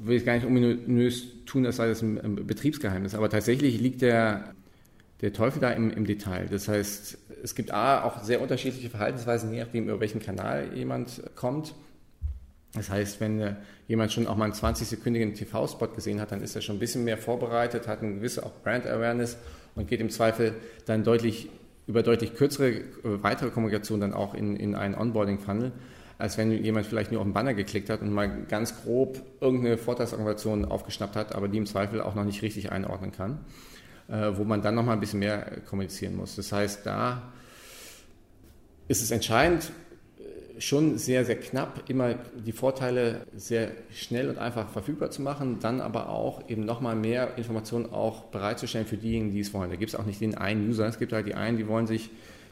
will 0.00 0.16
es 0.16 0.24
gar 0.24 0.34
nicht 0.34 0.46
ominös 0.46 1.26
tun, 1.46 1.64
als 1.66 1.76
sei 1.76 1.88
das 1.88 2.02
ein 2.02 2.46
Betriebsgeheimnis, 2.46 3.14
aber 3.14 3.30
tatsächlich 3.30 3.80
liegt 3.80 4.02
der, 4.02 4.54
der 5.20 5.32
Teufel 5.32 5.60
da 5.60 5.70
im, 5.70 5.90
im, 5.90 6.04
Detail. 6.04 6.48
Das 6.50 6.68
heißt, 6.68 7.18
es 7.44 7.54
gibt 7.54 7.72
A, 7.72 8.02
auch 8.04 8.22
sehr 8.22 8.40
unterschiedliche 8.40 8.88
Verhaltensweisen, 8.88 9.52
je 9.52 9.60
nachdem, 9.60 9.84
über 9.84 10.00
welchen 10.00 10.18
Kanal 10.20 10.70
jemand 10.74 11.22
kommt. 11.36 11.74
Das 12.72 12.88
heißt, 12.88 13.20
wenn 13.20 13.38
äh, 13.38 13.54
jemand 13.86 14.12
schon 14.12 14.26
auch 14.26 14.34
mal 14.34 14.46
einen 14.46 14.54
20-sekündigen 14.54 15.34
TV-Spot 15.34 15.88
gesehen 15.88 16.22
hat, 16.22 16.32
dann 16.32 16.40
ist 16.40 16.56
er 16.56 16.62
schon 16.62 16.76
ein 16.76 16.78
bisschen 16.78 17.04
mehr 17.04 17.18
vorbereitet, 17.18 17.86
hat 17.86 18.00
eine 18.00 18.14
gewisse 18.14 18.46
auch 18.46 18.52
Brand-Awareness 18.62 19.36
und 19.74 19.86
geht 19.86 20.00
im 20.00 20.08
Zweifel 20.08 20.54
dann 20.86 21.04
deutlich 21.04 21.50
über 21.86 22.02
deutlich 22.02 22.34
kürzere 22.34 22.70
äh, 22.70 22.82
weitere 23.02 23.50
Kommunikation 23.50 24.00
dann 24.00 24.14
auch 24.14 24.32
in, 24.32 24.56
in 24.56 24.74
einen 24.74 24.94
Onboarding-Funnel, 24.94 25.72
als 26.16 26.38
wenn 26.38 26.50
jemand 26.50 26.86
vielleicht 26.86 27.12
nur 27.12 27.20
auf 27.20 27.26
den 27.26 27.34
Banner 27.34 27.52
geklickt 27.52 27.90
hat 27.90 28.00
und 28.00 28.10
mal 28.10 28.46
ganz 28.48 28.82
grob 28.82 29.20
irgendeine 29.42 29.76
Vorteilsorganisation 29.76 30.64
aufgeschnappt 30.64 31.14
hat, 31.14 31.34
aber 31.34 31.48
die 31.48 31.58
im 31.58 31.66
Zweifel 31.66 32.00
auch 32.00 32.14
noch 32.14 32.24
nicht 32.24 32.40
richtig 32.40 32.72
einordnen 32.72 33.12
kann, 33.12 33.40
wo 34.08 34.44
man 34.44 34.60
dann 34.62 34.74
noch 34.74 34.84
mal 34.84 34.92
ein 34.92 35.00
bisschen 35.00 35.20
mehr 35.20 35.60
kommunizieren 35.68 36.16
muss. 36.16 36.36
Das 36.36 36.52
heißt, 36.52 36.84
da 36.84 37.32
ist 38.86 39.02
es 39.02 39.10
entscheidend, 39.10 39.72
schon 40.58 40.98
sehr, 40.98 41.24
sehr 41.24 41.36
knapp, 41.36 41.84
immer 41.88 42.14
die 42.14 42.52
Vorteile 42.52 43.22
sehr 43.36 43.72
schnell 43.90 44.28
und 44.28 44.38
einfach 44.38 44.68
verfügbar 44.68 45.10
zu 45.10 45.22
machen, 45.22 45.58
dann 45.60 45.80
aber 45.80 46.08
auch 46.08 46.48
eben 46.48 46.64
nochmal 46.64 46.94
mehr 46.94 47.36
Informationen 47.36 47.86
auch 47.92 48.24
bereitzustellen 48.24 48.86
für 48.86 48.96
diejenigen, 48.96 49.32
die 49.32 49.40
es 49.40 49.52
wollen. 49.52 49.70
Da 49.70 49.76
gibt 49.76 49.92
es 49.92 49.98
auch 49.98 50.06
nicht 50.06 50.20
den 50.20 50.36
einen 50.36 50.68
User, 50.68 50.86
es 50.86 50.98
gibt 50.98 51.12
halt 51.12 51.26
die 51.26 51.34
einen, 51.34 51.56
die 51.56 51.66
wollen 51.66 51.86
sich 51.86 52.10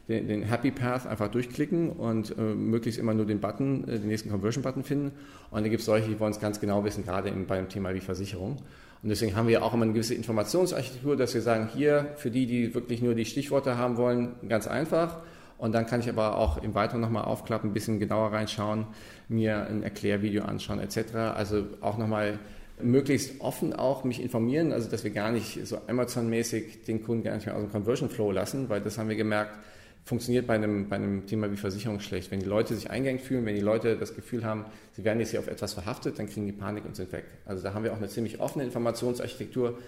den, 0.09 0.27
den 0.27 0.43
Happy 0.43 0.73
Path 0.73 1.07
einfach 1.07 1.29
durchklicken 1.29 1.91
und 1.91 2.37
äh, 2.37 2.41
möglichst 2.41 2.99
immer 2.99 3.15
nur 3.15 3.25
den 3.25 3.41
Button, 3.41 3.85
äh, 3.85 3.99
den 3.99 4.09
nächsten 4.09 4.31
Conversion-Button 4.31 4.83
finden. 4.83 5.13
Und 5.51 5.63
dann 5.63 5.71
gibt 5.71 5.81
es 5.81 5.87
solche, 5.87 6.09
die 6.09 6.19
wollen 6.19 6.33
es 6.33 6.41
ganz 6.41 6.59
genau 6.59 6.85
wissen, 6.85 7.05
gerade 7.05 7.31
beim 7.31 7.69
Thema 7.69 7.95
wie 7.95 8.01
Versicherung. 8.01 8.57
Und 9.03 9.09
deswegen 9.09 9.35
haben 9.35 9.49
wir 9.49 9.65
auch 9.65 9.75
immer 9.75 9.85
eine 9.85 9.93
gewisse 9.93 10.15
Informationsarchitektur, 10.15 11.17
dass 11.17 11.35
wir 11.35 11.43
sagen, 11.43 11.69
hier 11.75 12.13
für 12.17 12.31
die, 12.31 12.47
die 12.47 12.75
wirklich 12.75 13.03
nur 13.03 13.15
die 13.15 13.25
Stichworte 13.25 13.77
haben 13.77 13.97
wollen, 13.97 14.37
ganz 14.49 14.67
einfach 14.69 15.23
und 15.63 15.71
dann 15.77 15.87
kann 15.87 16.01
ich 16.01 16.09
aber 16.09 16.39
auch 16.39 16.61
im 16.61 16.75
Weiteren 16.75 17.01
nochmal 17.01 17.23
aufklappen, 17.23 17.71
ein 17.71 17.73
bisschen 17.73 18.01
genauer 18.01 18.33
reinschauen, 18.33 18.85
mir 19.29 19.65
ein 19.69 19.85
Erklärvideo 19.85 20.43
anschauen 20.43 20.81
etc. 20.81 21.15
Also 21.37 21.67
auch 21.81 21.99
nochmal 21.99 22.41
möglichst 22.83 23.41
offen 23.41 23.73
auch 23.73 24.03
mich 24.03 24.21
informieren, 24.21 24.73
also 24.73 24.91
dass 24.91 25.05
wir 25.05 25.13
gar 25.13 25.31
nicht 25.31 25.65
so 25.65 25.79
Amazon-mäßig 25.87 26.83
den 26.83 27.05
Kunden 27.05 27.23
gar 27.23 27.37
nicht 27.37 27.47
mehr 27.47 27.55
aus 27.55 27.63
dem 27.63 27.71
Conversion 27.71 28.11
Flow 28.11 28.33
lassen, 28.33 28.69
weil 28.71 28.81
das 28.81 28.99
haben 28.99 29.09
wir 29.09 29.15
gemerkt, 29.15 29.57
funktioniert 30.05 30.47
bei 30.47 30.55
einem, 30.55 30.89
bei 30.89 30.97
einem 30.97 31.27
Thema 31.27 31.51
wie 31.53 31.57
Versicherung 31.57 32.01
schlecht. 32.01 32.31
Wenn 32.31 32.41
die 32.41 32.47
Leute 32.47 32.75
sich 32.75 32.91
eingängig 32.91 33.23
fühlen, 33.23 33.47
wenn 33.47 33.55
die 33.55 33.61
Leute 33.61 33.97
das 33.97 34.15
Gefühl 34.15 34.45
haben, 34.45 34.65
sie 34.97 35.05
werden 35.05 35.21
jetzt 35.21 35.31
hier 35.31 35.41
auf 35.41 35.49
etwas 35.49 35.75
verhaftet, 35.75 36.19
dann 36.19 36.29
kriegen 36.29 36.47
die 36.47 36.53
Panik 36.53 36.85
und 36.85 36.97
sind 36.97 37.13
weg. 37.13 37.25
Also 37.47 37.63
da 37.63 37.75
haben 37.75 37.85
wir 37.85 37.93
auch 37.93 37.99
eine 37.99 38.09
ziemlich 38.09 38.41
offene 38.41 38.65
Informationsarchitektur, 38.65 39.79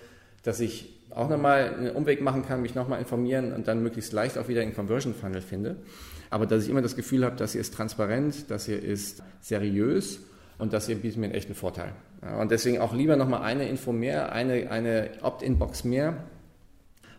dass 0.45 0.61
ich 0.61 0.95
auch 1.11 1.29
nochmal 1.29 1.75
einen 1.75 1.91
Umweg 1.91 2.21
machen 2.21 2.45
kann, 2.45 2.63
mich 2.63 2.75
nochmal 2.75 3.01
informieren 3.01 3.53
und 3.53 3.67
dann 3.67 3.83
möglichst 3.83 4.13
leicht 4.13 4.39
auch 4.39 4.49
wieder 4.49 4.63
in 4.63 4.75
Conversion 4.75 5.15
Funnel 5.15 5.41
finde. 5.41 5.77
Aber 6.31 6.47
dass 6.47 6.65
ich 6.65 6.71
immer 6.71 6.83
das 6.83 6.97
Gefühl 6.97 7.25
habe, 7.25 7.37
dass 7.37 7.53
sie 7.53 7.59
ist 7.59 7.75
transparent, 7.75 8.51
dass 8.51 8.65
sie 8.67 8.75
ist 8.75 9.23
seriös 9.41 10.21
und 10.59 10.73
dass 10.73 10.89
ihr 10.89 10.97
bietet 10.97 11.19
mir 11.19 11.27
einen 11.27 11.35
echten 11.35 11.55
Vorteil. 11.55 11.93
Und 12.41 12.51
deswegen 12.51 12.79
auch 12.79 12.95
lieber 12.95 13.17
nochmal 13.17 13.43
eine 13.43 13.69
Info 13.69 13.93
mehr, 13.93 14.33
eine, 14.33 14.71
eine 14.71 15.11
Opt-in-Box 15.23 15.85
mehr, 15.85 16.17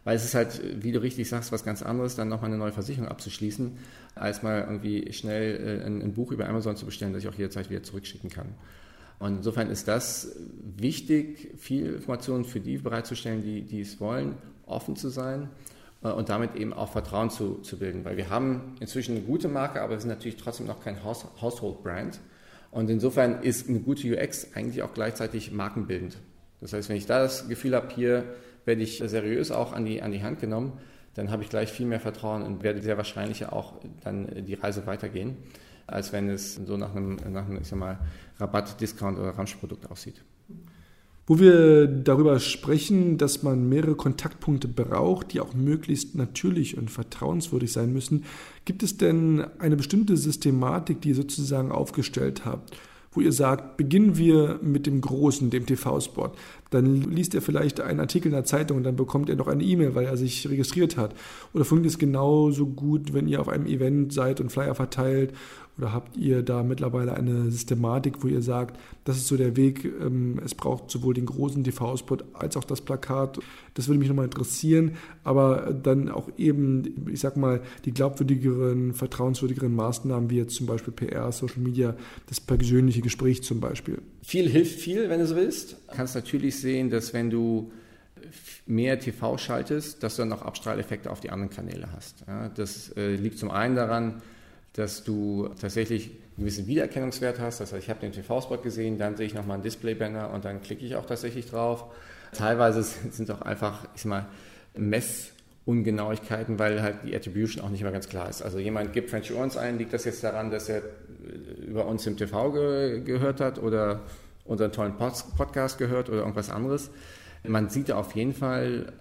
Weil 0.05 0.15
es 0.15 0.23
ist 0.23 0.35
halt, 0.35 0.61
wie 0.83 0.91
du 0.91 1.01
richtig 1.01 1.27
sagst, 1.27 1.51
was 1.51 1.65
ganz 1.65 1.81
anderes, 1.81 2.15
dann 2.15 2.29
nochmal 2.29 2.51
eine 2.51 2.59
neue 2.59 2.71
Versicherung 2.71 3.09
abzuschließen, 3.09 3.77
als 4.13 4.43
mal 4.43 4.61
irgendwie 4.61 5.11
schnell 5.11 5.81
äh, 5.81 5.85
ein, 5.85 6.01
ein 6.01 6.13
Buch 6.13 6.31
über 6.31 6.47
Amazon 6.47 6.77
zu 6.77 6.85
bestellen, 6.85 7.11
das 7.11 7.23
ich 7.23 7.29
auch 7.29 7.33
jederzeit 7.33 7.69
wieder 7.69 7.83
zurückschicken 7.83 8.29
kann. 8.29 8.53
Und 9.17 9.37
insofern 9.37 9.69
ist 9.69 9.87
das 9.87 10.35
wichtig, 10.77 11.53
viel 11.57 11.95
Informationen 11.95 12.45
für 12.45 12.59
die 12.59 12.77
bereitzustellen, 12.77 13.41
die, 13.41 13.63
die 13.63 13.81
es 13.81 13.99
wollen, 13.99 14.35
offen 14.67 14.95
zu 14.95 15.09
sein 15.09 15.49
äh, 16.03 16.09
und 16.09 16.29
damit 16.29 16.55
eben 16.55 16.71
auch 16.71 16.91
Vertrauen 16.91 17.31
zu, 17.31 17.55
zu 17.61 17.79
bilden. 17.79 18.05
Weil 18.05 18.15
wir 18.15 18.29
haben 18.29 18.75
inzwischen 18.79 19.15
eine 19.15 19.25
gute 19.25 19.47
Marke, 19.47 19.81
aber 19.81 19.93
wir 19.93 19.99
sind 19.99 20.09
natürlich 20.09 20.37
trotzdem 20.37 20.67
noch 20.67 20.83
kein 20.83 21.03
Haus, 21.03 21.25
Household 21.41 21.81
Brand. 21.81 22.19
Und 22.69 22.91
insofern 22.91 23.41
ist 23.41 23.69
eine 23.69 23.79
gute 23.79 24.07
UX 24.07 24.53
eigentlich 24.53 24.83
auch 24.83 24.93
gleichzeitig 24.93 25.51
markenbildend. 25.51 26.17
Das 26.61 26.73
heißt, 26.73 26.89
wenn 26.89 26.97
ich 26.97 27.07
da 27.07 27.19
das 27.23 27.47
Gefühl 27.47 27.75
habe, 27.75 27.93
hier 27.93 28.23
werde 28.65 28.81
ich 28.81 29.01
seriös 29.05 29.51
auch 29.51 29.73
an 29.73 29.85
die, 29.85 30.01
an 30.01 30.11
die 30.11 30.23
Hand 30.23 30.39
genommen, 30.39 30.73
dann 31.15 31.31
habe 31.31 31.43
ich 31.43 31.49
gleich 31.49 31.71
viel 31.71 31.85
mehr 31.85 31.99
Vertrauen 31.99 32.43
und 32.43 32.61
werde 32.61 32.81
sehr 32.81 32.97
wahrscheinlich 32.97 33.47
auch 33.47 33.73
dann 34.03 34.45
die 34.45 34.53
Reise 34.53 34.85
weitergehen, 34.85 35.37
als 35.87 36.11
wenn 36.11 36.29
es 36.29 36.55
so 36.55 36.75
nach 36.77 36.93
einem, 36.93 37.17
nach 37.31 37.45
einem 37.45 37.61
ich 37.61 37.67
sag 37.67 37.79
mal, 37.79 37.99
Rabatt, 38.37 38.79
Discount 38.81 39.17
oder 39.17 39.29
Ramschprodukt 39.29 39.89
aussieht. 39.89 40.21
Wo 41.27 41.39
wir 41.39 41.87
darüber 41.87 42.39
sprechen, 42.39 43.17
dass 43.17 43.41
man 43.41 43.67
mehrere 43.67 43.95
Kontaktpunkte 43.95 44.67
braucht, 44.67 45.33
die 45.33 45.39
auch 45.39 45.55
möglichst 45.55 46.15
natürlich 46.15 46.77
und 46.77 46.91
vertrauenswürdig 46.91 47.71
sein 47.71 47.91
müssen, 47.93 48.25
gibt 48.65 48.83
es 48.83 48.97
denn 48.97 49.43
eine 49.57 49.75
bestimmte 49.75 50.17
Systematik, 50.17 51.01
die 51.01 51.09
ihr 51.09 51.15
sozusagen 51.15 51.71
aufgestellt 51.71 52.45
habt? 52.45 52.77
wo 53.15 53.21
ihr 53.21 53.31
sagt, 53.31 53.77
beginnen 53.77 54.17
wir 54.17 54.59
mit 54.61 54.85
dem 54.85 55.01
Großen, 55.01 55.49
dem 55.49 55.65
TV-Spot. 55.65 56.31
Dann 56.75 57.01
liest 57.11 57.33
er 57.33 57.41
vielleicht 57.41 57.81
einen 57.81 57.99
Artikel 57.99 58.27
in 58.27 58.33
der 58.33 58.43
Zeitung 58.43 58.77
und 58.77 58.83
dann 58.83 58.95
bekommt 58.95 59.29
er 59.29 59.35
noch 59.35 59.47
eine 59.47 59.63
E-Mail, 59.63 59.95
weil 59.95 60.05
er 60.05 60.17
sich 60.17 60.49
registriert 60.49 60.97
hat. 60.97 61.15
Oder 61.53 61.65
funktioniert 61.65 61.93
es 61.93 61.99
genauso 61.99 62.67
gut, 62.67 63.13
wenn 63.13 63.27
ihr 63.27 63.41
auf 63.41 63.49
einem 63.49 63.65
Event 63.65 64.13
seid 64.13 64.41
und 64.41 64.51
Flyer 64.51 64.75
verteilt 64.75 65.33
oder 65.77 65.91
habt 65.91 66.15
ihr 66.15 66.41
da 66.41 66.63
mittlerweile 66.63 67.15
eine 67.15 67.51
Systematik, 67.51 68.23
wo 68.23 68.27
ihr 68.27 68.41
sagt, 68.41 68.79
das 69.03 69.17
ist 69.17 69.27
so 69.27 69.35
der 69.35 69.57
Weg, 69.57 69.83
ähm, 69.83 70.39
es 70.43 70.55
braucht 70.55 70.89
sowohl 70.89 71.13
den 71.13 71.25
großen 71.25 71.63
TV-Spot 71.63 72.17
als 72.33 72.55
auch 72.55 72.63
das 72.63 72.79
Plakat. 72.79 73.39
Das 73.73 73.87
würde 73.87 73.99
mich 73.99 74.07
nochmal 74.07 74.25
interessieren, 74.25 74.91
aber 75.25 75.73
dann 75.73 76.09
auch 76.09 76.29
eben, 76.37 77.09
ich 77.11 77.19
sag 77.19 77.35
mal, 77.35 77.61
die 77.83 77.91
glaubwürdigeren, 77.91 78.93
vertrauenswürdigeren 78.93 79.75
Maßnahmen, 79.75 80.29
wie 80.29 80.37
jetzt 80.37 80.55
zum 80.55 80.65
Beispiel 80.65 80.93
PR, 80.93 81.31
Social 81.33 81.61
Media, 81.61 81.95
das 82.27 82.39
persönliche 82.39 83.01
Gespräch 83.01 83.43
zum 83.43 83.59
Beispiel. 83.59 83.97
Viel 84.21 84.49
hilft 84.49 84.79
viel, 84.79 85.09
wenn 85.09 85.19
du 85.19 85.27
so 85.27 85.35
willst. 85.35 85.73
Du 85.73 85.95
kannst 85.95 86.15
natürlich 86.15 86.59
sehen, 86.65 86.89
dass 86.89 87.13
wenn 87.13 87.29
du 87.29 87.71
mehr 88.65 88.99
TV 88.99 89.37
schaltest, 89.37 90.01
dass 90.01 90.15
du 90.15 90.23
dann 90.23 90.33
auch 90.33 90.41
Abstrahleffekte 90.41 91.11
auf 91.11 91.19
die 91.19 91.29
anderen 91.29 91.51
Kanäle 91.51 91.91
hast. 91.91 92.23
Ja, 92.27 92.49
das 92.49 92.89
äh, 92.97 93.15
liegt 93.15 93.37
zum 93.37 93.51
einen 93.51 93.75
daran, 93.75 94.21
dass 94.73 95.03
du 95.03 95.49
tatsächlich 95.61 96.07
einen 96.07 96.45
gewissen 96.45 96.67
Wiedererkennungswert 96.67 97.39
hast. 97.39 97.61
Das 97.61 97.71
heißt, 97.71 97.83
ich 97.83 97.89
habe 97.89 97.99
den 97.99 98.11
TV-Spot 98.11 98.57
gesehen, 98.57 98.97
dann 98.97 99.15
sehe 99.15 99.27
ich 99.27 99.33
nochmal 99.33 99.55
einen 99.55 99.63
Display-Banner 99.63 100.31
und 100.31 100.43
dann 100.43 100.61
klicke 100.61 100.83
ich 100.83 100.95
auch 100.95 101.05
tatsächlich 101.05 101.49
drauf. 101.49 101.85
Teilweise 102.33 102.83
sind 102.83 103.29
es 103.29 103.29
auch 103.29 103.41
einfach, 103.41 103.87
ich 103.95 104.01
sag 104.01 104.09
mal, 104.09 104.25
Messungenauigkeiten, 104.75 106.57
weil 106.59 106.81
halt 106.81 106.97
die 107.05 107.15
Attribution 107.15 107.63
auch 107.63 107.69
nicht 107.69 107.81
immer 107.81 107.91
ganz 107.91 108.09
klar 108.09 108.27
ist. 108.27 108.41
Also 108.41 108.59
jemand 108.59 108.91
gibt 108.91 109.11
French 109.11 109.31
Orange 109.31 109.59
ein, 109.59 109.77
liegt 109.77 109.93
das 109.93 110.03
jetzt 110.03 110.23
daran, 110.23 110.51
dass 110.51 110.67
er 110.67 110.81
über 111.65 111.85
uns 111.85 112.05
im 112.07 112.17
TV 112.17 112.51
ge 112.51 113.01
gehört 113.01 113.39
hat 113.39 113.61
oder 113.61 114.01
unseren 114.45 114.71
tollen 114.71 114.95
Pod 114.95 115.13
Podcast 115.35 115.77
gehört 115.77 116.09
oder 116.09 116.19
irgendwas 116.19 116.49
anderes. 116.49 116.89
Man 117.43 117.69
sieht 117.69 117.89
ja 117.89 117.97
auf 117.97 118.15
jeden 118.15 118.33
Fall 118.33 118.93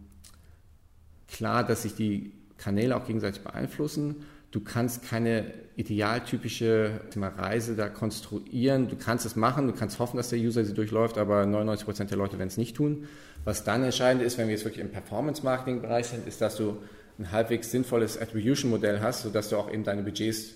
klar, 1.29 1.65
dass 1.65 1.83
sich 1.83 1.95
die 1.95 2.33
Kanäle 2.59 2.97
auch 2.97 3.07
gegenseitig 3.07 3.43
beeinflussen 3.43 4.25
Du 4.55 4.61
kannst 4.61 5.03
keine 5.03 5.47
idealtypische 5.75 7.01
Reise 7.17 7.75
da 7.75 7.89
konstruieren. 7.89 8.89
Du 8.89 8.95
kannst 8.95 9.27
es 9.27 9.35
machen, 9.35 9.67
du 9.67 9.73
kannst 9.73 9.99
hoffen, 9.99 10.17
dass 10.17 10.29
der 10.29 10.39
User 10.39 10.65
sie 10.65 10.75
durchläuft, 10.75 11.19
aber 11.19 11.45
99 11.45 11.85
Prozent 11.85 12.11
der 12.11 12.19
Leute 12.19 12.39
werden 12.39 12.47
es 12.47 12.57
nicht 12.57 12.77
tun. 12.77 13.09
Was 13.43 13.65
dann 13.65 13.83
entscheidend 13.83 14.23
ist, 14.23 14.39
wenn 14.39 14.47
wir 14.47 14.55
jetzt 14.55 14.65
wirklich 14.65 14.81
im 14.81 14.93
Performance-Marketing-Bereich 14.93 16.07
sind, 16.07 16.29
ist, 16.29 16.41
dass 16.41 16.55
du 16.55 16.77
ein 17.19 17.33
halbwegs 17.33 17.73
sinnvolles 17.73 18.17
Attribution-Modell 18.17 19.01
hast, 19.01 19.25
sodass 19.25 19.49
du 19.49 19.57
auch 19.57 19.69
eben 19.69 19.83
deine 19.83 20.05
Budgets 20.05 20.55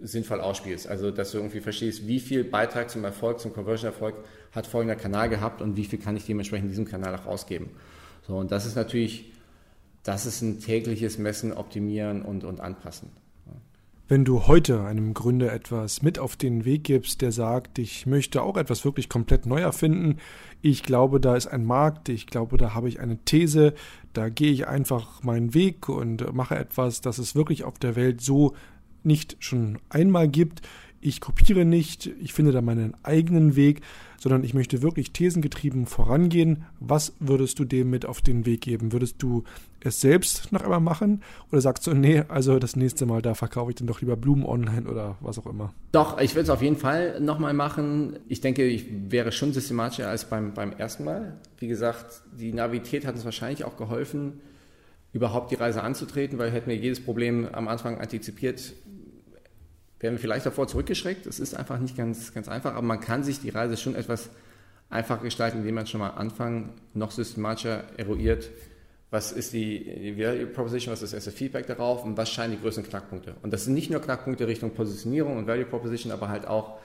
sinnvoll 0.00 0.40
ausspielst. 0.40 0.86
Also, 0.86 1.10
dass 1.10 1.32
du 1.32 1.38
irgendwie 1.38 1.60
verstehst, 1.60 2.06
wie 2.06 2.20
viel 2.20 2.44
Beitrag 2.44 2.90
zum 2.90 3.04
Erfolg, 3.04 3.40
zum 3.40 3.52
Conversion-Erfolg 3.52 4.14
hat 4.52 4.66
folgender 4.66 4.96
Kanal 4.96 5.28
gehabt 5.28 5.62
und 5.62 5.76
wie 5.76 5.84
viel 5.84 5.98
kann 5.98 6.16
ich 6.16 6.26
dementsprechend 6.26 6.70
diesem 6.70 6.86
Kanal 6.86 7.14
auch 7.14 7.26
ausgeben. 7.26 7.70
So, 8.26 8.36
und 8.36 8.50
das 8.50 8.66
ist 8.66 8.76
natürlich, 8.76 9.32
das 10.02 10.26
ist 10.26 10.42
ein 10.42 10.60
tägliches 10.60 11.18
Messen, 11.18 11.52
Optimieren 11.52 12.22
und, 12.22 12.44
und 12.44 12.60
Anpassen. 12.60 13.10
Wenn 14.08 14.24
du 14.24 14.46
heute 14.46 14.84
einem 14.84 15.14
Gründer 15.14 15.52
etwas 15.52 16.00
mit 16.00 16.20
auf 16.20 16.36
den 16.36 16.64
Weg 16.64 16.84
gibst, 16.84 17.22
der 17.22 17.32
sagt, 17.32 17.80
ich 17.80 18.06
möchte 18.06 18.40
auch 18.40 18.56
etwas 18.56 18.84
wirklich 18.84 19.08
komplett 19.08 19.46
neu 19.46 19.60
erfinden, 19.60 20.18
ich 20.62 20.84
glaube, 20.84 21.18
da 21.18 21.34
ist 21.34 21.48
ein 21.48 21.64
Markt, 21.64 22.08
ich 22.08 22.28
glaube, 22.28 22.56
da 22.56 22.72
habe 22.72 22.88
ich 22.88 23.00
eine 23.00 23.18
These, 23.24 23.74
da 24.12 24.28
gehe 24.28 24.52
ich 24.52 24.68
einfach 24.68 25.24
meinen 25.24 25.54
Weg 25.54 25.88
und 25.88 26.32
mache 26.32 26.54
etwas, 26.54 27.00
das 27.00 27.18
es 27.18 27.34
wirklich 27.34 27.64
auf 27.64 27.80
der 27.80 27.96
Welt 27.96 28.20
so 28.20 28.54
nicht 29.06 29.36
schon 29.38 29.78
einmal 29.88 30.28
gibt. 30.28 30.62
Ich 31.00 31.20
kopiere 31.20 31.64
nicht, 31.64 32.10
ich 32.20 32.32
finde 32.32 32.52
da 32.52 32.60
meinen 32.60 32.94
eigenen 33.04 33.54
Weg, 33.54 33.82
sondern 34.18 34.42
ich 34.42 34.54
möchte 34.54 34.82
wirklich 34.82 35.12
thesengetrieben 35.12 35.86
vorangehen. 35.86 36.64
Was 36.80 37.12
würdest 37.20 37.58
du 37.58 37.64
dem 37.64 37.90
mit 37.90 38.06
auf 38.06 38.20
den 38.20 38.44
Weg 38.44 38.62
geben? 38.62 38.92
Würdest 38.92 39.22
du 39.22 39.44
es 39.80 40.00
selbst 40.00 40.52
noch 40.52 40.62
einmal 40.62 40.80
machen 40.80 41.22
oder 41.52 41.60
sagst 41.60 41.86
du, 41.86 41.94
nee, 41.94 42.24
also 42.28 42.58
das 42.58 42.76
nächste 42.76 43.06
Mal, 43.06 43.22
da 43.22 43.34
verkaufe 43.34 43.70
ich 43.70 43.76
dann 43.76 43.86
doch 43.86 44.00
lieber 44.00 44.16
Blumen 44.16 44.44
online 44.44 44.88
oder 44.88 45.16
was 45.20 45.38
auch 45.38 45.46
immer? 45.46 45.72
Doch, 45.92 46.20
ich 46.20 46.34
würde 46.34 46.42
es 46.42 46.50
auf 46.50 46.62
jeden 46.62 46.76
Fall 46.76 47.20
nochmal 47.20 47.54
machen. 47.54 48.18
Ich 48.28 48.40
denke, 48.40 48.64
ich 48.64 48.86
wäre 49.10 49.32
schon 49.32 49.52
systematischer 49.52 50.08
als 50.08 50.28
beim, 50.28 50.54
beim 50.54 50.72
ersten 50.72 51.04
Mal. 51.04 51.36
Wie 51.58 51.68
gesagt, 51.68 52.22
die 52.38 52.52
Navität 52.52 53.06
hat 53.06 53.14
uns 53.14 53.24
wahrscheinlich 53.24 53.64
auch 53.64 53.76
geholfen, 53.76 54.40
überhaupt 55.12 55.50
die 55.50 55.56
Reise 55.56 55.82
anzutreten, 55.82 56.38
weil 56.38 56.50
hätten 56.50 56.68
wir 56.68 56.76
jedes 56.76 57.00
Problem 57.00 57.46
am 57.52 57.68
Anfang 57.68 57.98
antizipiert, 57.98 58.74
wären 60.00 60.14
wir 60.14 60.18
vielleicht 60.18 60.46
davor 60.46 60.68
zurückgeschreckt. 60.68 61.26
Es 61.26 61.40
ist 61.40 61.54
einfach 61.54 61.78
nicht 61.78 61.96
ganz, 61.96 62.34
ganz 62.34 62.48
einfach, 62.48 62.74
aber 62.74 62.86
man 62.86 63.00
kann 63.00 63.24
sich 63.24 63.40
die 63.40 63.50
Reise 63.50 63.76
schon 63.76 63.94
etwas 63.94 64.30
einfacher 64.90 65.22
gestalten, 65.22 65.58
indem 65.58 65.74
man 65.74 65.86
schon 65.86 66.00
mal 66.00 66.10
anfangen, 66.10 66.72
noch 66.94 67.10
systematischer 67.10 67.84
eruiert, 67.96 68.50
was 69.10 69.32
ist 69.32 69.52
die, 69.52 70.14
Value 70.18 70.46
Proposition, 70.46 70.92
was 70.92 71.02
ist 71.02 71.12
das 71.12 71.24
erste 71.24 71.30
Feedback 71.30 71.66
darauf 71.66 72.04
und 72.04 72.16
was 72.16 72.30
scheinen 72.30 72.52
die 72.52 72.60
größten 72.60 72.84
Knackpunkte. 72.84 73.34
Und 73.42 73.52
das 73.52 73.64
sind 73.64 73.74
nicht 73.74 73.90
nur 73.90 74.00
Knackpunkte 74.00 74.46
Richtung 74.46 74.72
Positionierung 74.72 75.36
und 75.38 75.46
Value 75.46 75.64
Proposition, 75.64 76.12
aber 76.12 76.28
halt 76.28 76.46
auch, 76.46 76.78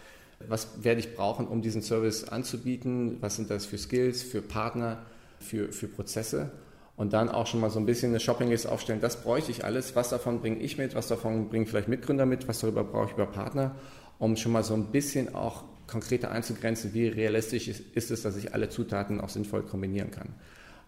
was 0.47 0.84
werde 0.84 1.00
ich 1.00 1.15
brauchen, 1.15 1.47
um 1.47 1.62
diesen 1.62 1.82
Service 1.82 2.24
anzubieten, 2.24 3.17
was 3.21 3.36
sind 3.36 3.50
das 3.50 3.65
für 3.65 3.78
Skills, 3.78 4.24
für 4.24 4.41
Partner, 4.41 5.06
für, 5.39 5.71
für 5.71 5.88
Prozesse 5.88 6.52
und 6.95 7.13
dann 7.13 7.30
auch 7.30 7.47
schon 7.47 7.60
mal 7.60 7.69
so 7.69 7.80
ein 7.80 7.86
bisschen 7.86 8.12
eine 8.12 8.19
Shoppinglist 8.19 8.67
aufstellen, 8.67 9.01
das 9.01 9.23
bräuchte 9.23 9.51
ich 9.51 9.65
alles, 9.65 9.95
was 9.95 10.10
davon 10.10 10.41
bringe 10.41 10.58
ich 10.58 10.77
mit, 10.77 10.95
was 10.95 11.08
davon 11.08 11.49
bringen 11.49 11.65
vielleicht 11.65 11.88
Mitgründer 11.88 12.25
mit, 12.25 12.47
was 12.47 12.60
darüber 12.60 12.84
brauche 12.84 13.08
ich 13.08 13.13
über 13.13 13.25
Partner, 13.25 13.75
um 14.19 14.36
schon 14.36 14.51
mal 14.51 14.63
so 14.63 14.73
ein 14.73 14.91
bisschen 14.91 15.34
auch 15.34 15.63
konkreter 15.88 16.32
einzugrenzen, 16.32 16.93
wie 16.93 17.08
realistisch 17.08 17.67
ist 17.67 18.12
es, 18.12 18.21
dass 18.21 18.38
ich 18.38 18.54
alle 18.54 18.69
Zutaten 18.69 19.19
auch 19.19 19.30
sinnvoll 19.30 19.63
kombinieren 19.63 20.12
kann. 20.12 20.30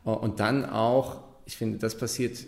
Und 0.03 0.39
dann 0.39 0.65
auch, 0.65 1.23
ich 1.45 1.57
finde, 1.57 1.77
das 1.77 1.97
passiert 1.97 2.45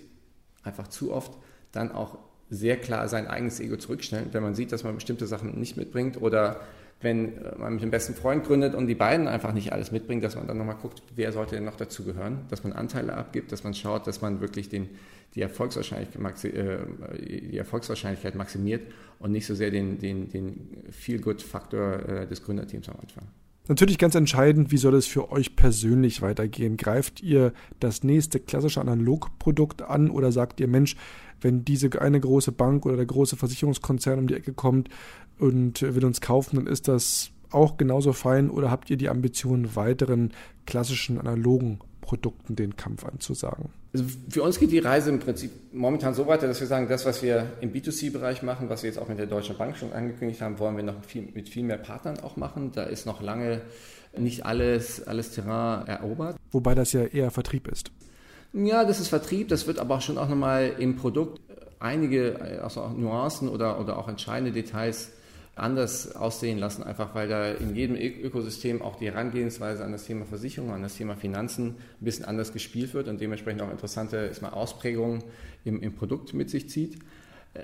einfach 0.63 0.88
zu 0.88 1.13
oft, 1.13 1.34
dann 1.72 1.91
auch 1.91 2.18
sehr 2.50 2.78
klar 2.78 3.08
sein 3.08 3.28
eigenes 3.28 3.60
Ego 3.60 3.78
zurückstellen, 3.78 4.30
wenn 4.32 4.44
man 4.44 4.56
sieht, 4.56 4.72
dass 4.72 4.84
man 4.84 4.96
bestimmte 4.96 5.28
Sachen 5.28 5.60
nicht 5.60 5.78
mitbringt 5.78 6.22
oder 6.22 6.62
wenn 7.02 7.38
äh, 7.38 7.58
man 7.58 7.74
mit 7.74 7.84
dem 7.84 7.92
besten 7.92 8.16
Freund 8.16 8.46
gründet 8.46 8.76
und 8.76 8.88
die 8.88 8.96
beiden 8.96 9.28
einfach 9.28 9.54
nicht 9.54 9.74
alles 9.74 9.91
mitbringen, 9.91 10.22
dass 10.22 10.36
man 10.36 10.48
dann 10.48 10.58
nochmal 10.58 10.76
guckt, 10.76 11.02
wer 11.16 11.32
sollte 11.32 11.56
denn 11.56 11.66
noch 11.66 11.76
dazugehören, 11.76 12.39
dass 12.50 12.64
man 12.64 12.74
Anteile 12.74 13.16
abgibt, 13.16 13.52
dass 13.52 13.64
man 13.64 13.74
schaut, 13.74 14.08
dass 14.08 14.22
man 14.22 14.41
wirklich 14.41 14.70
den, 14.70 14.89
die, 15.36 15.41
Erfolgswahrscheinlichkeit, 15.41 16.46
äh, 16.46 16.78
die 17.20 17.58
Erfolgswahrscheinlichkeit 17.58 18.36
maximiert 18.36 18.82
und 19.20 19.32
nicht 19.32 19.46
so 19.46 19.56
sehr 19.56 19.72
den, 19.72 20.00
den, 20.00 20.30
den 20.30 20.84
Feel-Good-Faktor 20.91 22.10
äh, 22.10 22.28
des 22.28 22.43
Gründerteams 22.43 22.89
am 22.89 22.96
Anfang. 23.02 23.28
Natürlich 23.68 23.97
ganz 23.97 24.13
entscheidend, 24.13 24.72
wie 24.72 24.78
soll 24.78 24.93
es 24.93 25.07
für 25.07 25.32
euch 25.32 25.55
persönlich 25.55 26.22
weitergehen? 26.22 26.78
Greift 26.78 27.22
ihr 27.22 27.51
das 27.80 28.03
nächste 28.03 28.39
klassische 28.39 28.80
Analogprodukt 28.80 29.82
an 29.82 30.11
oder 30.11 30.32
sagt 30.32 30.59
ihr, 30.59 30.68
Mensch, 30.68 30.95
wenn 31.41 31.66
diese 31.66 31.99
eine 31.99 32.20
große 32.20 32.51
Bank 32.51 32.86
oder 32.86 32.95
der 32.95 33.07
große 33.07 33.38
Versicherungskonzern 33.38 34.20
um 34.20 34.28
die 34.28 34.36
Ecke 34.36 34.53
kommt 34.53 34.89
und 35.39 35.82
will 35.82 36.05
uns 36.05 36.22
kaufen, 36.22 36.57
dann 36.57 36.68
ist 36.68 36.88
das 36.88 37.32
auch 37.49 37.78
genauso 37.78 38.13
fein 38.13 38.49
oder 38.49 38.70
habt 38.70 38.89
ihr 38.89 38.97
die 38.97 39.09
Ambition, 39.09 39.76
weiteren 39.76 40.32
klassischen 40.66 41.20
analogen 41.20 41.80
Produkten 42.01 42.55
den 42.55 42.76
Kampf 42.76 43.03
anzusagen? 43.03 43.70
Also 43.96 44.08
für 44.30 44.43
uns 44.43 44.60
geht 44.60 44.74
die 44.74 44.80
Reise 44.80 45.10
im 45.10 45.20
Prinzip 45.20 45.52
momentan 45.72 46.14
so 46.14 46.28
weiter, 46.28 46.48
dass 46.48 46.60
wir 46.60 46.68
sagen, 46.68 46.89
das, 46.89 47.06
was 47.06 47.24
wir 47.24 47.54
im 47.62 47.72
B2C-Bereich 47.72 48.43
machen, 48.43 48.68
was 48.68 48.84
wir 48.84 48.89
jetzt 48.89 49.00
auch 49.00 49.08
mit 49.08 49.18
der 49.20 49.26
Deutschen 49.26 49.58
Bank 49.58 49.78
schon 49.78 49.93
angekündigt 49.93 50.41
haben, 50.41 50.60
wollen 50.60 50.76
wir 50.76 50.84
noch 50.84 51.02
viel, 51.06 51.30
mit 51.34 51.48
viel 51.48 51.64
mehr 51.64 51.78
Partnern 51.78 52.20
auch 52.20 52.36
machen. 52.36 52.74
Da 52.76 52.84
ist 52.84 53.06
noch 53.06 53.22
lange 53.22 53.62
nicht 54.18 54.46
alles, 54.46 55.08
alles 55.08 55.32
Terrain 55.32 55.88
erobert. 55.88 56.36
Wobei 56.52 56.76
das 56.76 56.91
ja 56.91 57.06
eher 57.06 57.32
Vertrieb 57.32 57.70
ist. 57.70 57.89
Ja, 58.52 58.84
das 58.84 59.00
ist 59.00 59.08
Vertrieb, 59.08 59.48
das 59.48 59.66
wird 59.66 59.80
aber 59.80 59.96
auch 59.96 60.02
schon 60.02 60.18
auch 60.18 60.28
nochmal 60.28 60.74
im 60.78 60.98
Produkt 60.98 61.39
einige 61.80 62.60
also 62.62 62.82
auch 62.82 62.93
Nuancen 62.93 63.48
oder, 63.48 63.80
oder 63.80 63.98
auch 63.98 64.10
entscheidende 64.10 64.52
Details 64.52 65.12
anders 65.56 66.16
aussehen 66.16 66.58
lassen, 66.58 66.84
einfach 66.84 67.16
weil 67.16 67.30
da 67.30 67.51
in 67.51 67.76
jedem 67.76 67.95
Ökosystem 67.95 68.82
auch 68.82 68.97
die 68.97 69.06
Herangehensweise 69.06 69.86
an 69.86 69.93
das 69.93 70.06
Thema 70.06 70.26
Versicherung, 70.26 70.72
an 70.74 70.82
das 70.82 70.95
Thema 70.95 71.16
Finanzen 71.16 71.68
ein 71.68 72.06
bisschen 72.06 72.26
anders 72.26 72.51
gespielt 72.51 72.93
wird 72.93 73.08
und 73.08 73.22
dementsprechend 73.22 73.62
auch 73.62 73.72
interessante 73.72 74.32
mal, 74.41 74.49
Ausprägungen 74.49 75.24
im, 75.64 75.82
im 75.82 75.93
Produkt 75.93 76.34
mit 76.34 76.49
sich 76.49 76.70
zieht. 76.70 76.99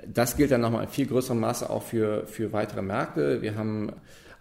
Das 0.06 0.38
gilt 0.38 0.50
dann 0.50 0.62
nochmal 0.62 0.84
in 0.84 0.88
viel 0.88 1.06
größerem 1.06 1.38
Maße 1.38 1.68
auch 1.68 1.82
für, 1.82 2.26
für 2.26 2.54
weitere 2.54 2.80
Märkte. 2.80 3.42
Wir 3.42 3.56
haben 3.56 3.92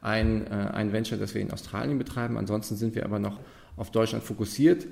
ein, 0.02 0.48
äh, 0.48 0.50
ein 0.50 0.94
Venture, 0.94 1.18
das 1.18 1.34
wir 1.34 1.42
in 1.42 1.52
Australien 1.52 1.98
betreiben. 1.98 2.38
Ansonsten 2.38 2.78
sind 2.78 2.96
wir 2.96 3.04
aber 3.04 3.20
noch 3.20 3.38
auf 3.76 3.92
Deutschland 3.92 4.24
fokussiert. 4.24 4.88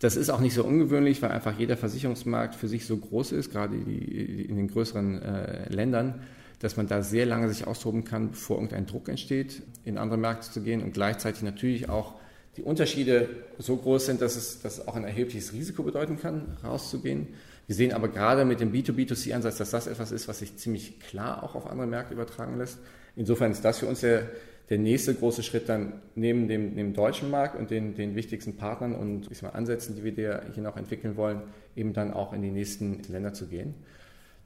Das 0.00 0.16
ist 0.16 0.30
auch 0.30 0.40
nicht 0.40 0.54
so 0.54 0.64
ungewöhnlich, 0.64 1.22
weil 1.22 1.30
einfach 1.30 1.58
jeder 1.58 1.76
Versicherungsmarkt 1.76 2.56
für 2.56 2.68
sich 2.68 2.86
so 2.86 2.96
groß 2.96 3.32
ist, 3.32 3.52
gerade 3.52 3.76
die, 3.76 4.42
in 4.42 4.56
den 4.56 4.68
größeren 4.68 5.22
äh, 5.22 5.72
Ländern, 5.72 6.22
dass 6.60 6.76
man 6.76 6.86
da 6.86 7.02
sehr 7.02 7.26
lange 7.26 7.48
sich 7.48 7.66
austoben 7.66 8.04
kann, 8.04 8.30
bevor 8.30 8.56
irgendein 8.56 8.86
Druck 8.86 9.08
entsteht, 9.08 9.62
in 9.84 9.98
andere 9.98 10.18
Märkte 10.18 10.50
zu 10.50 10.60
gehen 10.60 10.82
und 10.82 10.92
gleichzeitig 10.92 11.42
natürlich 11.42 11.88
auch 11.88 12.14
die 12.56 12.62
Unterschiede 12.62 13.28
so 13.58 13.76
groß 13.76 14.06
sind, 14.06 14.20
dass 14.20 14.36
es, 14.36 14.60
dass 14.60 14.86
auch 14.86 14.94
ein 14.94 15.04
erhebliches 15.04 15.52
Risiko 15.52 15.82
bedeuten 15.82 16.18
kann, 16.18 16.58
rauszugehen. 16.62 17.28
Wir 17.66 17.74
sehen 17.76 17.92
aber 17.92 18.08
gerade 18.08 18.44
mit 18.44 18.60
dem 18.60 18.72
B2B2C-Ansatz, 18.72 19.56
dass 19.56 19.70
das 19.70 19.86
etwas 19.86 20.12
ist, 20.12 20.28
was 20.28 20.40
sich 20.40 20.56
ziemlich 20.56 21.00
klar 21.00 21.42
auch 21.42 21.54
auf 21.54 21.70
andere 21.70 21.86
Märkte 21.86 22.14
übertragen 22.14 22.58
lässt. 22.58 22.78
Insofern 23.16 23.52
ist 23.52 23.64
das 23.64 23.78
für 23.78 23.86
uns 23.86 24.00
der, 24.00 24.28
der 24.68 24.78
nächste 24.78 25.14
große 25.14 25.42
Schritt 25.42 25.68
dann 25.68 25.94
neben 26.14 26.48
dem, 26.48 26.76
dem 26.76 26.92
deutschen 26.92 27.30
Markt 27.30 27.58
und 27.58 27.70
den, 27.70 27.94
den 27.94 28.16
wichtigsten 28.16 28.56
Partnern 28.56 28.94
und 28.94 29.30
ich 29.30 29.40
mal, 29.42 29.50
Ansätzen, 29.50 29.94
die 29.96 30.04
wir 30.04 30.42
hier 30.52 30.62
noch 30.62 30.76
entwickeln 30.76 31.16
wollen, 31.16 31.42
eben 31.76 31.92
dann 31.92 32.12
auch 32.12 32.32
in 32.32 32.42
die 32.42 32.50
nächsten 32.50 33.02
Länder 33.08 33.32
zu 33.32 33.46
gehen. 33.46 33.74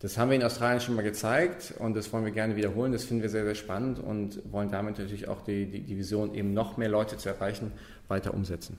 Das 0.05 0.19
haben 0.19 0.29
wir 0.29 0.37
in 0.37 0.43
Australien 0.43 0.83
schon 0.83 0.97
mal 0.97 1.01
gezeigt 1.01 1.73
und 1.79 1.97
das 1.97 2.13
wollen 2.13 2.27
wir 2.27 2.31
gerne 2.31 2.57
wiederholen. 2.57 2.93
Das 2.93 3.05
finden 3.05 3.23
wir 3.23 3.31
sehr, 3.31 3.45
sehr 3.45 3.55
spannend 3.55 3.99
und 3.99 4.39
wollen 4.53 4.71
damit 4.71 4.99
natürlich 4.99 5.29
auch 5.29 5.41
die, 5.41 5.65
die, 5.65 5.81
die 5.81 5.97
Vision, 5.97 6.35
eben 6.35 6.53
noch 6.53 6.77
mehr 6.77 6.91
Leute 6.91 7.17
zu 7.17 7.31
erreichen, 7.31 7.73
weiter 8.07 8.35
umsetzen. 8.35 8.77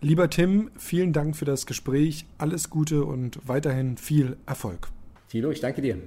Lieber 0.00 0.28
Tim, 0.28 0.72
vielen 0.76 1.12
Dank 1.12 1.36
für 1.36 1.44
das 1.44 1.66
Gespräch. 1.66 2.26
Alles 2.38 2.68
Gute 2.68 3.04
und 3.04 3.38
weiterhin 3.46 3.96
viel 3.96 4.38
Erfolg. 4.44 4.88
Thilo, 5.28 5.52
ich 5.52 5.60
danke 5.60 5.82
dir. 5.82 5.98